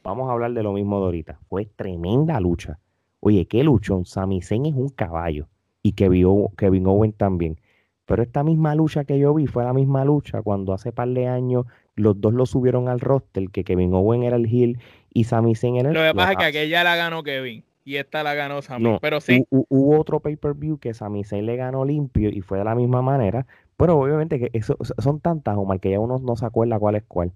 vamos 0.03 0.29
a 0.29 0.33
hablar 0.33 0.53
de 0.53 0.63
lo 0.63 0.73
mismo 0.73 0.99
de 0.99 1.05
ahorita. 1.07 1.39
Fue 1.49 1.67
tremenda 1.67 2.41
lucha 2.41 2.79
Oye, 3.25 3.47
qué 3.47 3.63
luchón. 3.63 4.05
Sami 4.05 4.43
Zayn 4.43 4.67
es 4.67 4.75
un 4.75 4.89
caballo. 4.89 5.47
Y 5.81 5.93
Kevin, 5.93 6.49
Kevin 6.57 6.89
Owen 6.89 7.13
también. 7.13 7.61
Pero 8.05 8.25
esta 8.25 8.43
misma 8.43 8.75
lucha 8.75 9.05
que 9.05 9.17
yo 9.17 9.33
vi 9.33 9.47
fue 9.47 9.63
la 9.63 9.73
misma 9.73 10.05
lucha 10.05 10.43
cuando 10.43 10.73
hace 10.73 10.91
par 10.91 11.09
de 11.09 11.29
años 11.29 11.67
los 11.95 12.21
dos 12.21 12.35
lo 12.35 12.47
subieron 12.47 12.89
al 12.89 12.99
roster, 12.99 13.49
que 13.51 13.63
Kevin 13.63 13.95
Owen 13.95 14.25
era 14.25 14.37
el 14.37 14.47
heel 14.47 14.81
y 15.15 15.25
Sami 15.25 15.55
Zayn 15.55 15.77
era 15.77 15.91
el 15.91 15.95
Lo 15.95 16.03
que 16.03 16.15
pasa 16.15 16.33
es 16.33 16.39
que 16.39 16.45
aquella 16.47 16.83
la 16.83 16.97
ganó 16.97 17.23
Kevin 17.23 17.63
y 17.85 17.97
esta 17.97 18.23
la 18.23 18.35
ganó 18.35 18.63
Sami. 18.63 18.99
pero 19.01 19.21
sí. 19.21 19.45
Hubo 19.51 19.99
otro 19.99 20.21
pay-per-view 20.21 20.79
que 20.79 20.95
Sami 20.95 21.25
Zayn 21.25 21.47
le 21.47 21.57
ganó 21.57 21.85
limpio 21.85 22.31
y 22.31 22.41
fue 22.41 22.59
de 22.59 22.65
la 22.65 22.75
misma 22.75 23.03
manera. 23.03 23.47
Pero 23.77 23.99
obviamente 23.99 24.39
que 24.39 24.51
eso, 24.53 24.77
son 24.99 25.21
tantas, 25.21 25.57
Omar, 25.57 25.81
que 25.81 25.91
ya 25.91 25.99
uno 25.99 26.19
no 26.19 26.37
se 26.37 26.47
acuerda 26.47 26.79
cuál 26.79 26.97
es 26.97 27.03
cuál. 27.07 27.33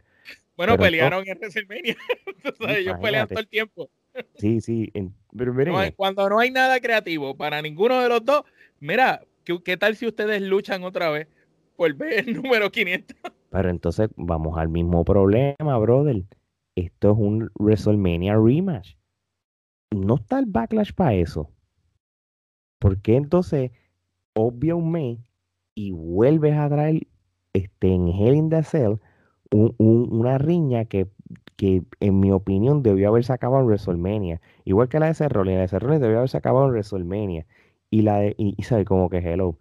Bueno, 0.56 0.76
pelearon 0.78 1.26
en 1.26 1.38
WrestleMania. 1.38 1.96
ellos 2.68 2.96
pelean 3.00 3.28
todo 3.28 3.40
el 3.40 3.48
tiempo. 3.48 3.90
Sí, 4.36 4.60
sí. 4.60 4.92
cuando 5.96 6.28
no 6.28 6.38
hay 6.38 6.50
nada 6.50 6.80
creativo 6.80 7.36
para 7.36 7.60
ninguno 7.60 8.00
de 8.00 8.08
los 8.08 8.24
dos, 8.24 8.44
mira, 8.80 9.20
¿qué, 9.44 9.76
tal 9.76 9.96
si 9.96 10.06
ustedes 10.06 10.40
luchan 10.40 10.84
otra 10.84 11.10
vez 11.10 11.28
por 11.76 11.92
ver 11.94 12.26
el 12.26 12.34
número 12.42 12.70
500? 12.70 13.16
Pero 13.50 13.70
entonces 13.70 14.08
vamos 14.16 14.58
al 14.58 14.68
mismo 14.68 15.04
problema, 15.04 15.78
brother. 15.78 16.22
Esto 16.74 17.12
es 17.12 17.18
un 17.18 17.50
WrestleMania 17.58 18.34
rematch. 18.34 18.94
No 19.92 20.16
está 20.16 20.38
el 20.38 20.46
backlash 20.46 20.92
para 20.92 21.14
eso. 21.14 21.50
¿Por 22.78 23.00
qué 23.00 23.16
entonces 23.16 23.70
obvia 24.34 24.74
un 24.74 24.90
mes 24.90 25.18
y 25.74 25.92
vuelves 25.92 26.56
a 26.56 26.68
traer 26.68 27.06
este, 27.52 27.94
en 27.94 28.08
Hell 28.08 28.34
in 28.34 28.50
the 28.50 28.62
Cell 28.62 28.96
una 29.50 30.38
riña 30.38 30.86
que 30.86 31.08
que 31.56 31.84
en 32.00 32.20
mi 32.20 32.30
opinión 32.32 32.82
debió 32.82 33.08
haberse 33.08 33.32
acabado 33.32 33.62
en 33.62 33.66
WrestleMania. 33.68 34.40
Igual 34.64 34.88
que 34.88 35.00
la 35.00 35.06
de 35.06 35.14
Cerrone, 35.14 35.54
la 35.54 35.62
de 35.62 35.68
Cerrone 35.68 35.98
debió 35.98 36.18
haberse 36.18 36.36
acabado 36.36 36.66
en 36.66 36.72
WrestleMania. 36.72 37.46
Y 37.90 38.02
la 38.02 38.18
de, 38.18 38.34
y, 38.38 38.62
sabe 38.62 38.84
como 38.84 39.08
que 39.10 39.18
hello. 39.18 39.58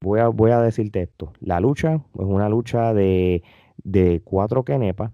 Voy 0.00 0.20
a, 0.20 0.28
voy 0.28 0.50
a 0.52 0.60
decirte 0.60 1.02
esto. 1.02 1.32
La 1.40 1.60
lucha 1.60 1.94
es 1.94 2.02
una 2.14 2.48
lucha 2.48 2.92
de, 2.94 3.42
de 3.84 4.20
cuatro 4.24 4.64
kenepas, 4.64 5.12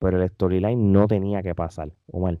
pero 0.00 0.22
el 0.22 0.28
storyline 0.30 0.92
no 0.92 1.06
tenía 1.06 1.42
que 1.42 1.54
pasar. 1.54 1.92
O 2.08 2.20
mal. 2.20 2.40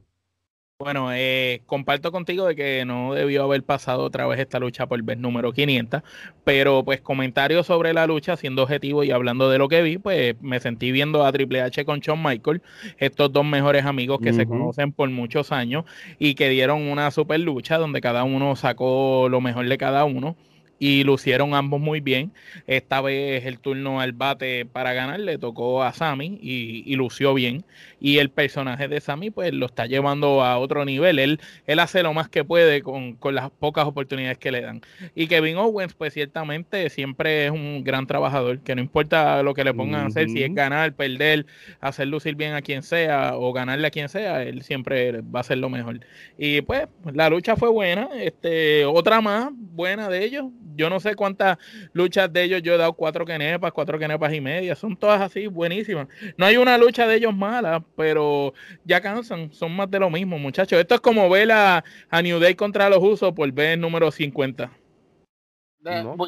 Bueno, 0.78 1.08
eh, 1.10 1.62
comparto 1.64 2.12
contigo 2.12 2.46
de 2.46 2.54
que 2.54 2.84
no 2.84 3.14
debió 3.14 3.44
haber 3.44 3.62
pasado 3.62 4.04
otra 4.04 4.26
vez 4.26 4.38
esta 4.40 4.58
lucha 4.58 4.86
por 4.86 5.02
vez 5.02 5.16
número 5.16 5.50
500, 5.50 6.02
pero 6.44 6.84
pues 6.84 7.00
comentarios 7.00 7.66
sobre 7.66 7.94
la 7.94 8.06
lucha, 8.06 8.36
siendo 8.36 8.62
objetivo 8.62 9.02
y 9.02 9.10
hablando 9.10 9.48
de 9.48 9.56
lo 9.56 9.68
que 9.68 9.80
vi, 9.80 9.96
pues 9.96 10.34
me 10.42 10.60
sentí 10.60 10.92
viendo 10.92 11.24
a 11.24 11.32
Triple 11.32 11.62
H 11.62 11.82
con 11.86 12.00
Shawn 12.00 12.22
Michael, 12.22 12.60
estos 12.98 13.32
dos 13.32 13.46
mejores 13.46 13.86
amigos 13.86 14.20
que 14.20 14.34
se 14.34 14.44
conocen 14.44 14.92
por 14.92 15.08
muchos 15.08 15.50
años 15.50 15.86
y 16.18 16.34
que 16.34 16.50
dieron 16.50 16.82
una 16.82 17.10
super 17.10 17.40
lucha 17.40 17.78
donde 17.78 18.02
cada 18.02 18.24
uno 18.24 18.54
sacó 18.54 19.28
lo 19.30 19.40
mejor 19.40 19.66
de 19.66 19.78
cada 19.78 20.04
uno 20.04 20.36
y 20.78 21.04
lucieron 21.04 21.54
ambos 21.54 21.80
muy 21.80 22.00
bien. 22.00 22.32
Esta 22.66 23.00
vez 23.00 23.46
el 23.46 23.58
turno 23.58 24.00
al 24.00 24.12
bate 24.12 24.66
para 24.66 24.92
ganar 24.92 25.20
le 25.20 25.38
tocó 25.38 25.82
a 25.82 25.92
Sammy 25.92 26.38
y, 26.42 26.94
lució 26.96 27.34
bien. 27.34 27.64
Y 28.00 28.18
el 28.18 28.30
personaje 28.30 28.88
de 28.88 29.00
Sammy 29.00 29.30
pues 29.30 29.52
lo 29.52 29.66
está 29.66 29.86
llevando 29.86 30.42
a 30.42 30.58
otro 30.58 30.84
nivel. 30.84 31.18
Él, 31.18 31.40
él 31.66 31.78
hace 31.78 32.02
lo 32.02 32.12
más 32.12 32.28
que 32.28 32.44
puede 32.44 32.82
con, 32.82 33.18
las 33.32 33.50
pocas 33.50 33.86
oportunidades 33.86 34.38
que 34.38 34.50
le 34.50 34.60
dan. 34.60 34.80
Y 35.14 35.26
Kevin 35.26 35.56
Owens 35.56 35.94
pues 35.94 36.12
ciertamente 36.12 36.88
siempre 36.90 37.46
es 37.46 37.50
un 37.50 37.84
gran 37.84 38.06
trabajador, 38.06 38.60
que 38.60 38.74
no 38.74 38.80
importa 38.80 39.42
lo 39.42 39.54
que 39.54 39.64
le 39.64 39.74
pongan 39.74 40.04
a 40.04 40.06
hacer, 40.06 40.28
si 40.28 40.42
es 40.42 40.54
ganar, 40.54 40.94
perder, 40.94 41.46
hacer 41.80 42.08
lucir 42.08 42.34
bien 42.34 42.54
a 42.54 42.62
quien 42.62 42.82
sea 42.82 43.32
o 43.36 43.52
ganarle 43.52 43.86
a 43.86 43.90
quien 43.90 44.08
sea, 44.08 44.42
él 44.42 44.62
siempre 44.62 45.20
va 45.22 45.40
a 45.40 45.44
ser 45.44 45.58
lo 45.58 45.68
mejor. 45.68 46.00
Y 46.38 46.60
pues 46.62 46.86
la 47.12 47.28
lucha 47.28 47.56
fue 47.56 47.68
buena, 47.68 48.08
este, 48.14 48.84
otra 48.84 49.20
más 49.20 49.50
buena 49.52 50.08
de 50.08 50.24
ellos 50.24 50.46
yo 50.76 50.90
no 50.90 51.00
sé 51.00 51.14
cuántas 51.14 51.58
luchas 51.92 52.32
de 52.32 52.44
ellos 52.44 52.62
yo 52.62 52.74
he 52.74 52.76
dado 52.76 52.92
cuatro 52.92 53.24
quenepas, 53.24 53.72
cuatro 53.72 53.98
quenepas 53.98 54.32
y 54.32 54.40
media. 54.40 54.76
Son 54.76 54.96
todas 54.96 55.20
así, 55.20 55.46
buenísimas. 55.46 56.08
No 56.36 56.46
hay 56.46 56.56
una 56.56 56.78
lucha 56.78 57.06
de 57.06 57.16
ellos 57.16 57.34
mala, 57.34 57.84
pero 57.96 58.52
ya 58.84 59.00
cansan. 59.00 59.52
Son 59.52 59.74
más 59.74 59.90
de 59.90 59.98
lo 59.98 60.10
mismo, 60.10 60.38
muchachos. 60.38 60.78
Esto 60.78 60.94
es 60.96 61.00
como 61.00 61.28
ver 61.30 61.50
a, 61.52 61.82
New 62.22 62.38
Day 62.38 62.54
contra 62.54 62.90
los 62.90 63.02
usos 63.02 63.32
por 63.32 63.50
ver 63.52 63.78
número 63.78 64.10
50. 64.10 64.70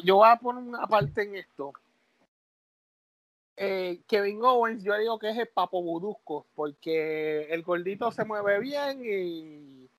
Yo 0.03 0.15
voy 0.15 0.29
a 0.29 0.37
poner 0.37 0.63
una 0.63 0.87
parte 0.87 1.23
en 1.23 1.35
esto. 1.35 1.73
Eh, 3.61 3.99
Kevin 4.07 4.41
Owens, 4.41 4.83
yo 4.83 4.97
digo 4.97 5.19
que 5.19 5.31
es 5.31 5.37
el 5.37 5.49
papo 5.49 5.81
budusco, 5.81 6.47
porque 6.55 7.41
el 7.49 7.61
gordito 7.61 8.09
se 8.09 8.23
mueve 8.23 8.57
bien 8.59 9.01
y, 9.03 9.89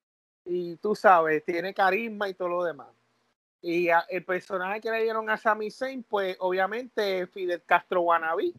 y 0.46 0.76
tú 0.76 0.94
sabes, 0.94 1.44
tiene 1.44 1.74
carisma 1.74 2.26
y 2.30 2.32
todo 2.32 2.48
lo 2.48 2.64
demás. 2.64 2.88
Y 3.62 3.88
el 4.08 4.24
personaje 4.24 4.80
que 4.80 4.90
le 4.90 5.02
dieron 5.02 5.28
a 5.28 5.36
Sami 5.36 5.70
Zayn, 5.70 6.02
pues 6.02 6.36
obviamente 6.40 7.26
Fidel 7.26 7.62
Castro 7.64 8.02
Wannabe. 8.02 8.52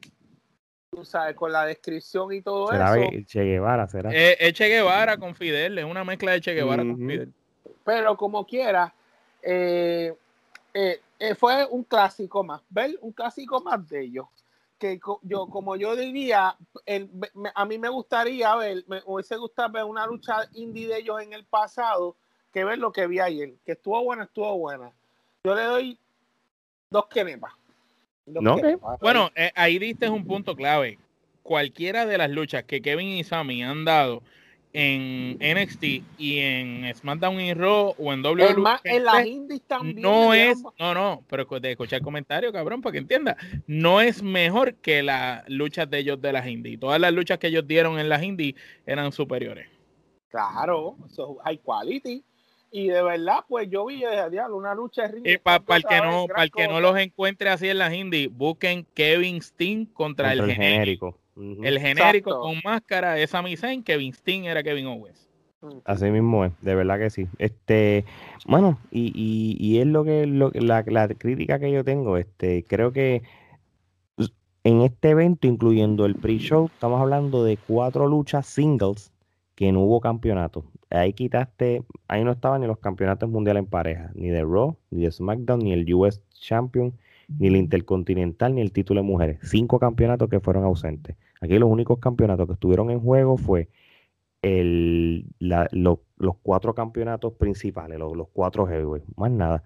Tú 0.91 1.05
sabes, 1.05 1.35
con 1.35 1.51
la 1.51 1.65
descripción 1.65 2.31
y 2.33 2.41
todo 2.41 2.67
¿Será 2.67 2.99
eso. 2.99 3.09
Che 3.25 3.43
Guevara, 3.43 3.87
será. 3.87 4.11
Eh, 4.13 4.37
es 4.39 4.53
Che 4.53 4.67
Guevara 4.67 5.17
con 5.17 5.33
Fidel, 5.33 5.77
es 5.77 5.85
una 5.85 6.03
mezcla 6.03 6.33
de 6.33 6.41
Che 6.41 6.53
Guevara 6.53 6.83
con 6.83 6.97
Fidel. 6.97 7.33
Pero 7.83 8.15
como 8.15 8.45
quiera, 8.45 8.93
eh, 9.41 10.13
eh, 10.73 11.35
fue 11.35 11.65
un 11.65 11.83
clásico 11.83 12.43
más, 12.43 12.61
¿ver? 12.69 12.97
Un 13.01 13.13
clásico 13.13 13.61
más 13.61 13.87
de 13.87 14.01
ellos. 14.01 14.27
Que 14.77 14.99
yo, 15.21 15.47
como 15.47 15.75
yo 15.75 15.95
diría, 15.95 16.57
a 17.55 17.65
mí 17.65 17.77
me 17.77 17.89
gustaría 17.89 18.55
ver, 18.55 18.83
me 18.87 19.01
hubiese 19.05 19.37
gustado 19.37 19.71
ver 19.71 19.83
una 19.83 20.05
lucha 20.05 20.47
indie 20.53 20.87
de 20.87 20.97
ellos 20.97 21.21
en 21.21 21.33
el 21.33 21.45
pasado 21.45 22.17
que 22.51 22.63
ver 22.63 22.77
lo 22.77 22.91
que 22.91 23.07
vi 23.07 23.19
ayer. 23.19 23.53
Que 23.65 23.73
estuvo 23.73 24.03
buena, 24.03 24.23
estuvo 24.23 24.57
buena. 24.57 24.91
Yo 25.43 25.55
le 25.55 25.63
doy 25.63 25.99
dos 26.89 27.07
quenepas. 27.07 27.53
No, 28.25 28.57
bueno, 29.01 29.31
eh, 29.35 29.51
ahí 29.55 29.79
diste 29.79 30.09
un 30.09 30.25
punto 30.25 30.55
clave. 30.55 30.99
cualquiera 31.43 32.05
de 32.05 32.17
las 32.17 32.29
luchas 32.29 32.63
que 32.63 32.81
Kevin 32.81 33.07
y 33.07 33.23
Sammy 33.23 33.63
han 33.63 33.83
dado 33.83 34.21
en 34.73 35.37
NXT 35.39 35.83
y 36.17 36.39
en 36.39 36.93
SmackDown 36.95 37.41
y 37.41 37.53
Raw 37.53 37.95
o 37.97 38.13
en 38.13 38.23
WWE. 38.23 38.55
En, 38.83 39.03
las 39.03 39.25
indies 39.25 39.61
también. 39.63 40.01
No 40.01 40.33
es, 40.33 40.63
no, 40.79 40.93
no, 40.93 41.23
pero 41.27 41.45
de 41.59 41.71
escuchar 41.71 41.97
el 41.97 42.03
comentario, 42.03 42.53
cabrón, 42.53 42.81
para 42.81 42.93
que 42.93 42.99
entienda. 42.99 43.35
No 43.67 44.01
es 44.01 44.23
mejor 44.23 44.75
que 44.75 45.03
las 45.03 45.47
luchas 45.49 45.89
de 45.89 45.99
ellos 45.99 46.21
de 46.21 46.31
las 46.31 46.47
indies. 46.47 46.79
Todas 46.79 47.01
las 47.01 47.13
luchas 47.13 47.37
que 47.39 47.47
ellos 47.47 47.67
dieron 47.67 47.99
en 47.99 48.07
las 48.07 48.23
indies 48.23 48.55
eran 48.85 49.11
superiores. 49.11 49.67
Claro, 50.29 50.95
eso 51.05 51.35
high 51.43 51.57
quality. 51.57 52.23
Y 52.73 52.87
de 52.87 53.03
verdad, 53.03 53.39
pues 53.49 53.69
yo 53.69 53.85
vi 53.85 54.03
una 54.49 54.73
lucha 54.73 55.09
de 55.09 55.39
Para 55.39 55.61
el 55.75 55.83
que 55.83 55.97
no, 55.97 56.25
para 56.27 56.43
el 56.43 56.51
que 56.51 56.67
no 56.69 56.79
los 56.79 56.97
encuentre 56.97 57.49
así 57.49 57.67
en 57.67 57.77
las 57.77 57.93
indies, 57.93 58.29
busquen 58.31 58.87
Kevin 58.93 59.41
Steen 59.41 59.85
contra, 59.85 60.31
el, 60.31 60.49
genérico. 60.49 61.17
El 61.35 61.79
genérico 61.79 62.39
con 62.39 62.61
máscara 62.63 63.19
es 63.19 63.31
Sami 63.31 63.57
Zayn, 63.57 63.83
Kevin 63.83 64.13
Steen 64.13 64.45
era 64.45 64.63
Kevin 64.63 64.87
Owens. 64.87 65.29
Así 65.83 66.05
mismo 66.05 66.45
es, 66.45 66.53
de 66.61 66.73
verdad 66.73 66.97
que 66.97 67.09
sí. 67.09 67.27
Este, 67.37 68.05
bueno, 68.47 68.79
y, 68.89 69.11
y, 69.13 69.57
y 69.59 69.79
es 69.79 69.85
lo 69.85 70.03
que 70.03 70.25
la, 70.25 70.83
la, 70.87 71.07
crítica 71.09 71.59
que 71.59 71.71
yo 71.71 71.83
tengo, 71.83 72.17
este, 72.17 72.63
creo 72.63 72.91
que 72.91 73.21
en 74.63 74.81
este 74.81 75.09
evento, 75.09 75.47
incluyendo 75.47 76.05
el 76.05 76.15
pre-show, 76.15 76.69
estamos 76.73 77.01
hablando 77.01 77.43
de 77.43 77.57
cuatro 77.57 78.07
luchas 78.07 78.45
singles 78.45 79.11
que 79.55 79.71
no 79.71 79.81
hubo 79.81 79.99
campeonato. 79.99 80.63
Ahí 80.91 81.13
quitaste, 81.13 81.83
ahí 82.07 82.23
no 82.23 82.31
estaban 82.31 82.61
ni 82.61 82.67
los 82.67 82.77
campeonatos 82.79 83.29
mundiales 83.29 83.63
en 83.63 83.69
pareja, 83.69 84.11
ni 84.13 84.29
de 84.29 84.41
Raw, 84.41 84.77
ni 84.89 85.03
de 85.05 85.11
SmackDown, 85.11 85.59
ni 85.59 85.73
el 85.73 85.91
US 85.93 86.21
Champion, 86.33 86.93
ni 87.39 87.47
el 87.47 87.55
Intercontinental, 87.55 88.53
ni 88.53 88.61
el 88.61 88.73
título 88.73 89.01
de 89.01 89.07
mujeres. 89.07 89.39
Cinco 89.41 89.79
campeonatos 89.79 90.29
que 90.29 90.41
fueron 90.41 90.65
ausentes. 90.65 91.15
Aquí 91.39 91.57
los 91.57 91.69
únicos 91.69 91.99
campeonatos 91.99 92.45
que 92.45 92.53
estuvieron 92.53 92.91
en 92.91 92.99
juego 92.99 93.37
fue 93.37 93.69
el, 94.41 95.25
los 95.39 95.99
cuatro 96.41 96.73
campeonatos 96.75 97.33
principales, 97.33 97.97
los, 97.97 98.27
cuatro 98.33 98.67
heavyweight, 98.67 99.05
más 99.15 99.31
nada. 99.31 99.63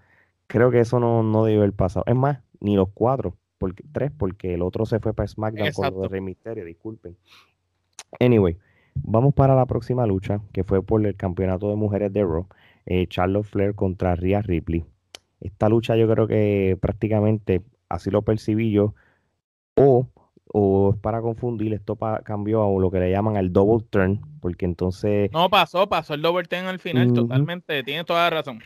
Creo 0.48 0.70
que 0.70 0.80
eso 0.80 1.00
no, 1.00 1.24
no 1.24 1.44
debió 1.44 1.62
haber 1.62 1.74
pasado. 1.74 2.04
Es 2.08 2.16
más, 2.16 2.40
ni 2.60 2.76
los 2.76 2.90
cuatro, 2.94 3.36
porque, 3.58 3.84
tres, 3.92 4.12
porque 4.16 4.54
el 4.54 4.62
otro 4.62 4.86
se 4.86 5.00
fue 5.00 5.14
para 5.14 5.28
SmackDown 5.28 5.72
con 5.72 5.94
lo 5.94 6.02
de 6.02 6.08
Rey 6.08 6.22
Mysterio, 6.22 6.66
disculpen. 6.66 7.18
Anyway, 8.20 8.58
vamos 8.96 9.34
para 9.34 9.56
la 9.56 9.66
próxima 9.66 10.06
lucha, 10.06 10.42
que 10.54 10.64
fue 10.64 10.82
por 10.84 11.06
el 11.06 11.16
campeonato 11.16 11.70
de 11.70 11.76
mujeres 11.76 12.12
de 12.14 12.24
Raw, 12.24 12.48
eh, 12.86 13.08
Charlotte 13.08 13.46
Flair 13.46 13.76
contra 13.76 14.16
Rhea 14.16 14.42
Ripley. 14.42 14.86
Esta 15.42 15.70
lucha 15.70 15.96
yo 15.96 16.10
creo 16.10 16.28
que 16.28 16.78
prácticamente 16.82 17.62
así 17.90 18.10
lo 18.10 18.24
percibí 18.24 18.72
yo, 18.72 18.96
o, 19.76 20.08
o 20.48 20.92
es 20.96 21.00
para 21.02 21.22
confundir, 21.22 21.74
esto 21.74 21.98
cambió 22.24 22.64
a 22.64 22.80
lo 22.80 22.90
que 22.90 23.00
le 23.00 23.12
llaman 23.12 23.36
el 23.36 23.52
double 23.54 23.86
turn, 23.90 24.22
porque 24.40 24.66
entonces... 24.66 25.32
No, 25.32 25.50
pasó, 25.50 25.88
pasó 25.88 26.14
el 26.14 26.22
double 26.22 26.46
turn 26.46 26.66
al 26.66 26.80
final, 26.80 27.14
totalmente, 27.14 27.84
tiene 27.84 28.04
toda 28.04 28.24
la 28.24 28.38
razón. 28.38 28.62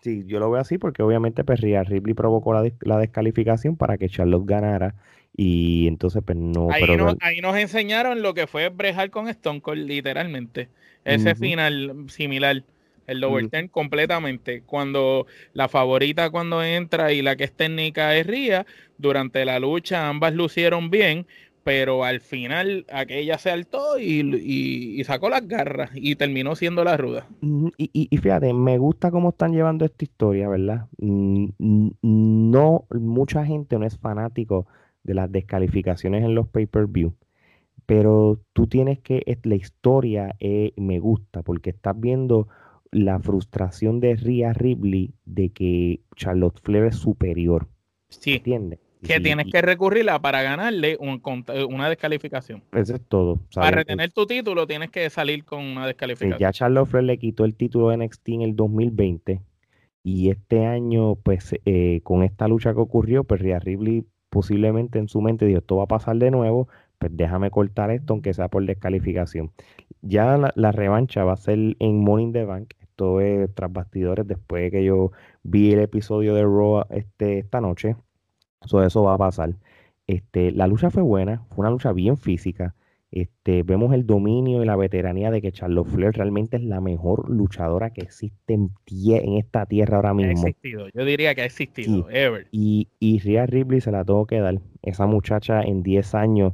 Sí, 0.00 0.24
yo 0.26 0.40
lo 0.40 0.50
veo 0.50 0.60
así 0.60 0.78
porque 0.78 1.02
obviamente 1.02 1.44
pues 1.44 1.60
Ripley 1.60 2.14
provocó 2.14 2.54
la, 2.54 2.70
la, 2.80 2.98
descalificación 2.98 3.76
para 3.76 3.98
que 3.98 4.08
Charlotte 4.08 4.46
ganara 4.46 4.94
y 5.36 5.86
entonces 5.86 6.22
pues 6.24 6.36
no... 6.38 6.70
Ahí, 6.70 6.84
pero, 6.86 7.16
ahí 7.20 7.40
nos 7.40 7.56
enseñaron 7.56 8.22
lo 8.22 8.34
que 8.34 8.46
fue 8.46 8.68
brejar 8.68 9.10
con 9.10 9.28
Stone 9.28 9.60
Cold 9.60 9.86
literalmente, 9.86 10.68
ese 11.04 11.34
final 11.34 12.06
similar 12.08 12.62
el 13.10 13.24
overturn 13.24 13.68
completamente. 13.68 14.62
Cuando 14.62 15.26
la 15.52 15.68
favorita 15.68 16.30
cuando 16.30 16.62
entra 16.62 17.12
y 17.12 17.22
la 17.22 17.36
que 17.36 17.44
es 17.44 17.52
técnica 17.52 18.16
es 18.16 18.26
Ría, 18.26 18.66
durante 18.98 19.44
la 19.44 19.58
lucha 19.58 20.08
ambas 20.08 20.32
lucieron 20.34 20.90
bien, 20.90 21.26
pero 21.64 22.04
al 22.04 22.20
final 22.20 22.86
aquella 22.92 23.38
se 23.38 23.50
altó 23.50 23.98
y, 23.98 25.02
sacó 25.04 25.28
las 25.28 25.46
garras 25.46 25.90
y 25.94 26.14
terminó 26.14 26.54
siendo 26.54 26.84
la 26.84 26.96
ruda. 26.96 27.26
Y, 27.76 27.90
y, 27.92 28.16
fíjate, 28.16 28.52
me 28.54 28.78
gusta 28.78 29.10
cómo 29.10 29.30
están 29.30 29.52
llevando 29.52 29.84
esta 29.84 30.04
historia, 30.04 30.48
¿verdad? 30.48 30.86
No, 30.98 32.84
mucha 32.90 33.44
gente 33.44 33.78
no 33.78 33.86
es 33.86 33.98
fanático 33.98 34.66
de 35.02 35.14
las 35.14 35.30
descalificaciones 35.30 36.24
en 36.24 36.34
los 36.34 36.48
pay-per-view, 36.48 37.14
pero 37.86 38.40
tú 38.52 38.66
tienes 38.66 38.98
que, 39.00 39.22
la 39.42 39.54
historia 39.54 40.36
eh, 40.38 40.72
me 40.76 40.98
gusta 41.00 41.42
porque 41.42 41.70
estás 41.70 41.98
viendo 41.98 42.48
la 42.92 43.18
frustración 43.20 44.00
de 44.00 44.16
Rhea 44.16 44.52
Ripley 44.52 45.14
de 45.24 45.50
que 45.50 46.00
Charlotte 46.16 46.60
Flair 46.60 46.84
es 46.84 46.96
superior. 46.96 47.68
Sí. 48.08 48.34
¿Entiendes? 48.34 48.80
Que 49.02 49.18
tienes 49.18 49.46
que 49.50 49.62
recurrirla 49.62 50.20
para 50.20 50.42
ganarle 50.42 50.98
una 51.00 51.88
descalificación. 51.88 52.62
Eso 52.72 52.96
es 52.96 53.00
todo. 53.08 53.40
Para 53.54 53.78
retener 53.78 54.12
tu 54.12 54.26
título 54.26 54.66
tienes 54.66 54.90
que 54.90 55.08
salir 55.08 55.44
con 55.44 55.64
una 55.64 55.86
descalificación. 55.86 56.38
ya 56.38 56.52
Charlotte 56.52 56.86
Flair 56.86 57.04
le 57.04 57.18
quitó 57.18 57.46
el 57.46 57.54
título 57.54 57.88
de 57.88 57.96
NXT 57.96 58.28
en 58.28 58.42
el 58.42 58.56
2020 58.56 59.40
y 60.02 60.30
este 60.30 60.66
año, 60.66 61.16
pues 61.16 61.54
eh, 61.64 62.00
con 62.02 62.22
esta 62.22 62.46
lucha 62.48 62.72
que 62.74 62.80
ocurrió, 62.80 63.24
pues 63.24 63.40
Rhea 63.40 63.58
Ripley 63.58 64.04
posiblemente 64.30 64.98
en 64.98 65.08
su 65.08 65.20
mente 65.20 65.46
dijo, 65.46 65.58
esto 65.58 65.76
va 65.76 65.84
a 65.84 65.88
pasar 65.88 66.16
de 66.16 66.30
nuevo, 66.30 66.68
pues 66.98 67.16
déjame 67.16 67.50
cortar 67.50 67.90
esto 67.90 68.14
aunque 68.14 68.34
sea 68.34 68.48
por 68.48 68.64
descalificación. 68.64 69.52
Ya 70.02 70.52
la, 70.54 70.72
revancha 70.72 71.24
va 71.24 71.34
a 71.34 71.36
ser 71.36 71.76
en 71.78 72.00
Morning 72.00 72.32
the 72.32 72.44
Bank 72.44 72.74
tras 73.54 73.72
bastidores 73.72 74.26
después 74.26 74.64
de 74.64 74.70
que 74.70 74.84
yo 74.84 75.12
vi 75.42 75.72
el 75.72 75.80
episodio 75.80 76.34
de 76.34 76.42
Raw 76.42 76.84
este, 76.90 77.38
esta 77.38 77.60
noche. 77.60 77.96
eso 78.62 79.02
va 79.02 79.14
a 79.14 79.18
pasar. 79.18 79.54
Este, 80.06 80.52
la 80.52 80.66
lucha 80.66 80.90
fue 80.90 81.02
buena, 81.02 81.44
fue 81.50 81.62
una 81.62 81.70
lucha 81.70 81.92
bien 81.92 82.16
física. 82.16 82.74
Este, 83.12 83.64
vemos 83.64 83.92
el 83.92 84.06
dominio 84.06 84.62
y 84.62 84.66
la 84.66 84.76
veteranía 84.76 85.32
de 85.32 85.42
que 85.42 85.50
Charlotte 85.50 85.88
Flair 85.88 86.12
realmente 86.12 86.58
es 86.58 86.62
la 86.62 86.80
mejor 86.80 87.28
luchadora 87.28 87.90
que 87.90 88.02
existe 88.02 88.54
en, 88.54 88.70
esta 89.36 89.66
tierra 89.66 89.96
ahora 89.96 90.14
mismo. 90.14 90.46
yo 90.94 91.04
diría 91.04 91.34
que 91.34 91.42
ha 91.42 91.46
existido, 91.46 92.08
ever. 92.08 92.46
Y, 92.52 92.88
y 93.00 93.18
Rhea 93.18 93.46
Ripley 93.46 93.80
se 93.80 93.90
la 93.90 94.04
tengo 94.04 94.26
que 94.26 94.38
dar. 94.38 94.60
Esa 94.82 95.06
muchacha 95.06 95.60
en 95.62 95.82
10 95.82 96.14
años 96.14 96.52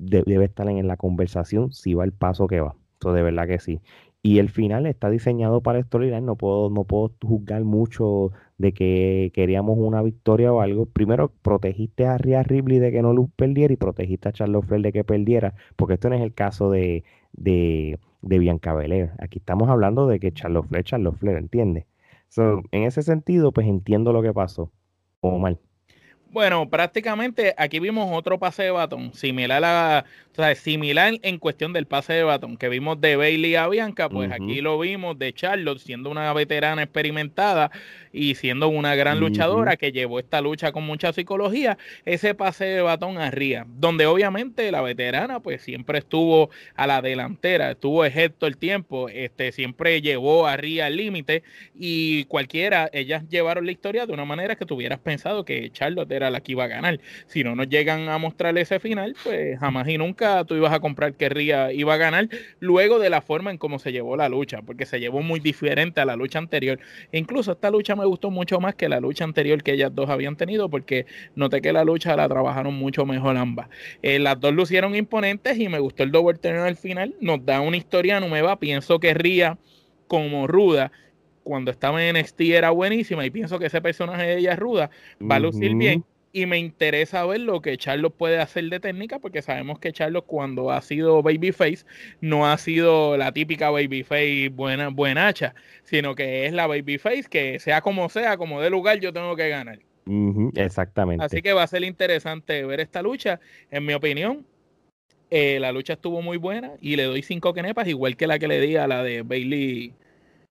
debe 0.00 0.46
estar 0.46 0.68
en, 0.68 0.86
la 0.86 0.96
conversación 0.96 1.72
si 1.72 1.94
va 1.94 2.04
el 2.04 2.12
paso 2.12 2.46
que 2.46 2.60
va. 2.60 2.74
Eso 2.98 3.12
de 3.12 3.22
verdad 3.22 3.46
que 3.46 3.58
sí. 3.58 3.80
Y 4.22 4.38
el 4.38 4.50
final 4.50 4.86
está 4.86 5.08
diseñado 5.08 5.62
para 5.62 5.82
storyline. 5.82 6.26
No 6.26 6.36
puedo, 6.36 6.68
no 6.70 6.84
puedo 6.84 7.12
juzgar 7.22 7.64
mucho 7.64 8.32
de 8.58 8.72
que 8.74 9.32
queríamos 9.34 9.78
una 9.78 10.02
victoria 10.02 10.52
o 10.52 10.60
algo. 10.60 10.86
Primero, 10.86 11.32
protegiste 11.42 12.06
a 12.06 12.18
Rhea 12.18 12.42
Ripley 12.42 12.78
de 12.78 12.92
que 12.92 13.00
no 13.02 13.14
Luz 13.14 13.30
perdiera 13.34 13.72
y 13.72 13.76
protegiste 13.76 14.28
a 14.28 14.32
Charlotte 14.32 14.66
Flair 14.66 14.82
de 14.82 14.92
que 14.92 15.04
perdiera, 15.04 15.54
porque 15.76 15.94
esto 15.94 16.10
no 16.10 16.16
es 16.16 16.22
el 16.22 16.34
caso 16.34 16.70
de, 16.70 17.04
de, 17.32 17.98
de 18.22 18.38
Bianca 18.38 18.74
Belair. 18.74 19.12
Aquí 19.18 19.38
estamos 19.38 19.70
hablando 19.70 20.06
de 20.06 20.20
que 20.20 20.32
Charlotte 20.32 20.66
Flair, 20.68 20.84
Charlotte 20.84 21.16
Flair, 21.16 21.38
¿entiendes? 21.38 21.86
So, 22.28 22.62
en 22.72 22.84
ese 22.84 23.02
sentido, 23.02 23.52
pues 23.52 23.66
entiendo 23.66 24.12
lo 24.12 24.22
que 24.22 24.32
pasó. 24.34 24.70
O 25.20 25.38
mal. 25.38 25.58
Bueno, 26.32 26.70
prácticamente 26.70 27.54
aquí 27.56 27.80
vimos 27.80 28.08
otro 28.12 28.38
pase 28.38 28.62
de 28.62 28.70
batón, 28.70 29.12
similar 29.14 29.64
a, 29.64 30.04
o 30.30 30.34
sea, 30.36 30.54
similar 30.54 31.14
en 31.22 31.38
cuestión 31.38 31.72
del 31.72 31.86
pase 31.86 32.12
de 32.12 32.22
batón 32.22 32.56
que 32.56 32.68
vimos 32.68 33.00
de 33.00 33.16
Bailey 33.16 33.56
a 33.56 33.66
Bianca, 33.66 34.08
pues 34.08 34.30
aquí 34.30 34.60
lo 34.60 34.78
vimos 34.78 35.18
de 35.18 35.32
Charlotte 35.32 35.80
siendo 35.80 36.08
una 36.08 36.32
veterana 36.32 36.84
experimentada 36.84 37.72
y 38.12 38.36
siendo 38.36 38.68
una 38.68 38.94
gran 38.94 39.18
luchadora 39.18 39.76
que 39.76 39.90
llevó 39.90 40.20
esta 40.20 40.40
lucha 40.40 40.70
con 40.70 40.84
mucha 40.84 41.12
psicología, 41.12 41.78
ese 42.04 42.34
pase 42.36 42.64
de 42.64 42.82
batón 42.82 43.18
a 43.18 43.32
Ría, 43.32 43.66
donde 43.68 44.06
obviamente 44.06 44.70
la 44.70 44.82
veterana 44.82 45.40
pues 45.40 45.62
siempre 45.62 45.98
estuvo 45.98 46.50
a 46.76 46.86
la 46.86 47.02
delantera, 47.02 47.72
estuvo 47.72 48.04
ejerto 48.04 48.46
el 48.46 48.56
tiempo, 48.56 49.08
este 49.08 49.50
siempre 49.50 50.00
llevó 50.00 50.46
a 50.46 50.56
Ría 50.56 50.86
al 50.86 50.96
límite 50.96 51.42
y 51.74 52.24
cualquiera, 52.26 52.88
ellas 52.92 53.28
llevaron 53.28 53.66
la 53.66 53.72
historia 53.72 54.06
de 54.06 54.12
una 54.12 54.24
manera 54.24 54.54
que 54.54 54.64
tuvieras 54.66 55.00
pensado 55.00 55.44
que 55.44 55.70
Charlotte 55.72 56.10
era 56.12 56.19
la 56.28 56.40
que 56.40 56.52
iba 56.52 56.64
a 56.64 56.66
ganar. 56.66 57.00
Si 57.26 57.42
no 57.42 57.54
nos 57.54 57.68
llegan 57.68 58.08
a 58.08 58.18
mostrar 58.18 58.58
ese 58.58 58.78
final, 58.80 59.16
pues 59.24 59.58
jamás 59.58 59.88
y 59.88 59.96
nunca 59.96 60.44
tú 60.44 60.56
ibas 60.56 60.72
a 60.72 60.80
comprar 60.80 61.14
que 61.14 61.28
Ría 61.28 61.72
iba 61.72 61.94
a 61.94 61.96
ganar 61.96 62.28
luego 62.58 62.98
de 62.98 63.08
la 63.08 63.22
forma 63.22 63.50
en 63.50 63.58
cómo 63.58 63.78
se 63.78 63.92
llevó 63.92 64.16
la 64.16 64.28
lucha, 64.28 64.62
porque 64.62 64.84
se 64.84 65.00
llevó 65.00 65.22
muy 65.22 65.40
diferente 65.40 66.00
a 66.00 66.04
la 66.04 66.16
lucha 66.16 66.38
anterior. 66.38 66.78
E 67.12 67.18
incluso 67.18 67.52
esta 67.52 67.70
lucha 67.70 67.96
me 67.96 68.04
gustó 68.04 68.30
mucho 68.30 68.60
más 68.60 68.74
que 68.74 68.88
la 68.88 69.00
lucha 69.00 69.24
anterior 69.24 69.62
que 69.62 69.72
ellas 69.72 69.94
dos 69.94 70.10
habían 70.10 70.36
tenido, 70.36 70.68
porque 70.68 71.06
noté 71.36 71.62
que 71.62 71.72
la 71.72 71.84
lucha 71.84 72.16
la 72.16 72.28
trabajaron 72.28 72.74
mucho 72.74 73.06
mejor 73.06 73.36
ambas. 73.36 73.68
Eh, 74.02 74.18
las 74.18 74.40
dos 74.40 74.52
lucieron 74.52 74.94
imponentes 74.94 75.58
y 75.58 75.68
me 75.68 75.78
gustó 75.78 76.02
el 76.02 76.10
double 76.10 76.38
turn 76.38 76.58
al 76.58 76.76
final. 76.76 77.14
Nos 77.20 77.44
da 77.46 77.60
una 77.60 77.76
historia 77.76 78.18
nueva. 78.20 78.58
Pienso 78.58 78.98
que 78.98 79.14
Ría 79.14 79.58
como 80.08 80.48
ruda 80.48 80.90
cuando 81.42 81.70
estaba 81.70 82.04
en 82.04 82.16
NXT 82.16 82.40
era 82.42 82.70
buenísima 82.70 83.24
y 83.24 83.30
pienso 83.30 83.58
que 83.58 83.66
ese 83.66 83.80
personaje 83.80 84.22
de 84.22 84.38
ella 84.38 84.52
es 84.52 84.58
ruda, 84.58 84.90
va 85.20 85.36
a 85.36 85.40
lucir 85.40 85.74
bien 85.74 86.04
y 86.32 86.46
me 86.46 86.58
interesa 86.58 87.24
ver 87.26 87.40
lo 87.40 87.60
que 87.60 87.76
Charlos 87.76 88.12
puede 88.12 88.38
hacer 88.38 88.64
de 88.64 88.80
técnica 88.80 89.18
porque 89.18 89.42
sabemos 89.42 89.78
que 89.78 89.92
Charlos 89.92 90.24
cuando 90.24 90.70
ha 90.70 90.80
sido 90.82 91.22
babyface 91.22 91.84
no 92.20 92.50
ha 92.50 92.56
sido 92.58 93.16
la 93.16 93.32
típica 93.32 93.70
babyface 93.70 94.48
buena 94.50 94.88
buenacha, 94.88 95.54
sino 95.82 96.14
que 96.14 96.46
es 96.46 96.52
la 96.52 96.66
babyface 96.66 97.24
que 97.28 97.58
sea 97.58 97.80
como 97.80 98.08
sea, 98.08 98.36
como 98.36 98.60
de 98.60 98.70
lugar 98.70 99.00
yo 99.00 99.12
tengo 99.12 99.34
que 99.36 99.48
ganar. 99.48 99.80
exactamente. 100.54 101.24
Así 101.24 101.42
que 101.42 101.52
va 101.52 101.62
a 101.62 101.66
ser 101.66 101.84
interesante 101.84 102.64
ver 102.64 102.80
esta 102.80 103.02
lucha. 103.02 103.40
En 103.70 103.84
mi 103.84 103.92
opinión, 103.92 104.46
eh, 105.30 105.58
la 105.60 105.72
lucha 105.72 105.92
estuvo 105.94 106.22
muy 106.22 106.36
buena 106.36 106.72
y 106.80 106.96
le 106.96 107.04
doy 107.04 107.22
cinco 107.22 107.54
kenepas, 107.54 107.86
igual 107.86 108.16
que 108.16 108.26
la 108.26 108.38
que 108.38 108.48
le 108.48 108.60
di 108.60 108.76
a 108.76 108.86
la 108.86 109.02
de 109.02 109.22
Bailey 109.22 109.94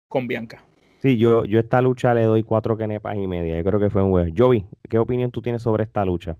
con 0.07 0.27
Bianca. 0.27 0.63
Sí, 1.01 1.17
yo, 1.17 1.45
yo 1.45 1.59
esta 1.59 1.81
lucha 1.81 2.13
le 2.13 2.23
doy 2.23 2.43
cuatro 2.43 2.77
kenepas 2.77 3.15
y 3.15 3.25
media. 3.25 3.57
Yo 3.57 3.63
creo 3.63 3.79
que 3.79 3.89
fue 3.89 4.03
un 4.03 4.11
buen. 4.11 4.35
Joey, 4.37 4.65
¿qué 4.89 4.99
opinión 4.99 5.31
tú 5.31 5.41
tienes 5.41 5.61
sobre 5.61 5.83
esta 5.83 6.03
lucha? 6.03 6.35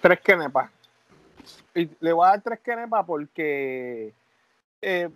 Tres 0.00 0.20
kenepas. 0.20 0.70
Le 1.74 2.12
voy 2.12 2.26
a 2.26 2.30
dar 2.30 2.42
tres 2.42 2.60
kenepas 2.60 3.04
porque 3.06 4.12
eh, 4.82 5.10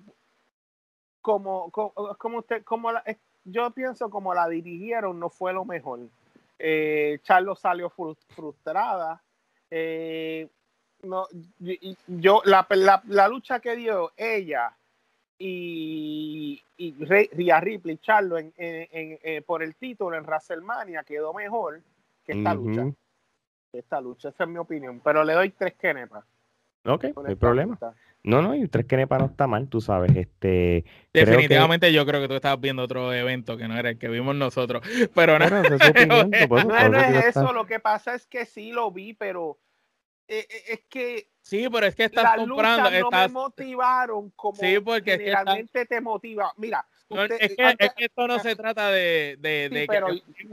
como, 1.20 1.70
como, 1.70 2.38
usted, 2.38 2.62
como 2.64 2.92
la, 2.92 3.04
yo 3.44 3.70
pienso 3.72 4.08
como 4.08 4.32
la 4.32 4.48
dirigieron 4.48 5.18
no 5.18 5.28
fue 5.28 5.52
lo 5.52 5.64
mejor. 5.64 6.00
Eh, 6.58 7.18
Charlo 7.22 7.54
salió 7.54 7.90
frustrada. 7.90 9.22
Eh, 9.70 10.48
no, 11.02 11.26
yo 12.06 12.42
la, 12.44 12.66
la, 13.06 13.28
lucha 13.28 13.60
que 13.60 13.76
dio 13.76 14.12
ella 14.16 14.74
y, 15.39 16.62
y 16.76 16.95
Rhea 17.05 17.61
Ripley, 17.61 17.99
Charlo 17.99 18.39
en, 18.39 18.53
en, 18.57 19.18
eh, 19.22 19.43
por 19.43 19.62
el 19.62 19.76
título 19.76 20.16
en 20.16 20.24
WrestleMania 20.24 21.05
quedó 21.05 21.32
mejor 21.32 21.80
que 22.24 22.32
esta 22.32 22.55
lucha. 22.55 22.86
Esta 23.72 24.01
lucha, 24.01 24.30
esa 24.30 24.45
es 24.45 24.51
mi 24.51 24.59
opinión. 24.59 25.01
Pero 25.05 25.22
le 25.24 25.34
doy 25.34 25.51
tres 25.51 25.74
kenepas. 25.74 26.24
Ok, 26.84 27.05
no 27.16 27.28
hay 27.28 27.34
problema. 27.34 27.78
No, 28.24 28.43
no, 28.43 28.55
y 28.55 28.66
tres 28.66 28.86
kenepas 28.86 29.20
no 29.20 29.26
está 29.26 29.47
mal, 29.47 29.68
tú 29.68 29.80
sabes. 29.80 30.14
Este, 30.16 30.84
Definitivamente 31.12 31.93
yo 31.93 32.05
creo 32.05 32.20
que 32.20 32.28
tú 32.28 32.34
estabas 32.34 32.61
viendo 32.61 32.82
otro 32.82 33.12
evento 33.12 33.57
que 33.57 33.68
no 33.68 33.78
era 33.78 33.91
el 33.91 33.99
que 33.99 34.09
vimos 34.09 34.34
nosotros. 34.34 34.82
Pero 35.14 35.39
no, 35.39 35.49
no 35.51 36.99
es 37.01 37.26
eso, 37.26 37.53
lo 37.53 37.66
que 37.66 37.78
pasa 37.78 38.14
es 38.14 38.26
que 38.26 38.45
sí 38.45 38.72
lo 38.72 38.91
vi, 38.91 39.12
pero 39.14 39.59
eh, 40.29 40.47
eh, 40.49 40.62
es 40.68 40.81
que 40.89 41.31
Sí, 41.49 41.66
pero 41.72 41.87
es 41.87 41.95
que 41.95 42.05
estás 42.05 42.37
comprando. 42.37 42.91
No 42.91 43.11
me 43.11 43.29
motivaron 43.29 44.29
como 44.37 44.59
sí, 44.59 44.79
porque 44.81 45.12
generalmente 45.12 45.87
te 45.87 45.99
motiva. 45.99 46.53
Mira, 46.59 46.87
es, 47.09 47.57
que, 47.57 47.74
es, 47.79 47.95
que, 47.95 48.05
esto 48.05 48.29
no 48.29 48.39
se 48.39 48.55
trata 48.55 48.91
de, 48.91 49.39
de, 49.41 49.70
de 49.70 49.87
pero, 49.89 50.09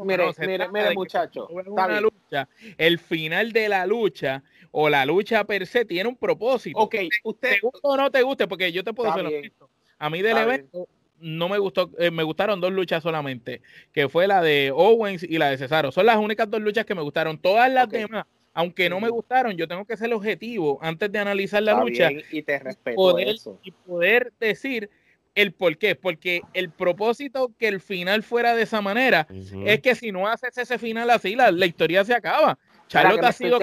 mire, 0.05 0.31
mire, 0.39 0.69
mire, 0.69 0.93
muchacho. 0.93 1.47
Una 1.49 1.99
lucha, 1.99 2.47
el 2.77 2.97
final 2.97 3.51
de 3.51 3.67
la 3.67 3.85
lucha 3.85 4.41
o 4.71 4.87
la 4.87 5.05
lucha 5.05 5.43
per 5.43 5.67
se 5.67 5.83
tiene 5.83 6.07
un 6.07 6.15
propósito. 6.15 6.79
Ok, 6.79 6.95
usted. 7.23 7.55
¿Te 7.55 7.59
gusta 7.59 7.79
o 7.81 7.97
no 7.97 8.09
te 8.09 8.21
guste? 8.21 8.47
Porque 8.47 8.71
yo 8.71 8.81
te 8.81 8.93
puedo 8.93 9.13
decir 9.13 9.51
A 9.99 10.09
mí 10.09 10.21
del 10.21 10.37
evento 10.37 10.87
no 11.19 11.49
me 11.49 11.57
gustó, 11.57 11.91
eh, 11.97 12.09
me 12.09 12.23
gustaron 12.23 12.61
dos 12.61 12.71
luchas 12.71 13.03
solamente, 13.03 13.61
que 13.91 14.07
fue 14.07 14.27
la 14.27 14.41
de 14.41 14.71
Owens 14.73 15.23
y 15.23 15.37
la 15.37 15.49
de 15.49 15.57
Cesaro. 15.57 15.91
Son 15.91 16.05
las 16.05 16.15
únicas 16.15 16.49
dos 16.49 16.61
luchas 16.61 16.85
que 16.85 16.95
me 16.95 17.01
gustaron. 17.01 17.37
Todas 17.37 17.69
las 17.69 17.89
demás 17.89 18.25
aunque 18.55 18.89
no 18.89 19.01
me 19.01 19.09
gustaron, 19.09 19.55
yo 19.55 19.67
tengo 19.67 19.85
que 19.85 19.97
ser 19.97 20.11
objetivo 20.13 20.79
antes 20.81 21.11
de 21.11 21.19
analizar 21.19 21.61
la 21.61 21.79
lucha 21.79 22.09
y 22.31 22.41
te 22.41 22.57
respeto 22.57 22.95
poder, 22.95 23.27
eso. 23.27 23.59
y 23.61 23.71
poder 23.71 24.33
decir 24.39 24.89
el 25.35 25.51
por 25.51 25.77
qué, 25.77 25.95
porque 25.95 26.41
el 26.53 26.71
propósito 26.71 27.51
que 27.59 27.67
el 27.67 27.81
final 27.81 28.23
fuera 28.23 28.55
de 28.55 28.63
esa 28.63 28.81
manera 28.81 29.27
es 29.65 29.81
que 29.81 29.93
si 29.93 30.13
no 30.13 30.27
haces 30.29 30.57
ese 30.57 30.79
final 30.79 31.09
así, 31.09 31.35
la, 31.35 31.51
historia 31.65 32.05
se 32.05 32.13
acaba. 32.13 32.57
Charlotte 32.87 33.25
ha 33.25 33.31
sido 33.33 33.59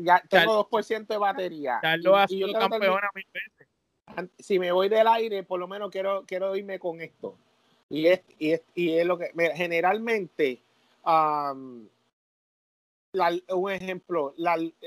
ya 0.00 0.22
tengo 0.28 0.68
2% 0.70 1.08
de 1.08 1.18
batería. 1.18 1.80
Charlotte 1.82 2.18
ha 2.18 2.28
sido 2.28 2.52
campeona 2.52 3.10
mil 3.16 3.26
veces. 3.32 4.30
Si 4.38 4.60
me 4.60 4.70
voy 4.70 4.88
del 4.88 5.08
aire, 5.08 5.42
por 5.42 5.58
lo 5.58 5.66
menos 5.66 5.90
quiero 5.90 6.24
quiero 6.24 6.54
irme 6.54 6.78
con 6.78 7.00
esto. 7.00 7.36
Y 7.90 8.06
es, 8.06 8.22
y 8.38 8.52
es, 8.52 8.62
y 8.76 8.90
es 8.90 9.04
lo 9.04 9.18
que 9.18 9.32
generalmente 9.56 10.62
un 13.54 13.70
ejemplo, 13.70 14.34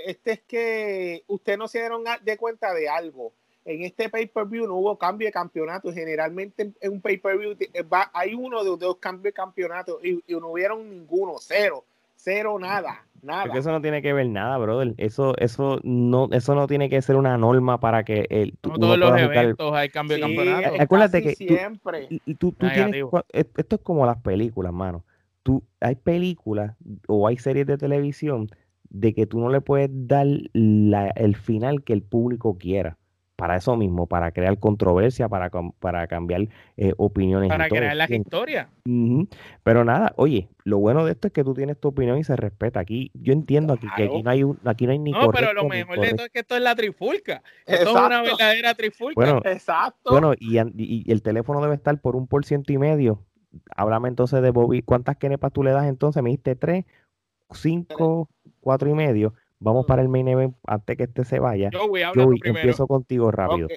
este 0.06 0.32
es 0.32 0.42
que 0.42 1.24
ustedes 1.28 1.58
no 1.58 1.68
se 1.68 1.80
dieron 1.80 2.04
de 2.22 2.38
cuenta 2.38 2.74
de 2.74 2.90
algo. 2.90 3.34
En 3.64 3.84
este 3.84 4.10
pay-per-view 4.10 4.66
no 4.66 4.76
hubo 4.76 4.98
cambio 4.98 5.28
de 5.28 5.32
campeonato. 5.32 5.94
Generalmente 5.94 6.72
en 6.80 6.92
un 6.92 7.02
pay-per-view 7.02 7.56
eh, 7.60 7.86
hay 8.14 8.34
uno 8.34 8.64
de 8.64 8.70
dos 8.78 8.98
cambios 8.98 9.24
de 9.26 9.34
campeonato 9.34 10.00
y, 10.04 10.24
no 10.28 10.50
hubieron 10.50 10.90
ninguno, 10.90 11.36
cero, 11.40 11.84
cero, 12.16 12.58
nada, 12.60 13.06
nada. 13.22 13.44
Porque 13.44 13.60
eso 13.60 13.72
no 13.72 13.80
tiene 13.80 14.02
que 14.02 14.14
ver 14.14 14.28
nada, 14.28 14.58
brother. 14.58 14.96
Eso, 14.98 15.36
eso 15.38 15.80
no, 15.84 16.28
eso 16.32 16.56
no 16.56 16.66
tiene 16.66 16.90
que 16.90 17.04
ser 17.04 17.18
una 17.18 17.38
norma 17.38 17.80
para 17.80 18.04
que 18.04 18.26
el. 18.32 18.58
No 18.64 18.80
todos 18.80 18.98
los 18.98 19.20
eventos 19.20 19.74
hay 19.76 19.90
cambio 19.90 20.18
de 20.18 20.22
campeonato. 20.22 20.82
Acuérdate 20.82 21.22
que 21.22 21.36
siempre. 21.36 22.10
tú 22.40 22.54
tienes, 22.54 23.06
esto 23.32 23.76
es 23.76 23.82
como 23.84 24.08
las 24.08 24.18
películas, 24.18 24.74
mano 24.74 25.04
tú, 25.44 25.64
hay 25.80 25.96
películas 25.96 26.76
o 27.08 27.28
hay 27.28 27.38
series 27.38 27.68
de 27.68 27.78
televisión 27.78 28.48
de 28.89 29.14
que 29.14 29.26
tú 29.26 29.39
no 29.39 29.50
le 29.50 29.62
puedes 29.62 29.89
dar 29.92 30.28
el 30.54 31.36
final 31.36 31.84
que 31.84 31.94
el 31.94 32.04
público 32.04 32.58
quiera. 32.58 32.98
Para 33.38 33.56
eso 33.56 33.76
mismo, 33.76 34.06
para 34.06 34.32
crear 34.34 34.60
controversia, 34.60 35.28
para, 35.28 35.50
para 35.80 36.06
cambiar 36.06 36.48
eh, 36.78 36.94
opiniones. 36.98 37.50
Para 37.50 37.70
crear 37.70 37.96
las 37.96 38.12
historias. 38.12 38.68
Pero 39.64 39.84
nada, 39.84 40.14
oye, 40.18 40.48
lo 40.64 40.78
bueno 40.78 41.04
de 41.06 41.14
esto 41.14 41.26
es 41.26 41.34
que 41.34 41.44
tú 41.44 41.56
tienes 41.56 41.80
tu 41.80 41.88
opinión 41.88 42.20
y 42.20 42.24
se 42.24 42.36
respeta. 42.36 42.82
Aquí, 42.82 43.10
yo 43.16 43.34
entiendo 43.34 43.74
aquí, 43.74 43.88
que 43.98 44.04
aquí 44.04 44.22
no 44.22 44.30
hay 44.30 44.44
aquí 44.66 44.86
no 44.86 44.92
hay 44.92 45.00
ni 45.00 45.12
No, 45.12 45.32
pero 45.32 45.54
lo 45.54 45.68
mejor 45.68 46.00
de 46.00 46.12
todo 46.12 46.28
es 46.28 46.32
que 46.32 46.42
esto 46.42 46.56
es 46.56 46.62
la 46.62 46.76
trifulca. 46.76 47.42
Esto 47.66 47.89
es 47.89 48.06
una 48.06 48.22
verdadera 48.22 48.76
trifulca. 48.76 49.16
Bueno, 49.16 49.42
Exacto. 49.44 50.12
Bueno, 50.12 50.34
y, 50.38 50.60
y, 50.78 51.12
el 51.12 51.24
teléfono 51.24 51.62
debe 51.62 51.74
estar 51.74 52.00
por 52.00 52.16
un 52.16 52.28
por 52.28 52.46
ciento 52.46 52.74
y 52.74 52.78
medio 52.78 53.24
háblame 53.76 54.10
entonces 54.10 54.41
de 54.41 54.52
Bobby. 54.52 54.82
¿Cuántas 54.82 55.18
kenepas 55.18 55.52
tú 55.52 55.64
le 55.64 55.72
das 55.72 55.86
entonces? 55.86 56.22
Me 56.24 56.30
diste 56.30 56.56
tres, 56.56 56.86
cinco, 57.52 58.30
cuatro 58.60 58.89
y 58.89 58.93
medio. 58.93 59.34
Vamos 59.60 59.86
para 59.86 60.02
el 60.02 60.10
main 60.10 60.28
event 60.28 60.56
antes 60.66 60.97
que 60.97 61.04
este 61.04 61.24
se 61.24 61.39
vaya. 61.39 61.70
Yo 61.72 61.88
voy, 61.88 62.02
Joey 62.16 62.39
empiezo 62.43 62.88
contigo 62.88 63.30
rápido. 63.30 63.68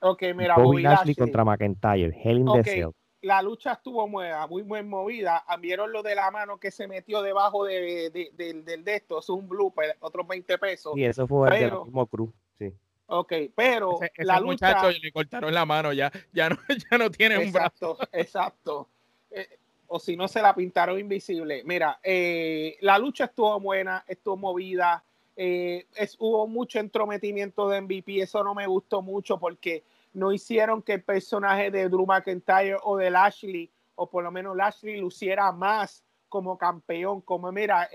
Okay. 0.00 0.34
mira, 0.34 0.56
Bobby, 0.56 0.82
Lashley, 0.82 1.14
contra 1.14 1.44
McIntyre, 1.44 2.14
Hell 2.22 2.38
in 2.38 2.46
the 2.46 2.88
La 3.22 3.42
lucha 3.42 3.72
estuvo 3.72 4.06
muy, 4.08 4.26
muy, 4.48 4.62
muy 4.62 4.82
movida. 4.82 5.44
Vieron 5.60 5.92
lo 5.92 6.02
de 6.02 6.14
la 6.14 6.30
mano 6.30 6.58
que 6.58 6.70
se 6.70 6.88
metió 6.88 7.22
debajo 7.22 7.64
de, 7.64 8.32
del 8.34 8.84
de 8.84 8.94
esto. 8.94 9.18
Es 9.18 9.28
un 9.28 9.48
blooper, 9.48 9.96
otros 10.00 10.26
20 10.26 10.58
pesos. 10.58 10.96
Y 10.96 11.04
eso 11.04 11.26
fue 11.26 11.64
el 11.64 11.72
mismo 11.72 12.06
cruz. 12.06 12.30
Sí. 12.58 12.72
Ok, 13.06 13.32
pero 13.54 13.98
la 14.16 14.40
lucha. 14.40 14.90
le 14.90 15.12
cortaron 15.12 15.52
la 15.52 15.66
mano 15.66 15.92
ya, 15.92 16.10
ya 16.32 16.48
no, 16.48 16.56
ya 16.90 16.98
no 16.98 17.10
tiene 17.10 17.38
un 17.38 17.52
brazo. 17.52 17.98
Exacto. 18.12 18.88
Eh, 19.34 19.58
o 19.88 19.98
si 19.98 20.16
no 20.16 20.28
se 20.28 20.40
la 20.40 20.54
pintaron 20.54 20.98
invisible. 20.98 21.62
Mira, 21.64 22.00
eh, 22.02 22.76
la 22.80 22.98
lucha 22.98 23.24
estuvo 23.24 23.60
buena, 23.60 24.04
estuvo 24.08 24.36
movida, 24.36 25.04
eh, 25.36 25.86
es, 25.94 26.16
hubo 26.18 26.46
mucho 26.46 26.78
entrometimiento 26.78 27.68
de 27.68 27.80
MVP, 27.80 28.22
eso 28.22 28.42
no 28.42 28.54
me 28.54 28.66
gustó 28.66 29.02
mucho 29.02 29.38
porque 29.38 29.84
no 30.14 30.32
hicieron 30.32 30.80
que 30.80 30.94
el 30.94 31.02
personaje 31.02 31.70
de 31.70 31.88
Drew 31.88 32.06
McIntyre 32.06 32.76
o 32.82 32.96
de 32.96 33.10
Lashley, 33.10 33.70
o 33.96 34.08
por 34.08 34.24
lo 34.24 34.30
menos 34.30 34.56
Lashley, 34.56 34.96
luciera 34.96 35.52
más 35.52 36.02
como 36.28 36.56
campeón, 36.56 37.20
como 37.20 37.52
mira, 37.52 37.88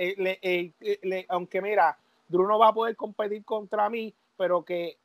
aunque 1.27 1.61
mira, 1.61 1.97
Drew 2.27 2.47
no 2.47 2.59
va 2.59 2.69
a 2.69 2.73
poder 2.73 2.95
competir 2.95 3.43
contra 3.43 3.89
mí, 3.89 4.13
pero 4.37 4.63
que 4.63 4.97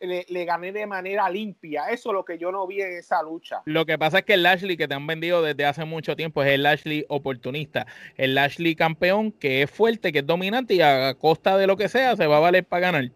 le, 0.00 0.26
le, 0.28 0.44
gané 0.44 0.72
de 0.72 0.86
manera 0.86 1.28
limpia. 1.30 1.86
Eso 1.90 2.10
es 2.10 2.14
lo 2.14 2.24
que 2.24 2.38
yo 2.38 2.50
no 2.52 2.66
vi 2.66 2.80
en 2.80 2.92
esa 2.92 3.22
lucha. 3.22 3.62
Lo 3.64 3.86
que 3.86 3.98
pasa 3.98 4.18
es 4.18 4.24
que 4.24 4.34
el 4.34 4.42
Lashley 4.42 4.76
que 4.76 4.88
te 4.88 4.94
han 4.94 5.06
vendido 5.06 5.42
desde 5.42 5.64
hace 5.64 5.84
mucho 5.84 6.16
tiempo 6.16 6.42
es 6.42 6.50
el 6.50 6.62
Lashley 6.62 7.04
oportunista. 7.08 7.86
El 8.16 8.34
Lashley 8.34 8.74
campeón 8.74 9.32
que 9.32 9.62
es 9.62 9.70
fuerte, 9.70 10.12
que 10.12 10.20
es 10.20 10.26
dominante 10.26 10.74
y 10.74 10.80
a 10.80 11.14
costa 11.14 11.56
de 11.56 11.66
lo 11.66 11.76
que 11.76 11.88
sea 11.88 12.16
se 12.16 12.26
va 12.26 12.38
a 12.38 12.40
valer 12.40 12.64
para 12.64 12.80
ganar. 12.80 13.10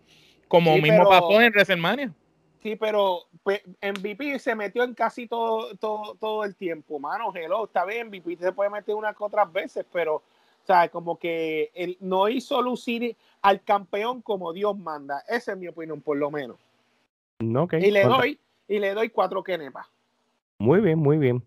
Como 0.48 0.76
mismo 0.78 1.08
pasó 1.08 1.40
en 1.40 1.52
WrestleMania. 1.52 2.12
Sí, 2.62 2.76
pero 2.76 3.26
pues, 3.42 3.60
MVP 3.82 4.38
se 4.38 4.54
metió 4.54 4.84
en 4.84 4.94
casi 4.94 5.26
todo, 5.26 5.76
todo, 5.76 6.14
todo 6.14 6.44
el 6.44 6.56
tiempo. 6.56 6.98
Mano, 6.98 7.30
hello, 7.34 7.66
está 7.66 7.84
bien, 7.84 8.06
MVP 8.08 8.36
se 8.36 8.52
puede 8.52 8.70
meter 8.70 8.94
unas 8.94 9.14
otras 9.18 9.52
veces, 9.52 9.84
pero 9.92 10.22
o 10.64 10.66
sea, 10.66 10.88
como 10.88 11.18
que 11.18 11.70
él 11.74 11.98
no 12.00 12.26
hizo 12.30 12.62
lucir 12.62 13.18
al 13.42 13.62
campeón 13.62 14.22
como 14.22 14.54
Dios 14.54 14.76
manda. 14.78 15.22
Esa 15.28 15.52
es 15.52 15.58
mi 15.58 15.68
opinión, 15.68 16.00
por 16.00 16.16
lo 16.16 16.30
menos. 16.30 16.56
Okay. 17.38 17.84
Y 17.84 17.90
le 17.90 18.04
doy, 18.04 18.40
y 18.66 18.78
le 18.78 18.94
doy 18.94 19.10
cuatro 19.10 19.42
kenepas. 19.44 19.86
Muy 20.58 20.80
bien, 20.80 20.98
muy 20.98 21.18
bien. 21.18 21.42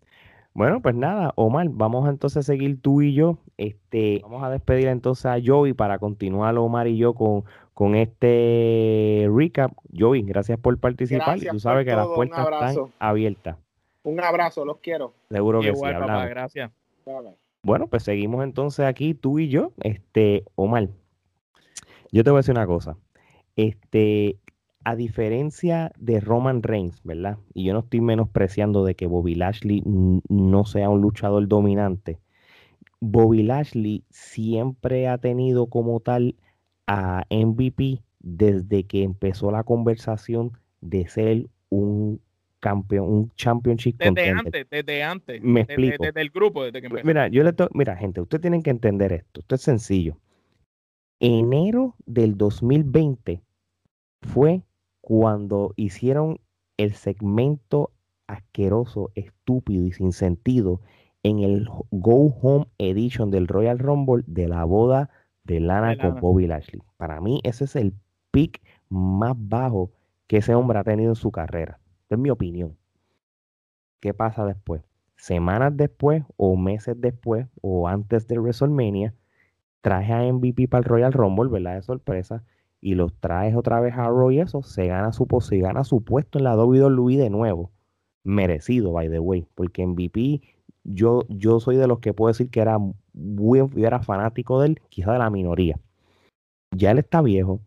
Bueno, 0.54 0.82
pues 0.84 0.94
nada, 0.94 1.34
Omar, 1.36 1.68
vamos 1.70 2.08
entonces 2.08 2.38
a 2.38 2.44
seguir 2.44 2.80
tú 2.80 3.02
y 3.02 3.16
yo. 3.16 3.40
Este, 3.58 4.20
vamos 4.22 4.44
a 4.44 4.52
despedir 4.52 4.88
entonces 4.88 5.26
a 5.26 5.38
Joey 5.44 5.74
para 5.74 5.98
continuar 5.98 6.56
Omar 6.60 6.88
y 6.88 6.98
yo 6.98 7.16
con, 7.16 7.44
con 7.74 7.96
este 7.96 9.28
recap. 9.34 9.72
Joey, 9.98 10.22
gracias 10.22 10.60
por 10.60 10.78
participar. 10.80 11.40
tú 11.40 11.60
sabes 11.60 11.86
que 11.86 11.96
las 11.96 12.08
puertas 12.08 12.48
están 12.52 12.94
abiertas. 13.00 13.58
Un 14.04 14.20
abrazo, 14.20 14.64
los 14.64 14.78
quiero. 14.78 15.14
Seguro 15.32 15.60
que 15.62 15.76
sí. 15.76 15.82
Papá, 15.82 16.28
gracias. 16.28 16.72
Bueno, 17.68 17.88
pues 17.90 18.04
seguimos 18.04 18.46
entonces 18.46 18.86
aquí 18.86 19.14
tú 19.14 19.40
y 19.40 19.50
yo. 19.50 19.74
Este, 19.82 20.46
Omar, 20.56 20.88
yo 22.14 22.24
te 22.24 22.30
voy 22.30 22.38
a 22.38 22.40
decir 22.40 22.54
una 22.54 22.66
cosa. 22.66 22.96
Este, 23.58 24.40
a 24.86 24.96
diferencia 24.96 25.92
de 26.00 26.22
Roman 26.22 26.64
Reigns, 26.64 27.04
¿verdad? 27.04 27.40
Y 27.54 27.66
yo 27.66 27.74
no 27.74 27.80
estoy 27.80 28.00
menospreciando 28.00 28.86
de 28.86 28.96
que 28.96 29.06
Bobby 29.06 29.36
Lashley 29.36 29.84
no 29.86 30.64
sea 30.64 30.90
un 30.90 31.02
luchador 31.02 31.46
dominante. 31.50 32.22
Bobby 33.02 33.44
Lashley 33.44 34.06
siempre 34.12 35.10
ha 35.10 35.18
tenido 35.18 35.68
como 35.68 36.00
tal 36.00 36.38
a 36.88 37.26
MVP 37.30 38.02
desde 38.22 38.86
que 38.86 39.04
empezó 39.04 39.52
la 39.52 39.66
conversación 39.66 40.54
de 40.80 41.10
ser 41.10 41.50
un 41.68 42.22
campeón, 42.60 43.08
un 43.08 43.32
championship 43.36 43.98
desde 43.98 44.30
antes, 44.30 44.68
desde 44.70 45.04
antes. 45.04 45.42
Me 45.42 45.62
explico. 45.62 46.04
Desde, 46.04 46.22
el 46.22 46.30
grupo, 46.30 46.64
desde 46.64 46.82
que 46.82 46.88
empezó. 46.88 47.06
Mira, 47.06 47.28
yo 47.28 47.44
le 47.44 47.54
mira, 47.74 47.96
gente, 47.96 48.22
ustedes 48.22 48.42
tienen 48.42 48.64
que 48.64 48.70
entender 48.70 49.14
esto. 49.14 49.42
Esto 49.42 49.56
es 49.56 49.62
sencillo. 49.62 50.18
Enero 51.20 51.96
del 52.06 52.38
2020 52.38 53.42
fue 54.22 54.64
cuando 55.02 55.74
hicieron 55.76 56.40
el 56.78 56.94
segmento 56.94 57.92
asqueroso, 58.28 59.12
estúpido 59.16 59.86
y 59.86 59.92
sin 59.92 60.12
sentido 60.12 60.82
en 61.24 61.40
el 61.40 61.68
Go 61.92 62.34
Home 62.42 62.68
Edition 62.78 63.32
del 63.32 63.48
Royal 63.48 63.80
Rumble 63.80 64.24
de 64.28 64.48
la 64.48 64.64
boda 64.64 65.10
de 65.44 65.60
Lana, 65.60 65.98
con 65.98 66.20
Bobby 66.20 66.46
Lashley. 66.46 66.82
Para 66.98 67.22
mí 67.22 67.40
ese 67.44 67.64
es 67.64 67.76
el 67.76 67.94
pick 68.32 68.62
más 68.90 69.34
bajo 69.38 69.92
que 70.28 70.38
ese 70.38 70.54
hombre 70.54 70.80
ha 70.80 70.84
tenido 70.84 71.12
en 71.12 71.16
su 71.16 71.32
carrera. 71.32 71.80
Es 72.16 72.20
mi 72.20 72.30
opinión. 72.30 72.78
¿Qué 74.00 74.14
pasa 74.14 74.46
después? 74.46 74.84
Semanas 75.16 75.76
después 75.76 76.24
o 76.36 76.56
meses 76.56 76.96
después 77.00 77.48
o 77.62 77.88
antes 77.88 78.28
de 78.28 78.38
WrestleMania, 78.40 79.14
traje 79.82 80.14
a 80.14 80.32
MVP 80.32 80.68
para 80.68 80.80
el 80.80 80.86
Royal 80.86 81.14
Rumble, 81.14 81.50
¿verdad? 81.50 81.76
De 81.76 81.82
sorpresa. 81.82 82.44
Y 82.80 82.96
los 82.96 83.14
traes 83.20 83.56
otra 83.56 83.80
vez 83.80 83.96
a 83.96 84.08
Roy 84.08 84.40
eso, 84.40 84.62
se 84.62 84.88
gana 84.88 85.12
su, 85.12 85.28
se 85.42 85.58
gana 85.58 85.84
su 85.84 86.04
puesto 86.04 86.38
en 86.38 86.44
la 86.44 86.56
WWE 86.56 87.18
de 87.18 87.30
nuevo. 87.30 87.72
Merecido, 88.24 88.92
by 88.92 89.10
the 89.10 89.20
way, 89.20 89.48
porque 89.56 89.86
MVP 89.86 90.42
yo, 90.88 91.26
yo 91.30 91.60
soy 91.60 91.76
de 91.76 91.88
los 91.88 92.00
que 92.00 92.14
puedo 92.14 92.30
decir 92.30 92.50
que 92.50 92.62
era 92.62 92.78
era 93.76 94.00
fanático 94.02 94.62
de 94.62 94.68
él, 94.68 94.82
quizá 94.90 95.12
de 95.12 95.20
la 95.20 95.30
minoría. 95.30 95.80
Ya 96.72 96.92
él 96.92 97.00
está 97.00 97.22
viejo 97.22 97.60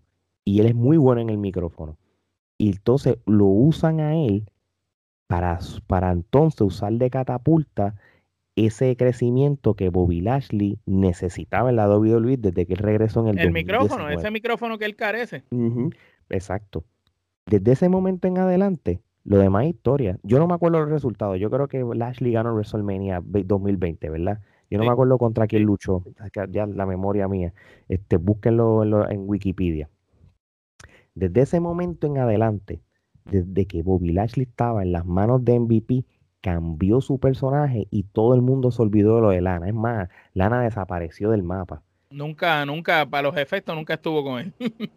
y 0.45 0.61
él 0.61 0.67
es 0.67 0.75
muy 0.75 0.97
bueno 0.97 1.21
en 1.21 1.31
el 1.31 1.39
micrófono. 1.39 1.97
Y 2.61 2.73
entonces 2.73 3.17
lo 3.25 3.47
usan 3.47 4.01
a 4.01 4.15
él 4.15 4.45
para, 5.27 5.59
para 5.87 6.13
entonces 6.13 6.61
usar 6.61 6.93
de 6.93 7.09
catapulta 7.09 7.95
ese 8.55 8.95
crecimiento 8.99 9.73
que 9.73 9.89
Bobby 9.89 10.21
Lashley 10.21 10.79
necesitaba 10.85 11.71
en 11.71 11.77
la 11.77 11.89
WWE 11.89 12.37
desde 12.37 12.67
que 12.67 12.75
él 12.75 12.81
regresó 12.81 13.21
en 13.21 13.29
el 13.29 13.39
El 13.39 13.53
micrófono, 13.53 14.11
ese 14.11 14.31
micrófono 14.31 14.77
que 14.77 14.85
él 14.85 14.95
carece. 14.95 15.45
exacto. 16.29 16.85
Desde 17.47 17.73
ese 17.73 17.89
momento 17.89 18.29
en 18.29 18.37
adelante, 18.37 19.01
lo 19.25 19.39
demás 19.39 19.65
historia. 19.65 20.19
Yo 20.23 20.39
no 20.39 20.47
me 20.47 20.53
acuerdo 20.53 20.81
los 20.81 20.91
resultados. 20.91 21.41
Yo 21.41 21.49
creo 21.49 21.67
que 21.67 21.83
Lashley 21.83 22.33
ganó 22.33 22.53
WrestleMania 22.53 23.23
2020, 23.25 24.11
¿verdad? 24.11 24.41
Yo 24.69 24.77
no 24.77 24.85
me 24.85 24.91
acuerdo 24.91 25.17
contra 25.17 25.47
quién 25.47 25.63
luchó. 25.63 26.05
Ya 26.51 26.67
la 26.67 26.85
memoria 26.85 27.27
mía. 27.27 27.55
Este, 27.89 28.19
búsquenlo 28.19 29.09
en, 29.09 29.29
Wikipedia. 29.29 29.89
Desde 31.15 31.43
ese 31.43 31.61
momento 31.61 32.07
en 32.07 32.19
adelante, 32.19 32.81
desde 33.25 33.67
que 33.67 33.83
Bobby 33.83 34.13
Lashley 34.13 34.47
estaba 34.47 34.83
en 34.83 34.93
las 34.93 35.07
manos 35.07 35.45
de 35.45 35.59
MVP, 35.59 36.05
cambió 36.41 37.01
su 37.01 37.19
personaje 37.19 37.87
y 37.91 38.05
todo 38.05 38.35
el 38.35 38.43
mundo 38.43 38.71
se 38.71 38.83
olvidó 38.83 39.17
de 39.17 39.23
lo 39.23 39.31
de 39.31 39.41
Lana. 39.41 39.69
Es 39.69 39.75
más, 39.75 40.09
Lana 40.35 40.63
desapareció 40.63 41.31
del 41.31 41.43
mapa. 41.43 41.83
Nunca, 42.11 42.65
nunca, 42.65 43.07
para 43.07 43.29
los 43.29 43.37
efectos, 43.37 43.75
nunca 43.75 43.95
estuvo 43.95 44.25
con 44.25 44.41
él. 44.41 44.55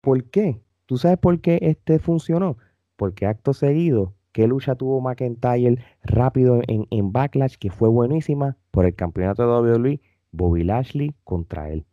¿Por 0.00 0.24
qué? 0.24 0.60
¿Tú 0.86 0.98
sabes 0.98 1.16
por 1.18 1.40
qué 1.40 1.58
este 1.62 1.98
funcionó? 1.98 2.58
porque 2.96 3.26
acto 3.26 3.52
seguido, 3.52 4.14
¿qué 4.32 4.46
lucha 4.46 4.74
tuvo 4.74 5.00
McIntyre 5.00 5.82
rápido 6.02 6.60
en, 6.66 6.86
en 6.90 7.12
Backlash 7.12 7.56
que 7.56 7.70
fue 7.70 7.88
buenísima 7.88 8.56
por 8.70 8.86
el 8.86 8.94
campeonato 8.94 9.42
de 9.42 9.72
WWE? 9.72 10.00
Bobby 10.32 10.64
Lashley 10.64 11.14
contra 11.22 11.70
él. 11.70 11.84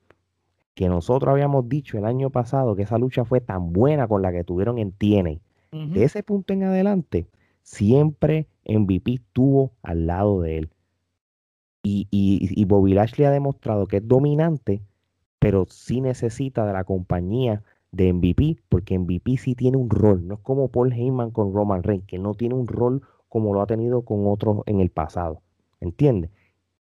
Que 0.73 0.89
nosotros 0.89 1.31
habíamos 1.31 1.67
dicho 1.67 1.97
el 1.97 2.05
año 2.05 2.29
pasado 2.29 2.75
que 2.75 2.83
esa 2.83 2.97
lucha 2.97 3.25
fue 3.25 3.41
tan 3.41 3.73
buena 3.73 4.07
con 4.07 4.21
la 4.21 4.31
que 4.31 4.43
tuvieron 4.43 4.77
en 4.77 4.91
TNA. 4.91 5.39
De 5.71 6.03
ese 6.03 6.21
punto 6.21 6.51
en 6.51 6.63
adelante, 6.63 7.27
siempre 7.61 8.47
MVP 8.65 9.13
estuvo 9.13 9.71
al 9.83 10.05
lado 10.05 10.41
de 10.41 10.57
él. 10.57 10.69
Y, 11.83 12.07
y, 12.11 12.65
Bobby 12.65 12.93
Lashley 12.93 13.25
ha 13.25 13.31
demostrado 13.31 13.87
que 13.87 13.97
es 13.97 14.07
dominante, 14.07 14.81
pero 15.39 15.65
sí 15.69 16.01
necesita 16.01 16.65
de 16.65 16.73
la 16.73 16.83
compañía 16.83 17.63
de 17.91 18.13
MVP, 18.13 18.57
porque 18.69 18.99
MVP 18.99 19.37
sí 19.37 19.55
tiene 19.55 19.77
un 19.77 19.89
rol, 19.89 20.27
no 20.27 20.35
es 20.35 20.39
como 20.41 20.67
Paul 20.67 20.93
Heyman 20.93 21.31
con 21.31 21.53
Roman 21.53 21.83
Reigns, 21.83 22.05
que 22.05 22.19
no 22.19 22.33
tiene 22.33 22.55
un 22.55 22.67
rol 22.67 23.01
como 23.29 23.53
lo 23.53 23.61
ha 23.61 23.65
tenido 23.65 24.03
con 24.03 24.27
otros 24.27 24.59
en 24.65 24.81
el 24.81 24.89
pasado. 24.89 25.41
¿Entiendes? 25.79 26.31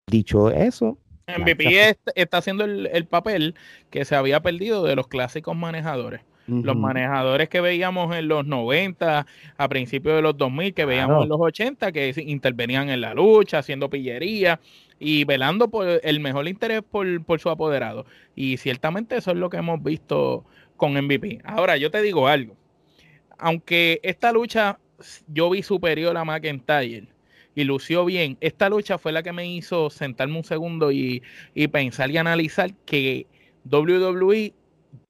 Dicho 0.07 0.51
eso. 0.51 0.99
MVP 1.27 1.97
está 2.15 2.39
haciendo 2.39 2.65
el, 2.65 3.07
papel 3.07 3.55
que 3.91 4.05
se 4.05 4.17
había 4.17 4.41
perdido 4.41 4.85
de 4.85 4.97
los 4.97 5.09
clásicos 5.09 5.57
manejadores. 5.57 6.23
Los 6.49 6.77
manejadores 6.77 7.49
que 7.49 7.61
veíamos 7.61 8.15
en 8.17 8.27
los 8.27 8.45
90, 8.45 9.27
a 9.57 9.69
principios 9.69 10.17
de 10.17 10.23
los 10.23 10.37
2000, 10.37 10.75
que 10.75 10.85
veíamos 10.85 11.23
en 11.23 11.29
los 11.29 11.41
80, 11.41 11.93
que 11.93 12.13
intervenían 12.27 12.91
en 12.91 13.01
la 13.01 13.15
lucha, 13.15 13.59
haciendo 13.59 13.89
pillería 13.89 14.61
y 14.99 15.25
velando 15.25 15.69
por 15.69 16.01
el 16.03 16.21
mejor 16.21 16.49
interés 16.49 16.83
por, 16.83 17.25
por 17.25 17.39
su 17.39 17.49
apoderado. 17.49 18.07
Y 18.35 18.57
ciertamente 18.57 19.17
eso 19.17 19.31
es 19.31 19.37
lo 19.37 19.51
que 19.51 19.59
hemos 19.59 19.83
visto 19.83 20.45
con 20.77 20.95
MVP. 20.95 21.41
Ahora, 21.45 21.77
yo 21.77 21.93
te 21.93 22.03
digo 22.03 22.27
algo. 22.27 22.57
Aunque 23.39 24.01
esta 24.03 24.33
lucha 24.33 24.79
yo 25.29 25.49
vi 25.49 25.63
superior 25.63 26.17
a 26.17 26.25
McIntyre 26.25 27.12
y 27.55 27.65
lució 27.65 28.05
bien, 28.05 28.37
esta 28.41 28.69
lucha 28.69 28.99
fue 28.99 29.13
la 29.13 29.23
que 29.23 29.33
me 29.33 29.47
hizo 29.47 29.91
sentarme 29.91 30.37
un 30.37 30.45
segundo 30.45 30.91
y, 30.93 31.23
y 31.55 31.69
pensar 31.69 32.11
y 32.11 32.17
analizar 32.17 32.73
que 32.87 33.27
WWE 33.71 34.55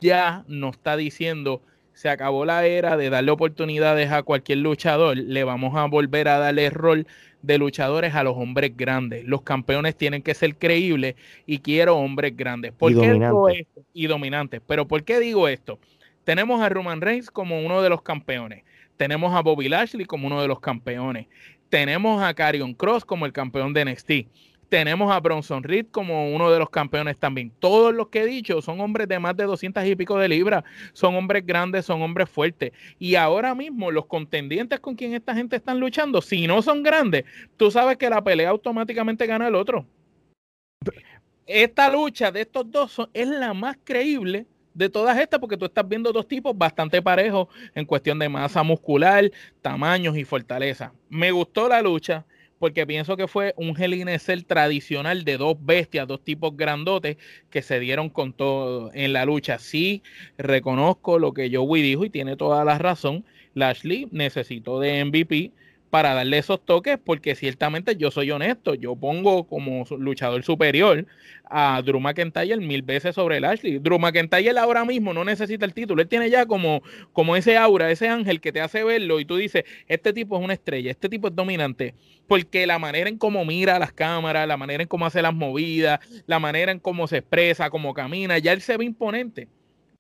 ya 0.00 0.44
nos 0.48 0.76
está 0.76 0.96
diciendo 0.96 1.62
se 1.94 2.08
acabó 2.08 2.44
la 2.44 2.66
era 2.66 2.96
de 2.96 3.10
darle 3.10 3.30
oportunidades 3.30 4.10
a 4.10 4.22
cualquier 4.22 4.58
luchador, 4.58 5.16
le 5.16 5.44
vamos 5.44 5.76
a 5.76 5.84
volver 5.86 6.28
a 6.28 6.38
darle 6.38 6.70
rol 6.70 7.06
de 7.42 7.58
luchadores 7.58 8.14
a 8.14 8.22
los 8.22 8.36
hombres 8.36 8.76
grandes. 8.76 9.24
Los 9.24 9.42
campeones 9.42 9.96
tienen 9.96 10.22
que 10.22 10.34
ser 10.34 10.56
creíbles 10.56 11.16
y 11.46 11.58
quiero 11.58 11.96
hombres 11.96 12.36
grandes. 12.36 12.72
¿Por 12.72 12.92
y 12.92 12.94
qué 12.94 13.08
dominantes. 13.08 13.60
esto? 13.60 13.84
Y 13.92 14.06
dominantes. 14.06 14.62
Pero 14.66 14.86
¿por 14.86 15.04
qué 15.04 15.20
digo 15.20 15.48
esto? 15.48 15.78
Tenemos 16.24 16.62
a 16.62 16.68
Roman 16.68 17.00
Reigns 17.00 17.30
como 17.30 17.60
uno 17.60 17.82
de 17.82 17.90
los 17.90 18.02
campeones. 18.02 18.64
Tenemos 18.96 19.34
a 19.34 19.42
Bobby 19.42 19.68
Lashley 19.68 20.06
como 20.06 20.28
uno 20.28 20.40
de 20.40 20.48
los 20.48 20.60
campeones. 20.60 21.26
Tenemos 21.72 22.22
a 22.22 22.34
Carion 22.34 22.74
Cross 22.74 23.02
como 23.02 23.24
el 23.24 23.32
campeón 23.32 23.72
de 23.72 23.86
NXT 23.86 24.10
tenemos 24.68 25.10
a 25.10 25.20
Bronson 25.20 25.62
Reed 25.62 25.86
como 25.90 26.34
uno 26.34 26.50
de 26.50 26.58
los 26.58 26.70
campeones 26.70 27.18
también. 27.18 27.50
Todos 27.58 27.94
los 27.94 28.08
que 28.08 28.22
he 28.22 28.26
dicho 28.26 28.60
son 28.62 28.80
hombres 28.80 29.06
de 29.08 29.18
más 29.18 29.36
de 29.36 29.44
200 29.44 29.84
y 29.84 29.96
pico 29.96 30.18
de 30.18 30.28
libras, 30.28 30.64
son 30.94 31.14
hombres 31.14 31.44
grandes, 31.44 31.84
son 31.84 32.00
hombres 32.00 32.30
fuertes. 32.30 32.72
Y 32.98 33.14
ahora 33.14 33.54
mismo 33.54 33.90
los 33.90 34.06
contendientes 34.06 34.80
con 34.80 34.94
quien 34.96 35.12
esta 35.12 35.34
gente 35.34 35.56
están 35.56 35.78
luchando, 35.78 36.22
si 36.22 36.46
no 36.46 36.62
son 36.62 36.82
grandes, 36.82 37.24
tú 37.58 37.70
sabes 37.70 37.98
que 37.98 38.08
la 38.08 38.24
pelea 38.24 38.48
automáticamente 38.48 39.26
gana 39.26 39.48
el 39.48 39.54
otro. 39.54 39.86
Esta 41.46 41.90
lucha 41.90 42.32
de 42.32 42.42
estos 42.42 42.70
dos 42.70 42.98
es 43.12 43.28
la 43.28 43.52
más 43.52 43.76
creíble 43.84 44.46
de 44.74 44.88
todas 44.88 45.18
estas, 45.18 45.40
porque 45.40 45.56
tú 45.56 45.64
estás 45.64 45.88
viendo 45.88 46.12
dos 46.12 46.26
tipos 46.26 46.56
bastante 46.56 47.02
parejos 47.02 47.48
en 47.74 47.84
cuestión 47.84 48.18
de 48.18 48.28
masa 48.28 48.62
muscular, 48.62 49.30
tamaños 49.60 50.16
y 50.16 50.24
fortaleza. 50.24 50.92
Me 51.08 51.30
gustó 51.30 51.68
la 51.68 51.82
lucha 51.82 52.24
porque 52.62 52.86
pienso 52.86 53.16
que 53.16 53.26
fue 53.26 53.54
un 53.56 53.74
Hell 53.76 54.44
tradicional 54.46 55.24
de 55.24 55.36
dos 55.36 55.56
bestias, 55.60 56.06
dos 56.06 56.22
tipos 56.22 56.56
grandotes 56.56 57.16
que 57.50 57.60
se 57.60 57.80
dieron 57.80 58.08
con 58.08 58.32
todo 58.32 58.92
en 58.94 59.12
la 59.12 59.24
lucha. 59.24 59.58
Sí, 59.58 60.04
reconozco 60.38 61.18
lo 61.18 61.34
que 61.34 61.50
Joey 61.52 61.82
dijo 61.82 62.04
y 62.04 62.10
tiene 62.10 62.36
toda 62.36 62.64
la 62.64 62.78
razón. 62.78 63.24
Lashley 63.54 64.06
necesitó 64.12 64.78
de 64.78 65.04
MVP 65.04 65.50
para 65.92 66.14
darle 66.14 66.38
esos 66.38 66.64
toques, 66.64 66.96
porque 66.96 67.34
ciertamente 67.34 67.96
yo 67.96 68.10
soy 68.10 68.30
honesto, 68.30 68.72
yo 68.72 68.96
pongo 68.96 69.46
como 69.46 69.84
luchador 69.98 70.42
superior 70.42 71.06
a 71.44 71.82
Drew 71.84 72.00
McIntyre 72.00 72.56
mil 72.56 72.80
veces 72.80 73.14
sobre 73.14 73.40
Lashley. 73.40 73.78
Drew 73.78 73.98
McIntyre 73.98 74.58
ahora 74.58 74.86
mismo 74.86 75.12
no 75.12 75.22
necesita 75.22 75.66
el 75.66 75.74
título, 75.74 76.00
él 76.00 76.08
tiene 76.08 76.30
ya 76.30 76.46
como, 76.46 76.82
como 77.12 77.36
ese 77.36 77.58
aura, 77.58 77.90
ese 77.90 78.08
ángel 78.08 78.40
que 78.40 78.52
te 78.52 78.62
hace 78.62 78.82
verlo 78.82 79.20
y 79.20 79.26
tú 79.26 79.36
dices, 79.36 79.64
este 79.86 80.14
tipo 80.14 80.38
es 80.38 80.42
una 80.42 80.54
estrella, 80.54 80.90
este 80.90 81.10
tipo 81.10 81.28
es 81.28 81.36
dominante, 81.36 81.94
porque 82.26 82.66
la 82.66 82.78
manera 82.78 83.10
en 83.10 83.18
cómo 83.18 83.44
mira 83.44 83.78
las 83.78 83.92
cámaras, 83.92 84.48
la 84.48 84.56
manera 84.56 84.82
en 84.82 84.88
cómo 84.88 85.04
hace 85.04 85.20
las 85.20 85.34
movidas, 85.34 86.00
la 86.26 86.38
manera 86.38 86.72
en 86.72 86.78
cómo 86.78 87.06
se 87.06 87.18
expresa, 87.18 87.68
cómo 87.68 87.92
camina, 87.92 88.38
ya 88.38 88.54
él 88.54 88.62
se 88.62 88.78
ve 88.78 88.86
imponente 88.86 89.46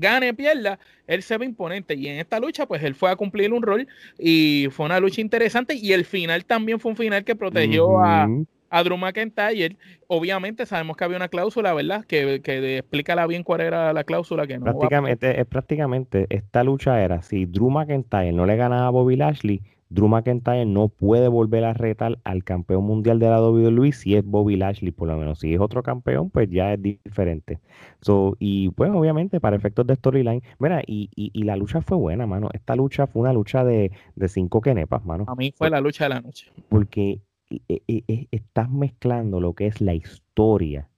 gane, 0.02 0.34
pierda, 0.34 0.78
él 1.06 1.22
se 1.22 1.38
ve 1.38 1.46
imponente. 1.46 1.94
Y 1.94 2.08
en 2.08 2.18
esta 2.18 2.38
lucha, 2.38 2.66
pues 2.66 2.82
él 2.82 2.94
fue 2.94 3.10
a 3.10 3.16
cumplir 3.16 3.52
un 3.54 3.62
rol 3.62 3.88
y 4.18 4.68
fue 4.70 4.84
una 4.84 5.00
lucha 5.00 5.22
interesante. 5.22 5.74
Y 5.74 5.92
el 5.92 6.04
final 6.04 6.44
también 6.44 6.78
fue 6.78 6.90
un 6.90 6.96
final 6.98 7.24
que 7.24 7.34
protegió 7.34 8.00
a, 8.00 8.28
a 8.68 8.82
Drew 8.82 8.96
McIntyre. 8.96 9.76
Obviamente 10.08 10.66
sabemos 10.66 10.96
que 10.96 11.04
había 11.04 11.16
una 11.16 11.28
cláusula, 11.28 11.72
¿verdad? 11.74 12.04
Que, 12.04 12.40
que 12.42 12.78
explícala 12.78 13.26
bien 13.26 13.44
cuál 13.44 13.60
era 13.60 13.92
la 13.92 14.04
cláusula 14.04 14.46
que 14.46 14.58
no 14.58 14.64
prácticamente, 14.64 15.40
es 15.40 15.46
prácticamente 15.46 16.26
esta 16.28 16.64
lucha 16.64 17.02
era 17.02 17.22
si 17.22 17.46
Drew 17.46 17.70
McIntyre 17.70 18.32
no 18.32 18.44
le 18.44 18.56
ganaba 18.56 18.88
a 18.88 18.90
Bobby 18.90 19.16
Lashley, 19.16 19.62
Drew 19.92 20.08
McIntyre 20.08 20.64
no 20.64 20.88
puede 20.88 21.28
volver 21.28 21.64
a 21.64 21.74
retar 21.74 22.18
al 22.24 22.44
campeón 22.44 22.84
mundial 22.84 23.18
de 23.18 23.28
la 23.28 23.42
WWE 23.42 23.92
si 23.92 24.16
es 24.16 24.24
Bobby 24.24 24.56
Lashley, 24.56 24.90
por 24.90 25.08
lo 25.08 25.18
menos. 25.18 25.40
Si 25.40 25.52
es 25.52 25.60
otro 25.60 25.82
campeón, 25.82 26.30
pues 26.30 26.48
ya 26.50 26.72
es 26.72 26.80
diferente. 26.80 27.60
So, 28.00 28.36
y 28.38 28.70
pues 28.70 28.90
obviamente 28.90 29.38
para 29.40 29.56
efectos 29.56 29.86
de 29.86 29.96
storyline, 29.96 30.42
mira, 30.58 30.82
y, 30.86 31.10
y, 31.14 31.42
la 31.42 31.56
lucha 31.56 31.82
fue 31.82 31.98
buena, 31.98 32.26
mano. 32.26 32.48
Esta 32.52 32.74
lucha 32.74 33.06
fue 33.06 33.20
una 33.22 33.32
lucha 33.32 33.64
de, 33.64 33.92
de 34.16 34.28
cinco 34.28 34.62
kenepas, 34.62 35.04
mano. 35.04 35.24
A 35.28 35.34
mí 35.34 35.52
fue 35.54 35.68
la 35.68 35.80
lucha 35.80 36.04
de 36.04 36.10
la 36.10 36.20
noche. 36.20 36.50
Porque 36.68 37.20
e, 37.50 37.82
e, 37.86 38.04
e, 38.08 38.28
estás 38.30 38.70
mezclando 38.70 39.40
lo 39.40 39.52
que 39.54 39.66
es 39.66 39.80
la 39.80 39.94
historia 39.94 40.88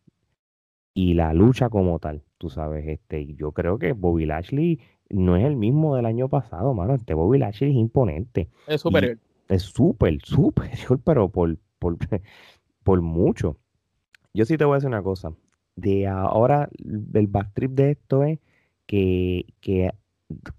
y 0.94 1.14
la 1.14 1.34
lucha 1.34 1.68
como 1.68 1.98
tal, 1.98 2.22
tú 2.38 2.48
sabes, 2.48 2.86
este, 2.86 3.34
yo 3.34 3.50
creo 3.50 3.78
que 3.78 3.92
Bobby 3.92 4.26
Lashley 4.26 4.78
no 5.14 5.36
es 5.36 5.44
el 5.44 5.56
mismo 5.56 5.96
del 5.96 6.06
año 6.06 6.28
pasado, 6.28 6.74
mano, 6.74 6.94
este 6.94 7.14
Bobby 7.14 7.38
Lashley 7.38 7.70
es 7.70 7.76
imponente. 7.76 8.48
Es 8.66 8.80
superior. 8.80 9.18
Es 9.48 9.62
súper, 9.62 10.20
superior, 10.22 11.00
pero 11.04 11.28
por, 11.28 11.56
por, 11.78 11.96
por 12.82 13.00
mucho. 13.00 13.56
Yo 14.32 14.44
sí 14.44 14.58
te 14.58 14.64
voy 14.64 14.74
a 14.74 14.76
decir 14.76 14.88
una 14.88 15.02
cosa, 15.02 15.32
de 15.76 16.08
ahora 16.08 16.68
el 17.14 17.26
backtrip 17.28 17.72
de 17.72 17.92
esto 17.92 18.24
es 18.24 18.40
que, 18.86 19.46
que 19.60 19.92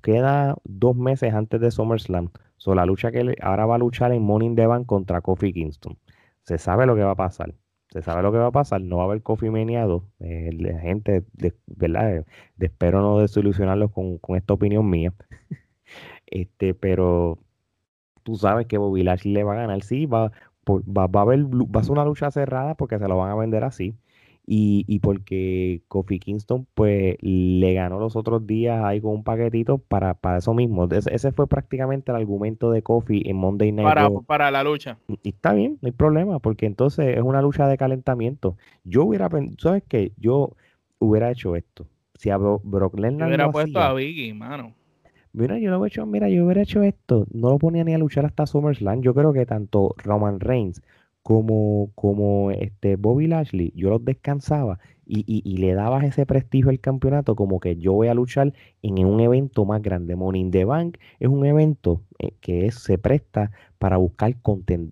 queda 0.01 0.55
dos 0.63 0.95
meses 0.95 1.33
antes 1.33 1.59
de 1.59 1.71
SummerSlam, 1.71 2.29
so, 2.57 2.75
la 2.75 2.85
lucha 2.85 3.11
que 3.11 3.35
ahora 3.41 3.65
va 3.65 3.75
a 3.75 3.79
luchar 3.79 4.13
en 4.13 4.21
Morning 4.21 4.55
Devan 4.55 4.85
contra 4.85 5.21
Kofi 5.21 5.51
Kingston. 5.51 5.97
Se 6.43 6.57
sabe 6.57 6.85
lo 6.85 6.95
que 6.95 7.03
va 7.03 7.11
a 7.11 7.15
pasar 7.15 7.53
se 7.95 8.01
sabe 8.01 8.23
lo 8.23 8.33
que 8.33 8.37
va 8.39 8.47
a 8.47 8.51
pasar, 8.51 8.81
no 8.81 8.97
va 8.97 9.03
a 9.03 9.05
haber 9.05 9.21
Coffee 9.21 9.49
Mania 9.49 9.87
eh, 10.19 10.49
la 10.51 10.79
gente, 10.81 11.23
¿verdad? 11.65 12.25
De, 12.57 12.65
espero 12.65 13.01
no 13.01 13.19
desilusionarlos 13.19 13.89
con, 13.91 14.17
con 14.17 14.35
esta 14.35 14.53
opinión 14.53 14.89
mía. 14.89 15.13
este, 16.27 16.73
pero 16.73 17.39
tú 18.23 18.35
sabes 18.35 18.67
que 18.67 18.77
Bobby 18.77 19.03
le 19.03 19.43
va 19.45 19.53
a 19.53 19.55
ganar, 19.55 19.81
sí, 19.83 20.07
va, 20.07 20.33
va, 20.67 21.07
va, 21.07 21.21
a 21.21 21.23
haber, 21.23 21.45
va 21.45 21.79
a 21.79 21.83
ser 21.83 21.93
una 21.93 22.03
lucha 22.03 22.31
cerrada 22.31 22.75
porque 22.75 22.99
se 22.99 23.07
lo 23.07 23.17
van 23.17 23.31
a 23.31 23.35
vender 23.35 23.63
así 23.63 23.95
y, 24.47 24.85
y 24.87 24.99
porque 24.99 25.81
Kofi 25.87 26.19
Kingston 26.19 26.67
pues 26.73 27.17
le 27.21 27.73
ganó 27.73 27.99
los 27.99 28.15
otros 28.15 28.45
días 28.45 28.83
ahí 28.83 29.01
con 29.01 29.11
un 29.11 29.23
paquetito 29.23 29.79
para, 29.79 30.13
para 30.13 30.37
eso 30.37 30.53
mismo. 30.53 30.87
Ese, 30.91 31.31
fue 31.31 31.47
prácticamente 31.47 32.11
el 32.11 32.17
argumento 32.17 32.71
de 32.71 32.83
Kofi 32.83 33.23
en 33.25 33.37
Monday 33.37 33.71
Night 33.71 33.87
para, 33.87 34.09
Para 34.25 34.51
la 34.51 34.63
lucha. 34.63 34.97
Y 35.23 35.29
está 35.29 35.53
bien, 35.53 35.79
no 35.81 35.87
hay 35.87 35.91
problema, 35.93 36.39
porque 36.39 36.67
entonces 36.67 37.17
es 37.17 37.23
una 37.23 37.41
lucha 37.41 37.67
de 37.67 37.77
calentamiento. 37.77 38.55
Yo 38.83 39.05
hubiera, 39.05 39.29
¿sabes 39.57 39.83
qué? 39.87 40.11
Yo 40.17 40.51
hubiera 40.99 41.31
hecho 41.31 41.55
esto. 41.55 41.87
Si 42.13 42.29
a 42.29 42.37
Brock 42.37 42.97
Lesnar 42.97 43.27
hubiera 43.27 43.51
puesto 43.51 43.79
a 43.79 43.93
Biggie, 43.93 44.33
mano. 44.33 44.73
Mira, 45.33 45.59
yo 45.59 45.69
lo 45.69 45.79
hubiera 45.79 45.87
hecho, 45.87 46.05
mira, 46.05 46.29
yo 46.29 46.45
hubiera 46.45 46.61
hecho 46.61 46.81
esto. 46.81 47.27
No 47.33 47.49
lo 47.49 47.57
ponía 47.57 47.83
ni 47.83 47.93
a 47.93 47.97
luchar 47.97 48.25
hasta 48.25 48.45
SummerSlam. 48.45 49.01
Yo 49.01 49.13
creo 49.13 49.33
que 49.33 49.45
tanto 49.45 49.93
Roman 49.97 50.39
Reigns 50.39 50.81
como, 51.26 51.89
como 51.95 52.51
este 52.51 52.97
Bobby 52.97 53.26
Lashley, 53.26 53.73
yo 53.76 53.89
los 53.89 54.05
descansaba 54.05 54.78
y, 55.07 55.23
y, 55.43 55.57
le 55.57 55.73
dabas 55.73 56.03
ese 56.03 56.23
prestigio 56.28 56.69
al 56.69 56.80
campeonato 56.80 57.36
como 57.36 57.59
que 57.59 57.78
yo 57.78 57.93
voy 57.93 58.09
a 58.09 58.13
luchar 58.13 58.53
en 58.84 59.03
un 59.03 59.19
evento 59.19 59.65
más 59.65 59.82
grande. 59.82 60.15
Money 60.15 60.41
in 60.41 60.51
the 60.51 60.65
Bank 60.65 60.99
es 61.19 61.28
un 61.28 61.43
evento 61.47 62.03
eh, 62.19 62.34
que 62.41 62.71
se 62.71 62.99
presta 62.99 63.49
para 63.80 63.97
buscar 63.97 64.36
contender, 64.43 64.91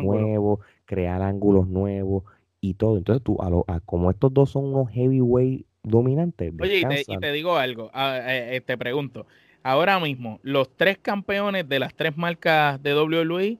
nuevos, 0.00 0.60
crear 0.84 1.22
ángulos 1.22 1.66
nuevos 1.66 2.22
y 2.60 2.74
todo. 2.74 2.98
Entonces 2.98 3.24
tú, 3.24 3.38
a 3.66 3.80
como 3.80 4.12
estos 4.12 4.32
dos 4.32 4.50
son 4.50 4.66
unos 4.66 4.90
heavyweight 4.92 5.66
dominantes. 5.82 6.52
Oye, 6.60 6.84
y 7.08 7.18
te, 7.18 7.32
digo 7.32 7.56
algo, 7.56 7.90
eh, 7.96 8.50
eh, 8.52 8.60
te 8.60 8.78
pregunto, 8.78 9.26
ahora 9.64 9.98
mismo, 9.98 10.38
los 10.44 10.70
tres 10.76 10.98
campeones 10.98 11.68
de 11.68 11.80
las 11.80 11.94
tres 11.94 12.16
marcas 12.16 12.80
de 12.80 12.94
WWE 12.94 13.58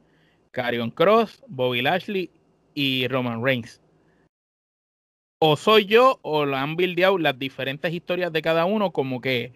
Carion 0.52 0.90
Cross, 0.90 1.42
Bobby 1.48 1.82
Lashley 1.82 2.30
y 2.74 3.08
Roman 3.08 3.42
Reigns. 3.42 3.80
O 5.40 5.56
soy 5.56 5.86
yo 5.86 6.20
o 6.22 6.44
lo 6.44 6.56
han 6.56 6.76
buildeado 6.76 7.18
las 7.18 7.36
diferentes 7.36 7.92
historias 7.92 8.32
de 8.32 8.42
cada 8.42 8.64
uno 8.64 8.92
como 8.92 9.20
que 9.20 9.52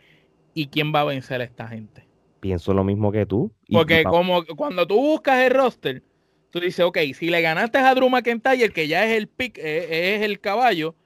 ¿y 0.52 0.66
quién 0.66 0.92
va 0.92 1.02
a 1.02 1.04
vencer 1.04 1.40
a 1.40 1.44
esta 1.44 1.68
gente? 1.68 2.08
Pienso 2.40 2.74
lo 2.74 2.82
mismo 2.82 3.12
que 3.12 3.26
tú. 3.26 3.52
Porque 3.70 4.02
como 4.04 4.44
cuando 4.56 4.86
tú 4.86 4.96
buscas 4.96 5.38
el 5.40 5.52
roster, 5.52 6.02
tú 6.50 6.60
dices, 6.60 6.84
ok, 6.84 6.98
si 7.14 7.28
le 7.28 7.42
ganaste 7.42 7.78
a 7.78 7.94
Drew 7.94 8.08
McIntyre, 8.08 8.70
que 8.70 8.88
ya 8.88 9.06
es 9.06 9.16
el 9.16 9.28
pick, 9.28 9.58
es, 9.58 10.22
el 10.22 10.40
caballo, 10.40 10.96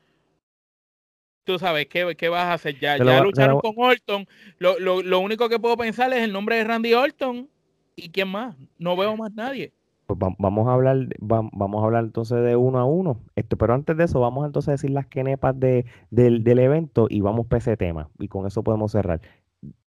tú 1.45 1.59
sabes 1.59 1.89
qué, 1.89 2.15
qué, 2.17 2.29
vas 2.29 2.45
a 2.45 2.55
hacer. 2.55 2.79
Ya, 2.79 2.97
ya 2.97 3.23
lucharon 3.23 3.61
con 3.61 3.75
Orton. 3.77 4.27
Lo, 4.59 4.79
lo, 4.79 5.03
lo, 5.03 5.19
único 5.19 5.49
que 5.49 5.59
puedo 5.59 5.77
pensar 5.77 6.13
es 6.13 6.23
el 6.23 6.33
nombre 6.33 6.57
de 6.57 6.65
Randy 6.65 6.95
Orton. 6.95 7.49
¿Y 7.97 8.11
quién 8.11 8.29
más? 8.29 8.57
No 8.79 8.97
veo 8.97 9.17
más 9.17 9.33
nadie. 9.35 9.73
Pues 10.17 10.35
vamos 10.39 10.67
a 10.67 10.73
hablar, 10.73 11.07
vamos 11.21 11.83
a 11.83 11.87
hablar 11.87 12.03
entonces 12.03 12.43
de 12.43 12.57
uno 12.57 12.81
a 12.81 12.85
uno. 12.85 13.21
Esto, 13.37 13.57
pero 13.57 13.75
antes 13.75 13.97
de 13.97 14.05
eso, 14.05 14.19
vamos 14.19 14.45
entonces 14.45 14.69
a 14.69 14.73
decir 14.73 14.91
las 14.91 15.07
quenepas 15.07 15.59
de, 15.61 15.85
del, 16.11 16.59
evento 16.59 17.07
y 17.09 17.21
vamos 17.21 17.47
para 17.47 17.59
ese 17.59 17.77
tema. 17.77 18.09
Y 18.19 18.27
con 18.27 18.45
eso 18.45 18.65
podemos 18.65 18.91
cerrar. 18.91 19.21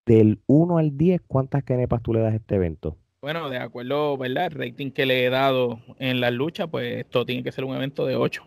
Del 0.06 0.40
1 0.46 0.78
al 0.78 0.96
10, 0.96 1.20
¿cuántas 1.26 1.62
quenepas 1.62 2.02
tú 2.02 2.14
le 2.14 2.20
das 2.20 2.32
a 2.32 2.36
este 2.36 2.54
evento? 2.54 2.96
Bueno, 3.20 3.50
de 3.50 3.58
acuerdo, 3.58 4.16
¿verdad? 4.16 4.46
El 4.46 4.52
rating 4.52 4.92
que 4.92 5.04
le 5.04 5.26
he 5.26 5.30
dado 5.30 5.80
en 5.98 6.22
la 6.22 6.30
lucha, 6.30 6.68
pues 6.68 7.00
esto 7.00 7.26
tiene 7.26 7.42
que 7.42 7.52
ser 7.52 7.64
un 7.64 7.76
evento 7.76 8.06
de 8.06 8.16
8. 8.16 8.42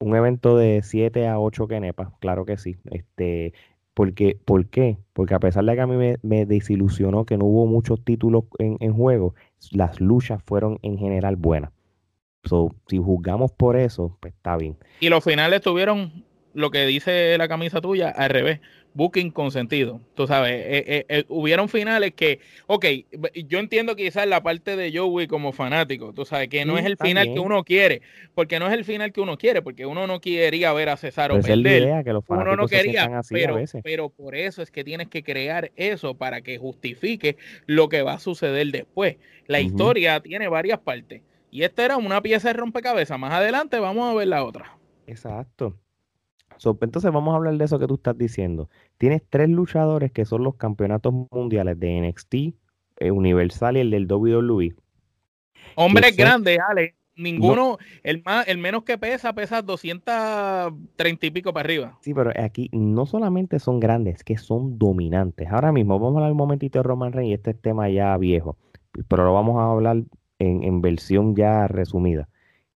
Un 0.00 0.16
evento 0.16 0.56
de 0.56 0.82
7 0.82 1.28
a 1.28 1.38
8 1.38 1.68
quenepas, 1.68 2.08
claro 2.18 2.44
que 2.44 2.56
sí. 2.56 2.76
Este, 2.90 3.52
porque, 3.98 4.38
¿Por 4.44 4.66
qué? 4.66 4.96
Porque 5.12 5.34
a 5.34 5.40
pesar 5.40 5.64
de 5.64 5.74
que 5.74 5.80
a 5.80 5.86
mí 5.88 6.16
me, 6.22 6.46
desilusionó 6.46 7.24
que 7.24 7.36
no 7.36 7.46
hubo 7.46 7.66
muchos 7.66 8.04
títulos 8.04 8.44
en, 8.60 8.92
juego, 8.92 9.34
las 9.72 10.00
luchas 10.00 10.42
fueron 10.44 10.78
en 10.82 10.98
general 10.98 11.36
buenas. 11.36 11.72
si 12.86 12.98
juzgamos 12.98 13.52
por 13.52 13.76
eso, 13.76 14.16
pues 14.20 14.34
está 14.34 14.56
bien. 14.56 14.76
Y 15.00 15.08
los 15.08 15.22
finales 15.22 15.60
tuvieron 15.60 16.24
lo 16.58 16.70
que 16.70 16.86
dice 16.86 17.36
la 17.38 17.48
camisa 17.48 17.80
tuya 17.80 18.10
al 18.10 18.30
revés 18.30 18.60
booking 18.94 19.30
consentido. 19.30 20.00
Tú 20.14 20.26
sabes, 20.26 20.52
eh, 20.52 20.84
eh, 20.86 21.06
eh, 21.08 21.24
hubieron 21.28 21.68
finales 21.68 22.12
que, 22.14 22.40
ok, 22.66 22.84
yo 23.46 23.60
entiendo 23.60 23.94
quizás 23.94 24.26
la 24.26 24.42
parte 24.42 24.76
de 24.76 24.96
Joey 24.96 25.28
como 25.28 25.52
fanático, 25.52 26.12
tú 26.12 26.24
sabes, 26.24 26.48
que 26.48 26.64
no 26.64 26.78
es 26.78 26.84
el 26.84 26.96
final 26.96 27.32
que 27.32 27.38
uno 27.38 27.62
quiere, 27.62 28.02
porque 28.34 28.58
no 28.58 28.66
es 28.66 28.72
el 28.72 28.84
final 28.84 29.12
que 29.12 29.20
uno 29.20 29.38
quiere, 29.38 29.62
porque 29.62 29.86
uno 29.86 30.08
no 30.08 30.20
quería 30.20 30.72
ver 30.72 30.88
a 30.88 30.96
César 30.96 31.30
o 31.30 31.40
perder. 31.40 32.04
que 32.04 32.12
los 32.12 32.24
uno 32.26 32.56
no 32.56 32.66
quería, 32.66 33.20
pero, 33.30 33.60
pero 33.84 34.08
por 34.08 34.34
eso 34.34 34.62
es 34.62 34.70
que 34.72 34.82
tienes 34.82 35.08
que 35.08 35.22
crear 35.22 35.70
eso 35.76 36.14
para 36.14 36.40
que 36.40 36.58
justifique 36.58 37.36
lo 37.66 37.88
que 37.88 38.02
va 38.02 38.14
a 38.14 38.18
suceder 38.18 38.66
después. 38.68 39.16
La 39.46 39.60
historia 39.60 40.20
tiene 40.20 40.48
varias 40.48 40.80
partes. 40.80 41.22
Y 41.50 41.62
esta 41.62 41.84
era 41.84 41.96
una 41.96 42.20
pieza 42.20 42.48
de 42.48 42.54
rompecabezas. 42.54 43.18
Más 43.18 43.32
adelante 43.32 43.78
vamos 43.78 44.10
a 44.10 44.14
ver 44.14 44.28
la 44.28 44.44
otra. 44.44 44.76
Exacto 45.06 45.74
entonces 46.64 47.12
vamos 47.12 47.32
a 47.32 47.36
hablar 47.36 47.56
de 47.56 47.64
eso 47.64 47.78
que 47.78 47.86
tú 47.86 47.94
estás 47.94 48.16
diciendo. 48.16 48.68
Tienes 48.98 49.22
tres 49.28 49.48
luchadores 49.48 50.12
que 50.12 50.24
son 50.24 50.44
los 50.44 50.56
campeonatos 50.56 51.14
mundiales 51.30 51.78
de 51.78 52.00
NXT, 52.00 52.34
eh, 53.00 53.10
Universal 53.10 53.76
y 53.76 53.80
el 53.80 53.90
del 53.90 54.10
WWE. 54.10 54.74
Hombres 55.76 56.16
grandes, 56.16 56.58
Ale. 56.68 56.94
Ninguno, 57.16 57.78
el 58.04 58.22
más, 58.24 58.46
el 58.46 58.58
menos 58.58 58.84
que 58.84 58.96
pesa, 58.96 59.32
pesa 59.32 59.60
230 59.60 61.26
y 61.26 61.30
pico 61.32 61.52
para 61.52 61.64
arriba. 61.64 61.98
Sí, 62.00 62.14
pero 62.14 62.30
aquí 62.40 62.70
no 62.72 63.06
solamente 63.06 63.58
son 63.58 63.80
grandes, 63.80 64.22
que 64.22 64.38
son 64.38 64.78
dominantes. 64.78 65.48
Ahora 65.50 65.72
mismo, 65.72 65.98
vamos 65.98 66.14
a 66.14 66.18
hablar 66.18 66.30
un 66.30 66.38
momentito 66.38 66.78
de 66.78 66.84
Roman 66.84 67.12
Reigns, 67.12 67.38
este 67.38 67.50
es 67.50 67.60
tema 67.60 67.88
ya 67.88 68.16
viejo, 68.18 68.56
pero 69.08 69.24
lo 69.24 69.34
vamos 69.34 69.58
a 69.58 69.68
hablar 69.68 70.04
en 70.38 70.80
versión 70.80 71.34
ya 71.34 71.66
resumida. 71.66 72.28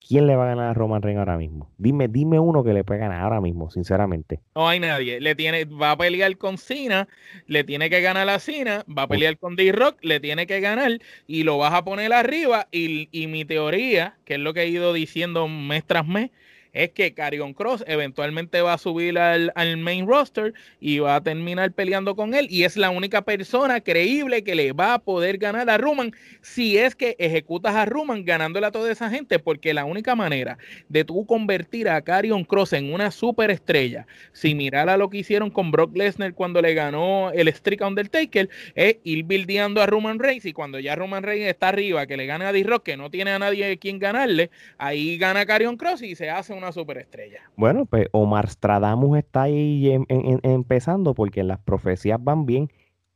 ¿Quién 0.06 0.26
le 0.26 0.36
va 0.36 0.44
a 0.44 0.48
ganar 0.48 0.70
a 0.70 0.74
Roman 0.74 1.02
Reigns 1.02 1.18
ahora 1.18 1.36
mismo? 1.36 1.70
Dime, 1.76 2.08
dime 2.08 2.38
uno 2.40 2.64
que 2.64 2.72
le 2.72 2.82
puede 2.82 3.00
ganar 3.00 3.20
ahora 3.22 3.40
mismo, 3.40 3.70
sinceramente. 3.70 4.40
No 4.54 4.68
hay 4.68 4.80
nadie. 4.80 5.20
Le 5.20 5.34
tiene, 5.34 5.64
va 5.66 5.90
a 5.90 5.98
pelear 5.98 6.36
con 6.38 6.56
Cena, 6.56 7.08
le 7.46 7.62
tiene 7.64 7.90
que 7.90 8.00
ganar 8.00 8.28
a 8.28 8.38
Cena, 8.38 8.84
va 8.88 9.02
a 9.02 9.08
pelear 9.08 9.36
con 9.38 9.54
D-Rock, 9.54 9.98
le 10.02 10.20
tiene 10.20 10.46
que 10.46 10.60
ganar 10.60 10.98
y 11.26 11.42
lo 11.42 11.58
vas 11.58 11.74
a 11.74 11.84
poner 11.84 12.12
arriba. 12.12 12.68
Y, 12.72 13.08
y 13.12 13.26
mi 13.26 13.44
teoría, 13.44 14.16
que 14.24 14.34
es 14.34 14.40
lo 14.40 14.54
que 14.54 14.62
he 14.62 14.68
ido 14.68 14.92
diciendo 14.92 15.46
mes 15.46 15.84
tras 15.84 16.06
mes, 16.06 16.30
es 16.78 16.90
que 16.90 17.12
Carion 17.12 17.54
Cross 17.54 17.82
eventualmente 17.88 18.62
va 18.62 18.74
a 18.74 18.78
subir 18.78 19.18
al, 19.18 19.52
main 19.78 20.06
roster 20.06 20.54
y 20.78 21.00
va 21.00 21.16
a 21.16 21.20
terminar 21.20 21.72
peleando 21.72 22.14
con 22.14 22.34
él 22.34 22.46
y 22.50 22.62
es 22.62 22.76
la 22.76 22.90
única 22.90 23.22
persona 23.22 23.80
creíble 23.80 24.44
que 24.44 24.54
le 24.54 24.72
va 24.72 24.94
a 24.94 24.98
poder 25.00 25.38
ganar 25.38 25.68
a 25.70 25.76
Roman 25.76 26.12
si 26.40 26.78
es 26.78 26.94
que 26.94 27.16
ejecutas 27.18 27.74
a 27.74 27.84
Roman 27.84 28.24
ganándole 28.24 28.68
a 28.68 28.70
toda 28.70 28.92
esa 28.92 29.10
gente 29.10 29.40
porque 29.40 29.74
la 29.74 29.84
única 29.84 30.14
manera 30.14 30.56
de 30.88 31.04
tú 31.04 31.26
convertir 31.26 31.88
a 31.88 32.00
Carion 32.00 32.44
Cross 32.44 32.74
en 32.74 32.92
una 32.92 33.10
superestrella 33.10 34.06
similar 34.32 34.88
a 34.88 34.96
lo 34.96 35.10
que 35.10 35.18
hicieron 35.18 35.50
con 35.50 35.72
Brock 35.72 35.96
Lesnar 35.96 36.34
cuando 36.34 36.62
le 36.62 36.74
ganó 36.74 37.32
el 37.32 37.52
streak 37.52 37.80
Undertaker 37.84 38.48
es 38.76 38.98
ir 39.02 39.24
buildeando 39.24 39.82
a 39.82 39.86
Roman 39.86 40.20
Reigns 40.20 40.44
y 40.44 40.52
cuando 40.52 40.78
ya 40.78 40.94
Roman 40.94 41.24
Reigns 41.24 41.48
está 41.48 41.70
arriba 41.70 42.06
que 42.06 42.16
le 42.16 42.26
gane 42.26 42.44
a 42.44 42.52
D-Rock 42.52 42.84
que 42.84 42.96
no 42.96 43.10
tiene 43.10 43.32
a 43.32 43.40
nadie 43.40 43.78
quien 43.78 43.98
ganarle 43.98 44.50
ahí 44.78 45.18
gana 45.18 45.44
Carion 45.44 45.76
Cross 45.76 46.02
y 46.02 46.14
se 46.14 46.30
hace 46.30 46.52
una 46.52 46.67
superestrella. 46.72 47.40
Bueno, 47.56 47.86
pues 47.86 48.08
Omar 48.12 48.48
Stradamus 48.48 49.18
está 49.18 49.42
ahí 49.42 49.90
empezando 50.08 51.14
porque 51.14 51.42
las 51.44 51.58
profecías 51.58 52.22
van 52.22 52.46
bien. 52.46 52.70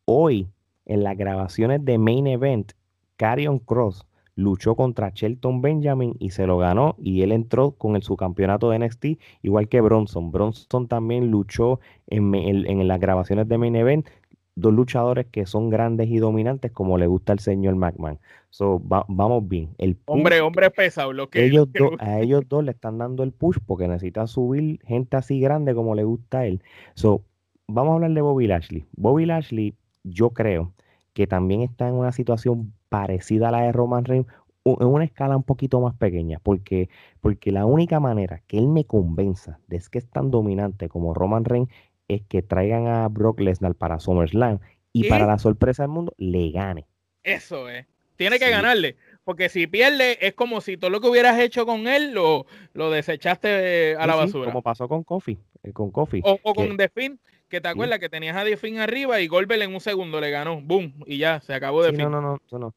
Hoy, 0.05 0.48
en 0.84 1.05
las 1.05 1.16
grabaciones 1.16 1.84
de 1.84 1.98
Main 1.98 2.26
Event, 2.26 2.72
Carion 3.16 3.59
Cross 3.59 4.07
luchó 4.34 4.74
contra 4.74 5.11
Shelton 5.11 5.61
Benjamin 5.61 6.16
y 6.18 6.30
se 6.30 6.46
lo 6.46 6.59
ganó 6.59 6.96
y 6.98 7.22
él 7.22 7.32
entró 7.32 7.72
con 7.72 7.96
el 7.96 8.03
subcampeonato 8.03 8.70
de 8.70 8.78
NXT 8.78 9.07
igual 9.42 9.68
que 9.68 9.80
Bronson. 9.80 10.30
Bronson 10.30 10.88
también 10.88 11.30
luchó 11.30 11.80
en, 12.07 12.34
en, 12.34 12.88
las 12.88 12.98
grabaciones 12.98 13.48
de 13.48 13.59
Main 13.59 13.76
Event, 13.76 14.09
dos 14.55 14.72
luchadores 14.72 15.26
que 15.26 15.46
son 15.46 15.70
grandes 15.70 16.09
y 16.09 16.18
dominantes 16.18 16.72
como 16.72 16.98
le 16.98 17.07
gusta 17.07 17.32
al 17.32 17.38
señor 17.38 17.76
McMahon. 17.76 18.18
So, 18.50 18.80
vamos 18.80 19.48
bien. 19.48 19.74
El 19.78 19.98
hombre, 20.07 20.40
hombre 20.40 20.70
pesado. 20.70 21.12
Lo 21.12 21.30
que 21.30 21.44
ellos 21.44 21.68
a 22.00 22.20
ellos 22.20 22.42
dos 22.48 22.64
le 22.64 22.72
están 22.72 22.98
dando 22.98 23.22
el 23.22 23.32
push 23.32 23.59
porque 23.64 23.88
necesitan 23.88 24.28
subir 24.28 24.80
gente 24.84 25.16
así 25.16 25.40
grande 25.40 25.74
como 25.74 25.94
le 25.94 26.05
gusta 26.05 26.40
a 26.40 26.46
él. 26.46 26.62
So, 26.94 27.24
vamos 27.66 27.92
a 27.92 27.94
hablar 27.94 28.12
de 28.12 28.20
Bobby 28.20 28.46
Lashley. 28.46 28.86
Bobby 28.92 29.26
Lashley, 29.26 29.74
yo 30.05 30.30
creo 30.30 30.72
que 31.14 31.26
también 31.26 31.62
está 31.62 31.88
en 31.88 31.94
una 31.94 32.12
situación 32.12 32.72
parecida 32.88 33.48
a 33.48 33.53
la 33.53 33.62
de 33.62 33.72
Roman 33.72 34.05
Reigns, 34.05 34.26
en 34.64 34.86
una 34.86 35.05
escala 35.05 35.36
un 35.36 35.42
poquito 35.42 35.80
más 35.80 35.94
pequeña, 35.94 36.38
porque, 36.42 36.88
porque 37.20 37.50
la 37.50 37.66
única 37.66 38.00
manera 38.00 38.42
que 38.46 38.59
él 38.59 38.68
me 38.68 38.84
convenza 38.84 39.59
de 39.66 39.82
que 39.90 39.98
es 39.98 40.09
tan 40.09 40.30
dominante 40.30 40.88
como 40.88 41.14
Roman 41.14 41.44
Reigns 41.44 41.68
es 42.14 42.22
que 42.22 42.42
traigan 42.42 42.86
a 42.86 43.08
Brock 43.08 43.40
Lesnar 43.40 43.74
para 43.74 44.00
SummerSlam 44.00 44.58
y, 44.92 45.08
para 45.08 45.26
la 45.26 45.38
sorpresa 45.38 45.82
del 45.82 45.90
mundo 45.90 46.12
le 46.18 46.50
gane. 46.50 46.86
Eso 47.22 47.68
es. 47.68 47.86
Tiene 48.16 48.38
que 48.38 48.50
ganarle. 48.50 48.96
Porque 49.24 49.48
si 49.48 49.66
pierde, 49.66 50.18
es 50.26 50.34
como 50.34 50.60
si 50.60 50.76
todo 50.76 50.90
lo 50.90 51.00
que 51.00 51.08
hubieras 51.08 51.38
hecho 51.38 51.64
con 51.64 51.86
él 51.86 52.12
lo, 52.12 52.46
lo 52.74 52.90
desechaste 52.90 53.96
a 53.96 54.06
la 54.06 54.16
basura. 54.16 54.46
como 54.46 54.62
pasó 54.62 54.88
con 54.88 55.04
Kofi. 55.04 55.38
Eh, 55.62 55.72
con 55.72 55.90
Kofi 55.90 56.22
o, 56.24 56.38
con 56.54 56.76
The 56.76 56.88
Finn, 56.88 57.20
que 57.48 57.60
te 57.60 57.68
acuerdas 57.68 58.00
que 58.00 58.08
tenías 58.08 58.36
a 58.36 58.44
The 58.44 58.56
Finn 58.56 58.78
arriba 58.78 59.20
y 59.20 59.28
Goldberg 59.28 59.62
en 59.62 59.74
un 59.74 59.80
segundo 59.80 60.20
le 60.20 60.30
ganó. 60.30 60.60
Boom. 60.60 61.04
Y 61.06 61.18
ya, 61.18 61.40
se 61.40 61.54
acabó 61.54 61.84
The 61.84 61.92
No, 61.92 62.10
no, 62.10 62.20
no. 62.20 62.40
no, 62.50 62.74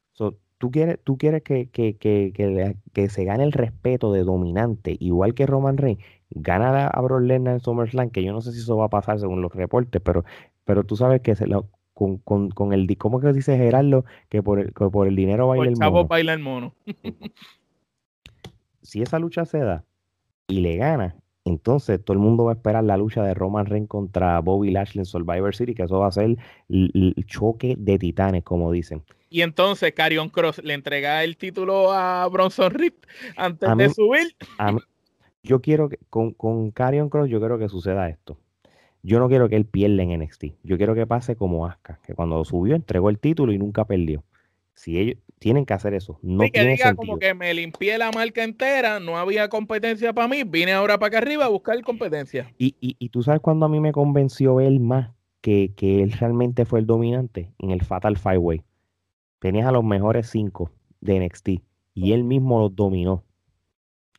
tú 0.58 0.70
quieres, 0.70 0.98
tú 1.04 1.18
quieres 1.18 1.42
que, 1.42 1.68
que, 1.68 1.96
que, 1.96 2.76
que, 2.92 3.08
se 3.08 3.24
gane 3.24 3.44
el 3.44 3.52
respeto 3.52 4.12
de 4.12 4.24
dominante, 4.24 4.96
igual 5.00 5.34
que 5.34 5.46
Roman 5.46 5.76
Reigns. 5.76 6.02
Gana 6.30 6.88
a 6.88 7.00
Brock 7.00 7.22
Lesnar 7.22 7.54
en 7.54 7.60
SummerSlam, 7.60 8.10
que 8.10 8.24
yo 8.24 8.32
no 8.32 8.40
sé 8.40 8.52
si 8.52 8.60
eso 8.60 8.76
va 8.76 8.86
a 8.86 8.90
pasar 8.90 9.20
según 9.20 9.42
los 9.42 9.52
reportes, 9.52 10.02
pero, 10.02 10.24
pero 10.64 10.84
tú 10.84 10.96
sabes 10.96 11.20
que 11.20 11.36
se 11.36 11.46
lo, 11.46 11.68
con, 11.94 12.18
con, 12.18 12.50
con, 12.50 12.72
el, 12.72 12.94
¿cómo 12.98 13.20
que 13.20 13.32
dice 13.32 13.56
Gerardo? 13.56 14.04
Que 14.28 14.42
por 14.42 14.58
el, 14.60 14.72
por 14.72 15.06
el 15.06 15.16
dinero 15.16 15.48
baila 15.48 15.68
el, 15.68 15.76
mono. 15.78 16.06
baila 16.06 16.32
el 16.34 16.40
mono. 16.40 16.74
si 18.82 19.02
esa 19.02 19.18
lucha 19.18 19.44
se 19.44 19.58
da 19.60 19.84
y 20.48 20.60
le 20.60 20.76
gana, 20.76 21.16
entonces 21.46 22.04
todo 22.04 22.14
el 22.14 22.22
mundo 22.22 22.44
va 22.44 22.52
a 22.52 22.54
esperar 22.54 22.82
la 22.82 22.96
lucha 22.96 23.22
de 23.22 23.32
Roman 23.32 23.66
Reigns 23.66 23.88
contra 23.88 24.40
Bobby 24.40 24.72
Lashley 24.72 25.02
en 25.02 25.06
Survivor 25.06 25.54
City, 25.54 25.74
que 25.74 25.84
eso 25.84 26.00
va 26.00 26.08
a 26.08 26.12
ser 26.12 26.36
el, 26.68 27.14
choque 27.26 27.76
de 27.78 27.98
titanes, 27.98 28.42
como 28.42 28.72
dicen. 28.72 29.02
Y 29.28 29.42
entonces 29.42 29.92
Carion 29.92 30.28
Cross 30.28 30.62
le 30.62 30.74
entrega 30.74 31.24
el 31.24 31.36
título 31.36 31.92
a 31.92 32.28
Bronson 32.28 32.72
Reed 32.72 32.94
antes 33.36 33.76
de 33.76 33.90
subir. 33.90 34.36
yo 35.42 35.60
quiero 35.60 35.88
que 35.88 35.98
con, 36.10 36.32
con 36.32 36.70
Carion 36.70 37.08
Cross, 37.08 37.28
yo 37.28 37.40
quiero 37.40 37.58
que 37.58 37.68
suceda 37.68 38.08
esto 38.08 38.38
yo 39.06 39.20
no 39.20 39.28
quiero 39.28 39.48
que 39.48 39.54
él 39.54 39.66
pierda 39.66 40.02
en 40.02 40.20
NXT. 40.20 40.44
Yo 40.64 40.76
quiero 40.76 40.96
que 40.96 41.06
pase 41.06 41.36
como 41.36 41.64
Asuka, 41.64 42.00
que 42.04 42.14
cuando 42.14 42.44
subió 42.44 42.74
entregó 42.74 43.08
el 43.08 43.20
título 43.20 43.52
y 43.52 43.58
nunca 43.58 43.84
perdió. 43.84 44.24
Si 44.74 44.98
ellos 44.98 45.16
tienen 45.38 45.64
que 45.64 45.74
hacer 45.74 45.94
eso, 45.94 46.18
no 46.22 46.42
sí, 46.42 46.50
que 46.50 46.64
diga 46.64 46.94
como 46.94 47.16
que 47.18 47.32
me 47.32 47.54
limpié 47.54 47.98
la 47.98 48.10
marca 48.10 48.42
entera, 48.42 48.98
no 48.98 49.16
había 49.16 49.48
competencia 49.48 50.12
para 50.12 50.26
mí, 50.26 50.42
vine 50.42 50.72
ahora 50.72 50.98
para 50.98 51.08
acá 51.08 51.18
arriba 51.18 51.44
a 51.44 51.48
buscar 51.48 51.80
competencia. 51.82 52.52
Y, 52.58 52.74
y, 52.80 52.96
y 52.98 53.10
tú 53.10 53.22
sabes 53.22 53.40
cuando 53.40 53.66
a 53.66 53.68
mí 53.68 53.78
me 53.78 53.92
convenció 53.92 54.60
él 54.60 54.80
más 54.80 55.12
que, 55.40 55.72
que 55.76 56.02
él 56.02 56.10
realmente 56.10 56.64
fue 56.64 56.80
el 56.80 56.86
dominante 56.86 57.52
en 57.60 57.70
el 57.70 57.82
Fatal 57.82 58.18
Five 58.18 58.38
Way. 58.38 58.62
Tenías 59.38 59.66
a 59.66 59.72
los 59.72 59.84
mejores 59.84 60.28
cinco 60.28 60.70
de 61.00 61.20
NXT 61.20 61.48
y 61.94 62.12
él 62.12 62.24
mismo 62.24 62.60
los 62.60 62.74
dominó. 62.74 63.24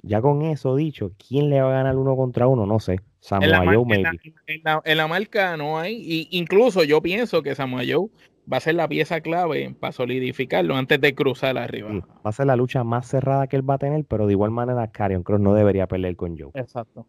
Ya 0.03 0.21
con 0.21 0.43
eso 0.43 0.75
dicho, 0.75 1.11
¿quién 1.17 1.49
le 1.49 1.61
va 1.61 1.69
a 1.69 1.73
ganar 1.73 1.97
uno 1.97 2.15
contra 2.15 2.47
uno? 2.47 2.65
No 2.65 2.79
sé. 2.79 3.01
Samoa 3.19 3.65
Joe, 3.65 3.85
maybe. 3.85 4.19
En 4.45 4.97
la, 4.97 5.07
marca 5.07 5.57
no 5.57 5.79
hay. 5.79 5.95
Y 5.95 6.27
incluso 6.31 6.83
yo 6.83 7.01
pienso 7.01 7.41
que 7.41 7.55
Samoa 7.55 7.81
Joe 7.87 8.09
va 8.51 8.57
a 8.57 8.61
ser 8.61 8.75
la 8.75 8.87
pieza 8.87 9.21
clave 9.21 9.75
para 9.79 9.91
solidificarlo 9.91 10.75
antes 10.75 11.01
de 11.01 11.13
cruzar 11.13 11.57
arriba. 11.57 11.89
va 11.91 12.29
a 12.29 12.31
ser 12.31 12.45
la 12.45 12.55
lucha 12.55 12.83
más 12.83 13.07
cerrada 13.07 13.47
que 13.47 13.57
él 13.57 13.69
va 13.69 13.75
a 13.75 13.79
tener, 13.79 14.05
pero 14.05 14.27
de 14.27 14.33
igual 14.33 14.51
manera 14.51 14.91
Carion 14.91 15.23
Cross 15.23 15.41
no 15.41 15.53
debería 15.53 15.87
pelear 15.87 16.15
con 16.15 16.37
Joe. 16.37 16.51
Exacto. 16.53 17.05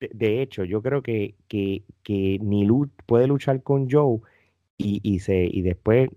De, 0.00 0.42
hecho, 0.42 0.64
yo 0.64 0.82
creo 0.82 1.02
que, 1.02 1.36
que, 1.46 1.84
que 2.02 2.38
ni 2.42 2.66
puede 3.06 3.28
luchar 3.28 3.62
con 3.62 3.88
Joe 3.88 4.18
y, 4.76 5.00
y, 5.04 5.20
se, 5.20 5.44
y 5.44 5.62
después 5.62 6.10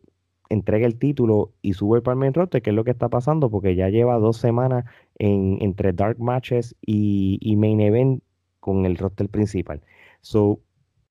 entrega 0.49 0.85
el 0.85 0.97
título 0.97 1.51
y 1.61 1.73
sube 1.73 2.01
el 2.05 2.15
main 2.15 2.33
roster, 2.33 2.61
que 2.61 2.69
es 2.69 2.75
lo 2.75 2.83
que 2.83 2.91
está 2.91 3.09
pasando, 3.09 3.49
porque 3.49 3.75
ya 3.75 3.89
lleva 3.89 4.17
dos 4.17 4.37
semanas 4.37 4.85
en, 5.17 5.57
entre 5.61 5.93
Dark 5.93 6.19
Matches 6.19 6.75
y, 6.81 7.55
Main 7.57 7.81
Event 7.81 8.23
con 8.59 8.85
el 8.85 8.97
roster 8.97 9.29
principal. 9.29 9.81
So, 10.21 10.59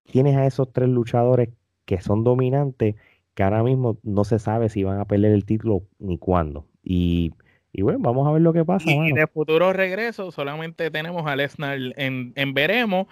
tienes 0.05 0.37
a 0.37 0.47
esos 0.47 0.73
tres 0.73 0.89
luchadores 0.89 1.51
que 1.85 2.01
son 2.01 2.25
dominantes, 2.25 2.97
que 3.35 3.43
ahora 3.43 3.63
mismo 3.63 3.99
no 4.03 4.25
se 4.25 4.39
sabe 4.39 4.69
si 4.69 4.85
van 4.85 5.01
a 5.01 5.05
pelear 5.05 5.33
el 5.33 5.45
título 5.45 5.83
ni 5.99 6.19
cuándo. 6.19 6.67
Y, 6.83 7.33
bueno, 7.81 7.99
vamos 8.01 8.29
a 8.29 8.33
ver 8.33 8.43
lo 8.43 8.53
que 8.53 8.65
pasa. 8.65 8.91
Y, 8.91 9.13
de 9.13 9.27
futuro 9.27 9.73
regreso 9.73 10.31
solamente 10.31 10.91
tenemos 10.91 11.27
a 11.27 11.35
Lesnar 11.35 11.79
en, 11.97 12.33
en 12.37 12.55
Veremos 12.55 13.07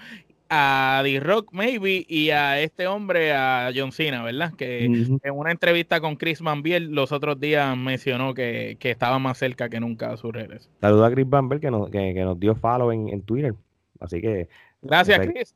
a 0.55 1.01
D-Rock, 1.03 1.49
maybe, 1.53 2.05
y 2.07 2.29
a 2.29 2.61
este 2.61 2.87
hombre, 2.87 3.33
a 3.33 3.71
John 3.75 3.91
Cena, 3.91 4.23
¿verdad? 4.23 4.53
Que 4.53 4.85
en 4.85 5.19
una 5.33 5.51
entrevista 5.51 5.99
con 6.03 6.17
Chris 6.17 6.43
Van 6.43 6.63
Biel 6.63 6.91
los 6.93 7.11
otros 7.11 7.41
días 7.41 7.75
mencionó 7.75 8.35
que, 8.35 8.77
estaba 8.79 9.19
más 9.19 9.39
cerca 9.39 9.71
que 9.71 9.81
nunca 9.81 10.13
a 10.13 10.19
su 10.19 10.31
regreso. 10.31 10.69
Saluda 10.83 11.07
a 11.07 11.11
Chris 11.11 11.27
Van 11.27 11.49
Biel 11.49 11.61
que 11.63 11.71
nos, 11.71 11.89
que, 11.89 12.13
nos 12.23 12.39
dio 12.39 12.55
follow 12.55 12.93
en, 12.93 13.23
Twitter. 13.23 13.55
Así 13.99 14.21
que. 14.21 14.51
Gracias, 14.83 15.21
Chris. 15.21 15.55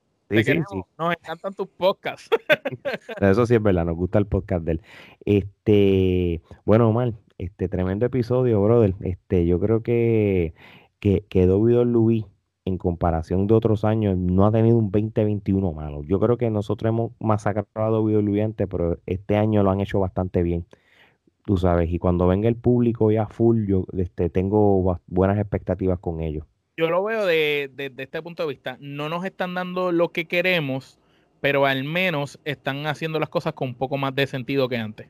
Nos 0.99 1.15
encantan 1.15 1.53
tus 1.53 1.69
podcasts. 1.69 2.31
Eso 3.21 3.45
sí 3.45 3.55
es 3.55 3.63
verdad, 3.63 3.85
nos 3.85 3.97
gusta 3.97 4.19
el 4.19 4.27
podcast 4.27 4.65
de 4.65 4.73
él. 4.73 4.81
Este, 5.27 6.41
bueno, 6.65 6.89
Omar, 6.89 7.13
este 7.37 7.69
tremendo 7.69 8.07
episodio, 8.07 8.63
brother. 8.63 8.95
Este, 9.03 9.45
yo 9.45 9.61
creo 9.61 9.83
que, 9.83 10.55
que 11.01 11.27
quedó 11.29 11.59
Luis 11.85 12.25
en 12.67 12.79
comparación 12.79 13.47
de 13.47 13.55
otros 13.55 13.85
años, 13.85 14.19
no 14.19 14.45
ha 14.45 14.51
tenido 14.51 14.77
un 14.77 14.91
2021 14.91 15.73
malo. 15.73 16.03
Yo 16.03 16.19
creo 16.19 16.37
que 16.37 16.51
nosotros 16.51 16.91
hemos 16.91 17.13
masacrado 17.21 18.05
videoluyantes, 18.05 18.67
pero 18.69 18.99
este 19.07 19.37
año 19.37 19.63
lo 19.63 19.71
han 19.71 19.81
hecho 19.81 20.01
bastante 20.01 20.43
bien. 20.43 20.67
Tú 21.45 21.57
sabes, 21.57 21.93
y 21.93 22.01
cuando 22.01 22.27
venga 22.27 22.49
el 22.49 22.57
público 22.57 23.13
ya 23.13 23.29
full, 23.29 23.67
yo 23.67 23.87
este, 23.97 24.29
tengo 24.29 25.01
buenas 25.07 25.39
expectativas 25.39 26.01
con 26.01 26.21
ellos. 26.21 26.45
Yo 26.77 26.91
lo 26.91 27.05
veo 27.05 27.25
desde 27.25 27.69
de, 27.89 28.03
este 28.03 28.21
punto 28.21 28.43
de 28.43 28.49
vista. 28.49 28.77
No 28.81 29.09
nos 29.09 29.25
están 29.25 29.55
dando 29.55 29.93
lo 29.93 30.11
que 30.11 30.27
queremos, 30.27 30.99
pero 31.41 31.67
al 31.67 31.85
menos 31.85 32.41
están 32.45 32.85
haciendo 32.89 33.21
las 33.21 33.29
cosas 33.29 33.55
con 33.55 33.69
un 33.69 33.75
poco 33.77 33.97
más 33.97 34.13
de 34.17 34.27
sentido 34.27 34.69
que 34.69 34.77
antes. 34.77 35.09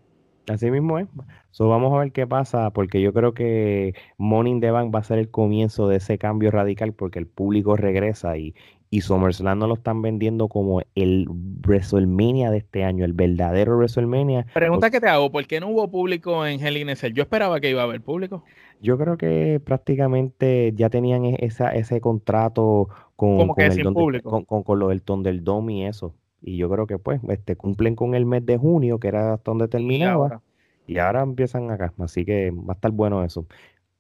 Así 0.49 0.71
mismo 0.71 0.99
es. 0.99 1.09
So, 1.51 1.69
vamos 1.69 1.93
a 1.95 1.99
ver 1.99 2.13
qué 2.13 2.27
pasa, 2.27 2.71
porque 2.71 3.01
yo 3.01 3.13
creo 3.13 3.35
que 3.35 3.95
Morning 4.19 4.61
the 4.61 4.71
Bank 4.71 4.95
va 4.95 5.01
a 5.01 5.05
ser 5.05 5.19
el 5.19 5.31
comienzo 5.31 5.89
de 5.89 5.97
ese 5.97 6.19
cambio 6.19 6.51
radical, 6.51 6.93
porque 6.93 7.19
el 7.19 7.27
público 7.27 7.77
regresa 7.77 8.37
y, 8.37 8.55
y 8.91 9.01
SummerSlam 9.01 9.59
no 9.59 9.67
lo 9.67 9.75
están 9.75 10.03
vendiendo 10.03 10.49
como 10.49 10.83
el 10.95 11.27
WrestleMania 11.29 12.51
de 12.51 12.59
este 12.59 12.85
año, 12.85 13.05
el 13.05 13.13
verdadero 13.13 13.77
WrestleMania. 13.77 14.47
Pregunta 14.55 14.91
que 14.91 15.01
te 15.01 15.09
hago, 15.09 15.31
¿por 15.31 15.47
qué 15.47 15.61
no 15.61 15.69
hubo 15.69 15.91
público 15.91 16.47
en 16.47 16.65
Hell 16.65 16.77
in 16.77 16.95
Cell? 16.97 17.13
Yo 17.13 17.23
esperaba 17.23 17.61
que 17.61 17.71
iba 17.71 17.83
a 17.83 17.85
haber 17.85 18.01
público. 18.01 18.45
Yo 18.81 18.99
creo 18.99 19.17
que 19.17 19.61
prácticamente 19.65 20.73
ya 20.75 20.91
tenían 20.91 21.25
e, 21.25 21.37
esa, 21.41 21.71
ese 21.71 22.01
contrato 22.01 22.89
con, 23.17 23.49
con, 23.49 23.61
el 23.61 23.93
público? 23.93 24.45
con, 24.45 24.63
con, 24.63 24.79
lo 24.79 24.89
del 24.89 25.03
Thunderdome 25.03 25.73
y 25.75 25.85
eso. 25.85 26.15
Y 26.43 26.57
yo 26.57 26.71
creo 26.71 26.87
que 26.87 26.99
pues 26.99 27.21
este, 27.29 27.57
cumplen 27.57 27.97
con 27.97 28.15
el 28.15 28.27
mes 28.27 28.45
de 28.47 28.57
junio, 28.57 28.99
que 29.01 29.09
era 29.09 29.35
hasta 29.35 29.51
donde 29.51 29.69
terminaba. 29.69 30.43
Y 30.87 30.99
ahora, 30.99 31.23
empiezan 31.23 31.71
acá. 31.71 31.93
Así 31.99 32.25
que 32.25 32.51
va 32.51 32.73
a 32.73 32.75
estar 32.75 32.93
bueno 32.93 33.25
eso. 33.25 33.47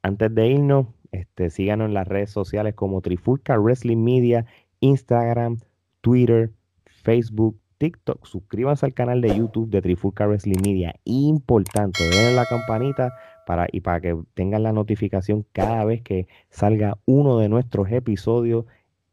Antes 0.03 0.33
de 0.35 0.47
irnos, 0.49 0.87
este, 1.11 1.51
síganos 1.51 1.87
en 1.89 1.95
las 1.95 2.07
redes 2.07 2.31
sociales 2.31 2.75
como 2.75 3.01
Trifulca 3.01 3.59
Wrestling 3.59 4.03
Media, 4.05 4.47
Instagram, 4.81 5.59
Twitter, 6.01 6.53
Facebook, 6.85 7.59
TikTok. 7.79 8.25
Suscríbanse 8.25 8.87
al 8.87 8.95
canal 8.95 9.21
de 9.21 9.37
YouTube 9.37 9.71
de 9.71 9.83
Trifulca 9.83 10.27
Wrestling 10.27 10.61
Media. 10.63 10.95
Importante, 11.05 12.05
den 12.05 12.37
la 12.37 12.45
campanita 12.47 13.13
para, 13.47 13.67
y 13.71 13.81
para 13.81 14.01
que 14.01 14.17
tengan 14.35 14.63
la 14.63 14.73
notificación 14.73 15.45
cada 15.53 15.85
vez 15.85 16.03
que 16.03 16.27
salga 16.51 16.99
uno 17.05 17.39
de 17.39 17.49
nuestros 17.49 17.91
episodios. 17.91 18.67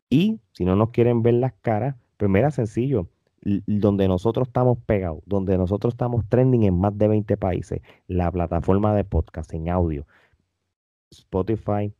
Y 0.09 0.39
si 0.51 0.65
no 0.65 0.75
nos 0.75 0.91
quieren 0.91 1.23
ver 1.23 1.35
las 1.35 1.53
caras, 1.61 1.95
pues 2.17 2.29
mira, 2.29 2.51
sencillo, 2.51 3.07
donde 3.43 4.07
nosotros 4.07 4.47
estamos 4.47 4.77
pegados, 4.85 5.21
donde 5.25 5.57
nosotros 5.57 5.93
estamos 5.93 6.27
trending 6.29 6.63
en 6.63 6.79
más 6.79 6.97
de 6.97 7.07
20 7.07 7.37
países, 7.37 7.81
la 8.07 8.31
plataforma 8.31 8.95
de 8.95 9.03
podcast 9.03 9.53
en 9.53 9.69
audio, 9.69 10.05
Spotify, 11.11 11.93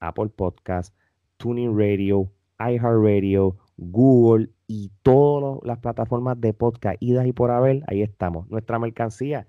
Apple 0.00 0.28
Podcast, 0.28 0.94
Tuning 1.36 1.76
Radio, 1.78 2.30
iHeartRadio, 2.58 3.56
Google 3.76 4.50
y 4.66 4.90
todas 5.02 5.60
las 5.64 5.78
plataformas 5.78 6.40
de 6.40 6.52
podcast, 6.52 6.96
idas 7.00 7.26
y 7.26 7.32
por 7.32 7.50
haber, 7.50 7.82
ahí 7.86 8.02
estamos. 8.02 8.48
Nuestra 8.48 8.78
mercancía, 8.78 9.46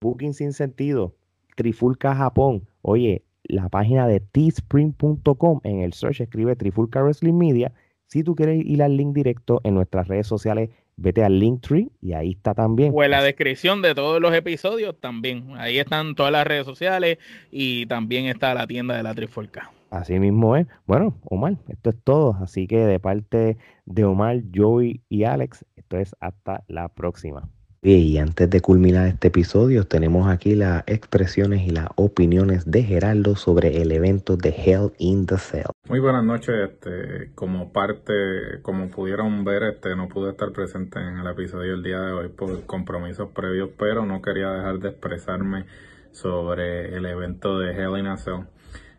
Booking 0.00 0.34
sin 0.34 0.52
sentido, 0.52 1.14
Trifulca 1.56 2.14
Japón. 2.14 2.66
Oye, 2.82 3.24
la 3.44 3.68
página 3.68 4.06
de 4.06 4.20
teespring.com, 4.20 5.60
en 5.64 5.80
el 5.80 5.92
search 5.92 6.20
escribe 6.20 6.56
Trifulca 6.56 7.02
Wrestling 7.02 7.34
Media. 7.34 7.72
Si 8.06 8.22
tú 8.22 8.34
quieres 8.34 8.64
ir 8.64 8.82
al 8.82 8.96
link 8.96 9.14
directo 9.14 9.60
en 9.64 9.74
nuestras 9.74 10.08
redes 10.08 10.26
sociales, 10.26 10.70
vete 10.96 11.24
al 11.24 11.38
Linktree 11.38 11.88
y 12.00 12.12
ahí 12.12 12.32
está 12.32 12.54
también. 12.54 12.92
O 12.94 13.02
en 13.02 13.10
la 13.10 13.22
descripción 13.22 13.82
de 13.82 13.94
todos 13.94 14.20
los 14.20 14.34
episodios 14.34 14.98
también. 15.00 15.56
Ahí 15.56 15.78
están 15.78 16.14
todas 16.14 16.32
las 16.32 16.46
redes 16.46 16.64
sociales 16.64 17.18
y 17.50 17.86
también 17.86 18.26
está 18.26 18.54
la 18.54 18.66
tienda 18.66 18.96
de 18.96 19.02
la 19.02 19.14
Trifulca. 19.14 19.70
Así 19.90 20.18
mismo 20.18 20.56
es. 20.56 20.66
Bueno, 20.86 21.16
Omar, 21.24 21.56
esto 21.68 21.90
es 21.90 21.96
todo. 22.02 22.36
Así 22.42 22.66
que 22.66 22.78
de 22.78 22.98
parte 22.98 23.58
de 23.86 24.04
Omar, 24.04 24.42
Joey 24.54 25.02
y 25.08 25.24
Alex, 25.24 25.64
esto 25.76 25.98
es 25.98 26.16
hasta 26.20 26.64
la 26.66 26.88
próxima. 26.88 27.48
Y 27.86 28.16
antes 28.16 28.48
de 28.48 28.62
culminar 28.62 29.08
este 29.08 29.28
episodio, 29.28 29.84
tenemos 29.84 30.26
aquí 30.26 30.54
las 30.54 30.84
expresiones 30.86 31.66
y 31.66 31.70
las 31.70 31.88
opiniones 31.96 32.70
de 32.70 32.82
Geraldo 32.82 33.36
sobre 33.36 33.82
el 33.82 33.92
evento 33.92 34.38
de 34.38 34.54
Hell 34.56 34.92
in 34.96 35.26
the 35.26 35.36
Cell. 35.36 35.66
Muy 35.90 36.00
buenas 36.00 36.24
noches, 36.24 36.70
este, 36.70 37.32
como 37.34 37.74
parte, 37.74 38.62
como 38.62 38.88
pudieron 38.88 39.44
ver, 39.44 39.64
este, 39.64 39.94
no 39.96 40.08
pude 40.08 40.30
estar 40.30 40.50
presente 40.52 40.98
en 40.98 41.18
el 41.18 41.26
episodio 41.26 41.74
el 41.74 41.82
día 41.82 42.00
de 42.00 42.12
hoy 42.12 42.28
por 42.28 42.64
compromisos 42.64 43.28
previos, 43.34 43.68
pero 43.78 44.06
no 44.06 44.22
quería 44.22 44.48
dejar 44.48 44.78
de 44.78 44.88
expresarme 44.88 45.66
sobre 46.10 46.96
el 46.96 47.04
evento 47.04 47.58
de 47.58 47.72
Hell 47.72 47.98
in 47.98 48.06
a 48.06 48.16
Cell. 48.16 48.44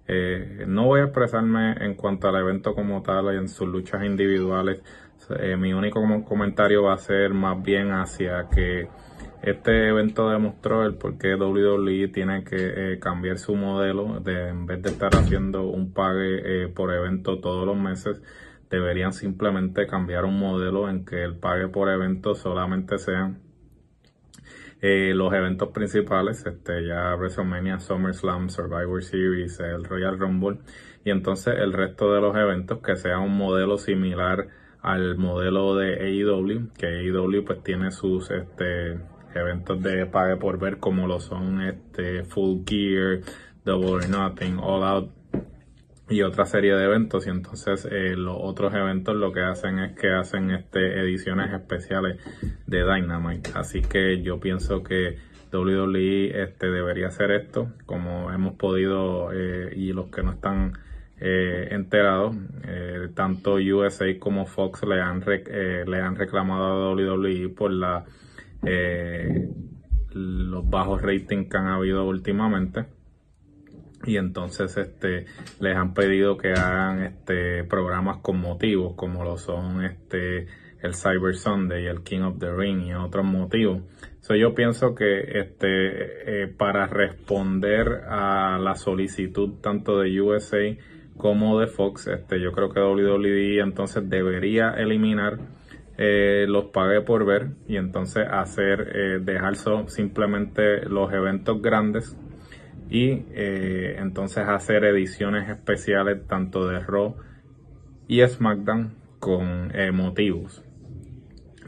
Eh, 0.07 0.65
no 0.67 0.85
voy 0.85 1.01
a 1.01 1.05
expresarme 1.05 1.73
en 1.83 1.95
cuanto 1.95 2.27
al 2.27 2.35
evento 2.35 2.75
como 2.75 3.01
tal 3.01 3.33
y 3.33 3.37
en 3.37 3.49
sus 3.49 3.67
luchas 3.67 4.03
individuales. 4.03 4.81
Eh, 5.39 5.55
mi 5.57 5.73
único 5.73 6.01
comentario 6.25 6.83
va 6.83 6.93
a 6.93 6.97
ser 6.97 7.33
más 7.33 7.61
bien 7.63 7.91
hacia 7.91 8.47
que 8.49 8.87
este 9.41 9.89
evento 9.89 10.29
demostró 10.29 10.85
el 10.85 10.95
por 10.95 11.17
qué 11.17 11.35
WWE 11.35 12.07
tiene 12.09 12.43
que 12.43 12.93
eh, 12.93 12.99
cambiar 12.99 13.37
su 13.37 13.55
modelo 13.55 14.19
de 14.19 14.49
en 14.49 14.65
vez 14.65 14.81
de 14.81 14.89
estar 14.89 15.15
haciendo 15.15 15.63
un 15.63 15.93
pague 15.93 16.67
por 16.69 16.93
evento 16.93 17.39
todos 17.39 17.65
los 17.65 17.77
meses 17.77 18.21
deberían 18.69 19.13
simplemente 19.13 19.87
cambiar 19.87 20.25
un 20.25 20.39
modelo 20.39 20.89
en 20.89 21.05
que 21.05 21.23
el 21.23 21.35
pague 21.35 21.67
por 21.67 21.89
evento 21.89 22.35
solamente 22.35 22.97
sean 22.97 23.45
eh, 24.81 25.13
los 25.15 25.33
eventos 25.33 25.69
principales, 25.69 26.45
este, 26.45 26.85
ya 26.85 27.15
WrestleMania, 27.15 27.79
SummerSlam, 27.79 28.49
Survivor 28.49 29.03
Series, 29.03 29.59
el 29.59 29.83
Royal 29.85 30.19
Rumble, 30.19 30.59
y 31.03 31.11
entonces 31.11 31.55
el 31.57 31.73
resto 31.73 32.13
de 32.13 32.21
los 32.21 32.35
eventos 32.35 32.79
que 32.83 32.95
sea 32.95 33.19
un 33.19 33.35
modelo 33.37 33.77
similar 33.77 34.47
al 34.85 35.17
modelo 35.17 35.75
de 35.75 35.95
AEW, 35.95 36.69
que 36.77 36.85
AEW 36.85 37.43
pues 37.43 37.63
tiene 37.63 37.89
sus 37.89 38.29
este, 38.29 38.99
eventos 39.33 39.81
de 39.81 40.05
pague 40.05 40.37
por 40.37 40.59
ver 40.59 40.77
como 40.77 41.07
lo 41.07 41.19
son 41.19 41.63
este 41.63 42.23
Full 42.23 42.59
Gear, 42.67 43.21
Double 43.65 43.89
or 43.89 44.07
Nothing, 44.07 44.59
All 44.59 44.83
Out 44.83 45.09
y 46.07 46.21
otra 46.21 46.45
serie 46.45 46.75
de 46.75 46.85
eventos. 46.85 47.25
Y 47.25 47.31
entonces 47.31 47.87
eh, 47.91 48.15
los 48.15 48.37
otros 48.39 48.75
eventos 48.75 49.15
lo 49.15 49.31
que 49.31 49.41
hacen 49.41 49.79
es 49.79 49.99
que 49.99 50.11
hacen 50.11 50.51
este 50.51 50.99
ediciones 50.99 51.51
especiales 51.51 52.19
de 52.67 52.83
Dynamite. 52.83 53.49
Así 53.55 53.81
que 53.81 54.21
yo 54.21 54.39
pienso 54.39 54.83
que 54.83 55.17
WWE 55.51 56.43
este 56.43 56.69
debería 56.69 57.07
hacer 57.07 57.31
esto 57.31 57.71
como 57.87 58.31
hemos 58.31 58.53
podido 58.53 59.31
eh, 59.33 59.73
y 59.75 59.93
los 59.93 60.09
que 60.11 60.21
no 60.21 60.33
están 60.33 60.73
eh, 61.19 61.69
enterados 61.71 62.35
tanto 63.13 63.55
USA 63.55 64.05
como 64.19 64.45
Fox 64.45 64.83
le 64.83 65.01
han 65.01 65.23
le 65.25 65.97
han 66.01 66.15
reclamado 66.15 66.65
a 66.65 66.93
WWE 66.93 67.49
por 67.49 67.71
la 67.71 68.05
los 70.11 70.69
bajos 70.69 71.01
ratings 71.01 71.49
que 71.49 71.57
han 71.57 71.67
habido 71.67 72.05
últimamente 72.05 72.85
y 74.05 74.17
entonces 74.17 74.75
este 74.77 75.25
les 75.59 75.75
han 75.75 75.93
pedido 75.93 76.37
que 76.37 76.51
hagan 76.53 77.03
este 77.03 77.63
programas 77.63 78.17
con 78.17 78.39
motivos 78.39 78.93
como 78.95 79.23
lo 79.23 79.37
son 79.37 79.83
este 79.83 80.47
el 80.81 80.93
Cyber 80.93 81.35
Sunday, 81.35 81.87
el 81.87 82.03
King 82.03 82.21
of 82.21 82.39
the 82.39 82.53
Ring 82.53 82.81
y 82.83 82.93
otros 82.93 83.25
motivos. 83.25 83.81
Yo 84.29 84.55
pienso 84.55 84.95
que 84.95 85.39
este 85.39 86.43
eh, 86.43 86.47
para 86.47 86.87
responder 86.87 88.03
a 88.07 88.57
la 88.59 88.75
solicitud 88.75 89.59
tanto 89.61 89.99
de 89.99 90.21
USA 90.21 90.75
como 91.17 91.59
de 91.59 91.67
Fox, 91.67 92.07
este 92.07 92.41
yo 92.41 92.51
creo 92.51 92.69
que 92.69 92.79
WWE 92.79 93.59
entonces 93.59 94.09
debería 94.09 94.71
eliminar 94.71 95.39
eh, 95.97 96.45
los 96.49 96.65
pague 96.65 96.99
por 97.01 97.25
ver 97.25 97.51
y 97.69 97.77
entonces 97.77 98.27
hacer 98.29 98.91
eh, 98.93 99.19
dejar 99.21 99.55
simplemente 99.87 100.85
los 100.89 101.13
eventos 101.13 101.61
grandes 101.61 102.17
y 102.89 103.23
eh, 103.31 103.95
entonces 103.99 104.45
hacer 104.45 104.83
ediciones 104.83 105.49
especiales 105.49 106.27
tanto 106.27 106.67
de 106.67 106.81
Raw 106.81 107.15
y 108.09 108.27
SmackDown 108.27 108.93
con 109.19 109.71
motivos. 109.93 110.61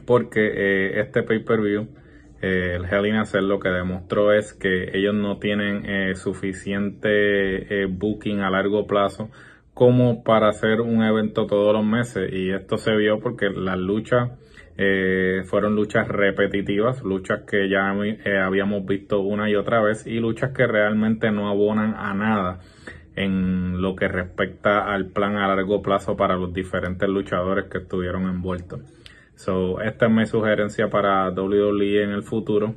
Porque 0.04 1.00
este 1.00 1.22
pay-per-view, 2.40 2.76
el 2.76 2.84
Hell 2.84 3.06
in 3.06 3.16
a 3.16 3.24
Cell, 3.24 3.46
lo 3.46 3.58
que 3.58 3.68
demostró 3.68 4.32
es 4.32 4.52
que 4.52 4.96
ellos 4.96 5.14
no 5.14 5.38
tienen 5.38 6.14
suficiente 6.16 7.86
booking 7.86 8.40
a 8.40 8.50
largo 8.50 8.86
plazo 8.86 9.30
como 9.78 10.24
para 10.24 10.48
hacer 10.48 10.80
un 10.80 11.04
evento 11.04 11.46
todos 11.46 11.72
los 11.72 11.84
meses. 11.84 12.32
Y 12.32 12.50
esto 12.50 12.78
se 12.78 12.96
vio 12.96 13.20
porque 13.20 13.48
las 13.48 13.78
luchas 13.78 14.30
eh, 14.76 15.42
fueron 15.44 15.76
luchas 15.76 16.08
repetitivas, 16.08 17.02
luchas 17.02 17.42
que 17.48 17.68
ya 17.68 17.92
eh, 18.04 18.38
habíamos 18.38 18.84
visto 18.86 19.20
una 19.20 19.48
y 19.48 19.54
otra 19.54 19.80
vez 19.80 20.06
y 20.06 20.20
luchas 20.20 20.52
que 20.52 20.66
realmente 20.66 21.30
no 21.30 21.48
abonan 21.48 21.94
a 21.96 22.12
nada 22.14 22.60
en 23.14 23.80
lo 23.80 23.94
que 23.94 24.08
respecta 24.08 24.92
al 24.92 25.06
plan 25.06 25.36
a 25.36 25.48
largo 25.48 25.80
plazo 25.80 26.16
para 26.16 26.36
los 26.36 26.52
diferentes 26.52 27.08
luchadores 27.08 27.66
que 27.66 27.78
estuvieron 27.78 28.24
envueltos. 28.24 28.80
So, 29.38 29.80
esta 29.80 30.06
es 30.06 30.12
mi 30.12 30.26
sugerencia 30.26 30.88
para 30.90 31.30
WWE 31.30 32.02
en 32.02 32.10
el 32.10 32.24
futuro. 32.24 32.74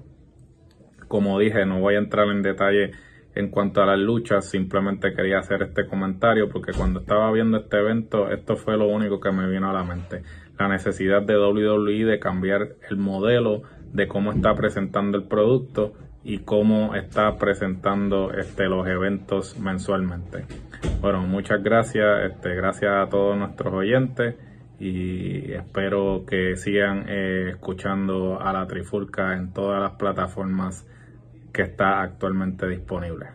Como 1.07 1.39
dije, 1.39 1.65
no 1.65 1.79
voy 1.79 1.95
a 1.95 1.97
entrar 1.97 2.27
en 2.29 2.43
detalle 2.43 2.91
en 3.33 3.49
cuanto 3.49 3.81
a 3.81 3.85
las 3.87 3.97
luchas, 3.97 4.49
simplemente 4.49 5.13
quería 5.13 5.39
hacer 5.39 5.63
este 5.63 5.87
comentario 5.87 6.49
porque 6.49 6.73
cuando 6.73 6.99
estaba 6.99 7.31
viendo 7.31 7.57
este 7.57 7.79
evento, 7.79 8.29
esto 8.29 8.57
fue 8.57 8.77
lo 8.77 8.87
único 8.87 9.19
que 9.19 9.31
me 9.31 9.49
vino 9.49 9.69
a 9.69 9.73
la 9.73 9.83
mente 9.83 10.21
la 10.61 10.67
necesidad 10.67 11.23
de 11.23 11.37
WWE 11.37 12.05
de 12.05 12.19
cambiar 12.19 12.75
el 12.89 12.97
modelo 12.97 13.63
de 13.93 14.07
cómo 14.07 14.31
está 14.31 14.53
presentando 14.53 15.17
el 15.17 15.23
producto 15.23 15.93
y 16.23 16.39
cómo 16.39 16.93
está 16.93 17.35
presentando 17.37 18.31
este, 18.31 18.67
los 18.67 18.87
eventos 18.87 19.59
mensualmente. 19.59 20.45
Bueno, 21.01 21.21
muchas 21.21 21.63
gracias, 21.63 22.31
este, 22.31 22.53
gracias 22.53 22.91
a 22.93 23.09
todos 23.09 23.35
nuestros 23.37 23.73
oyentes 23.73 24.35
y 24.81 25.53
espero 25.53 26.25
que 26.27 26.55
sigan 26.57 27.05
eh, 27.07 27.49
escuchando 27.51 28.41
a 28.41 28.51
la 28.51 28.65
Trifulca 28.65 29.37
en 29.37 29.53
todas 29.53 29.79
las 29.79 29.91
plataformas 29.91 30.87
que 31.53 31.61
está 31.61 32.01
actualmente 32.01 32.67
disponible. 32.67 33.27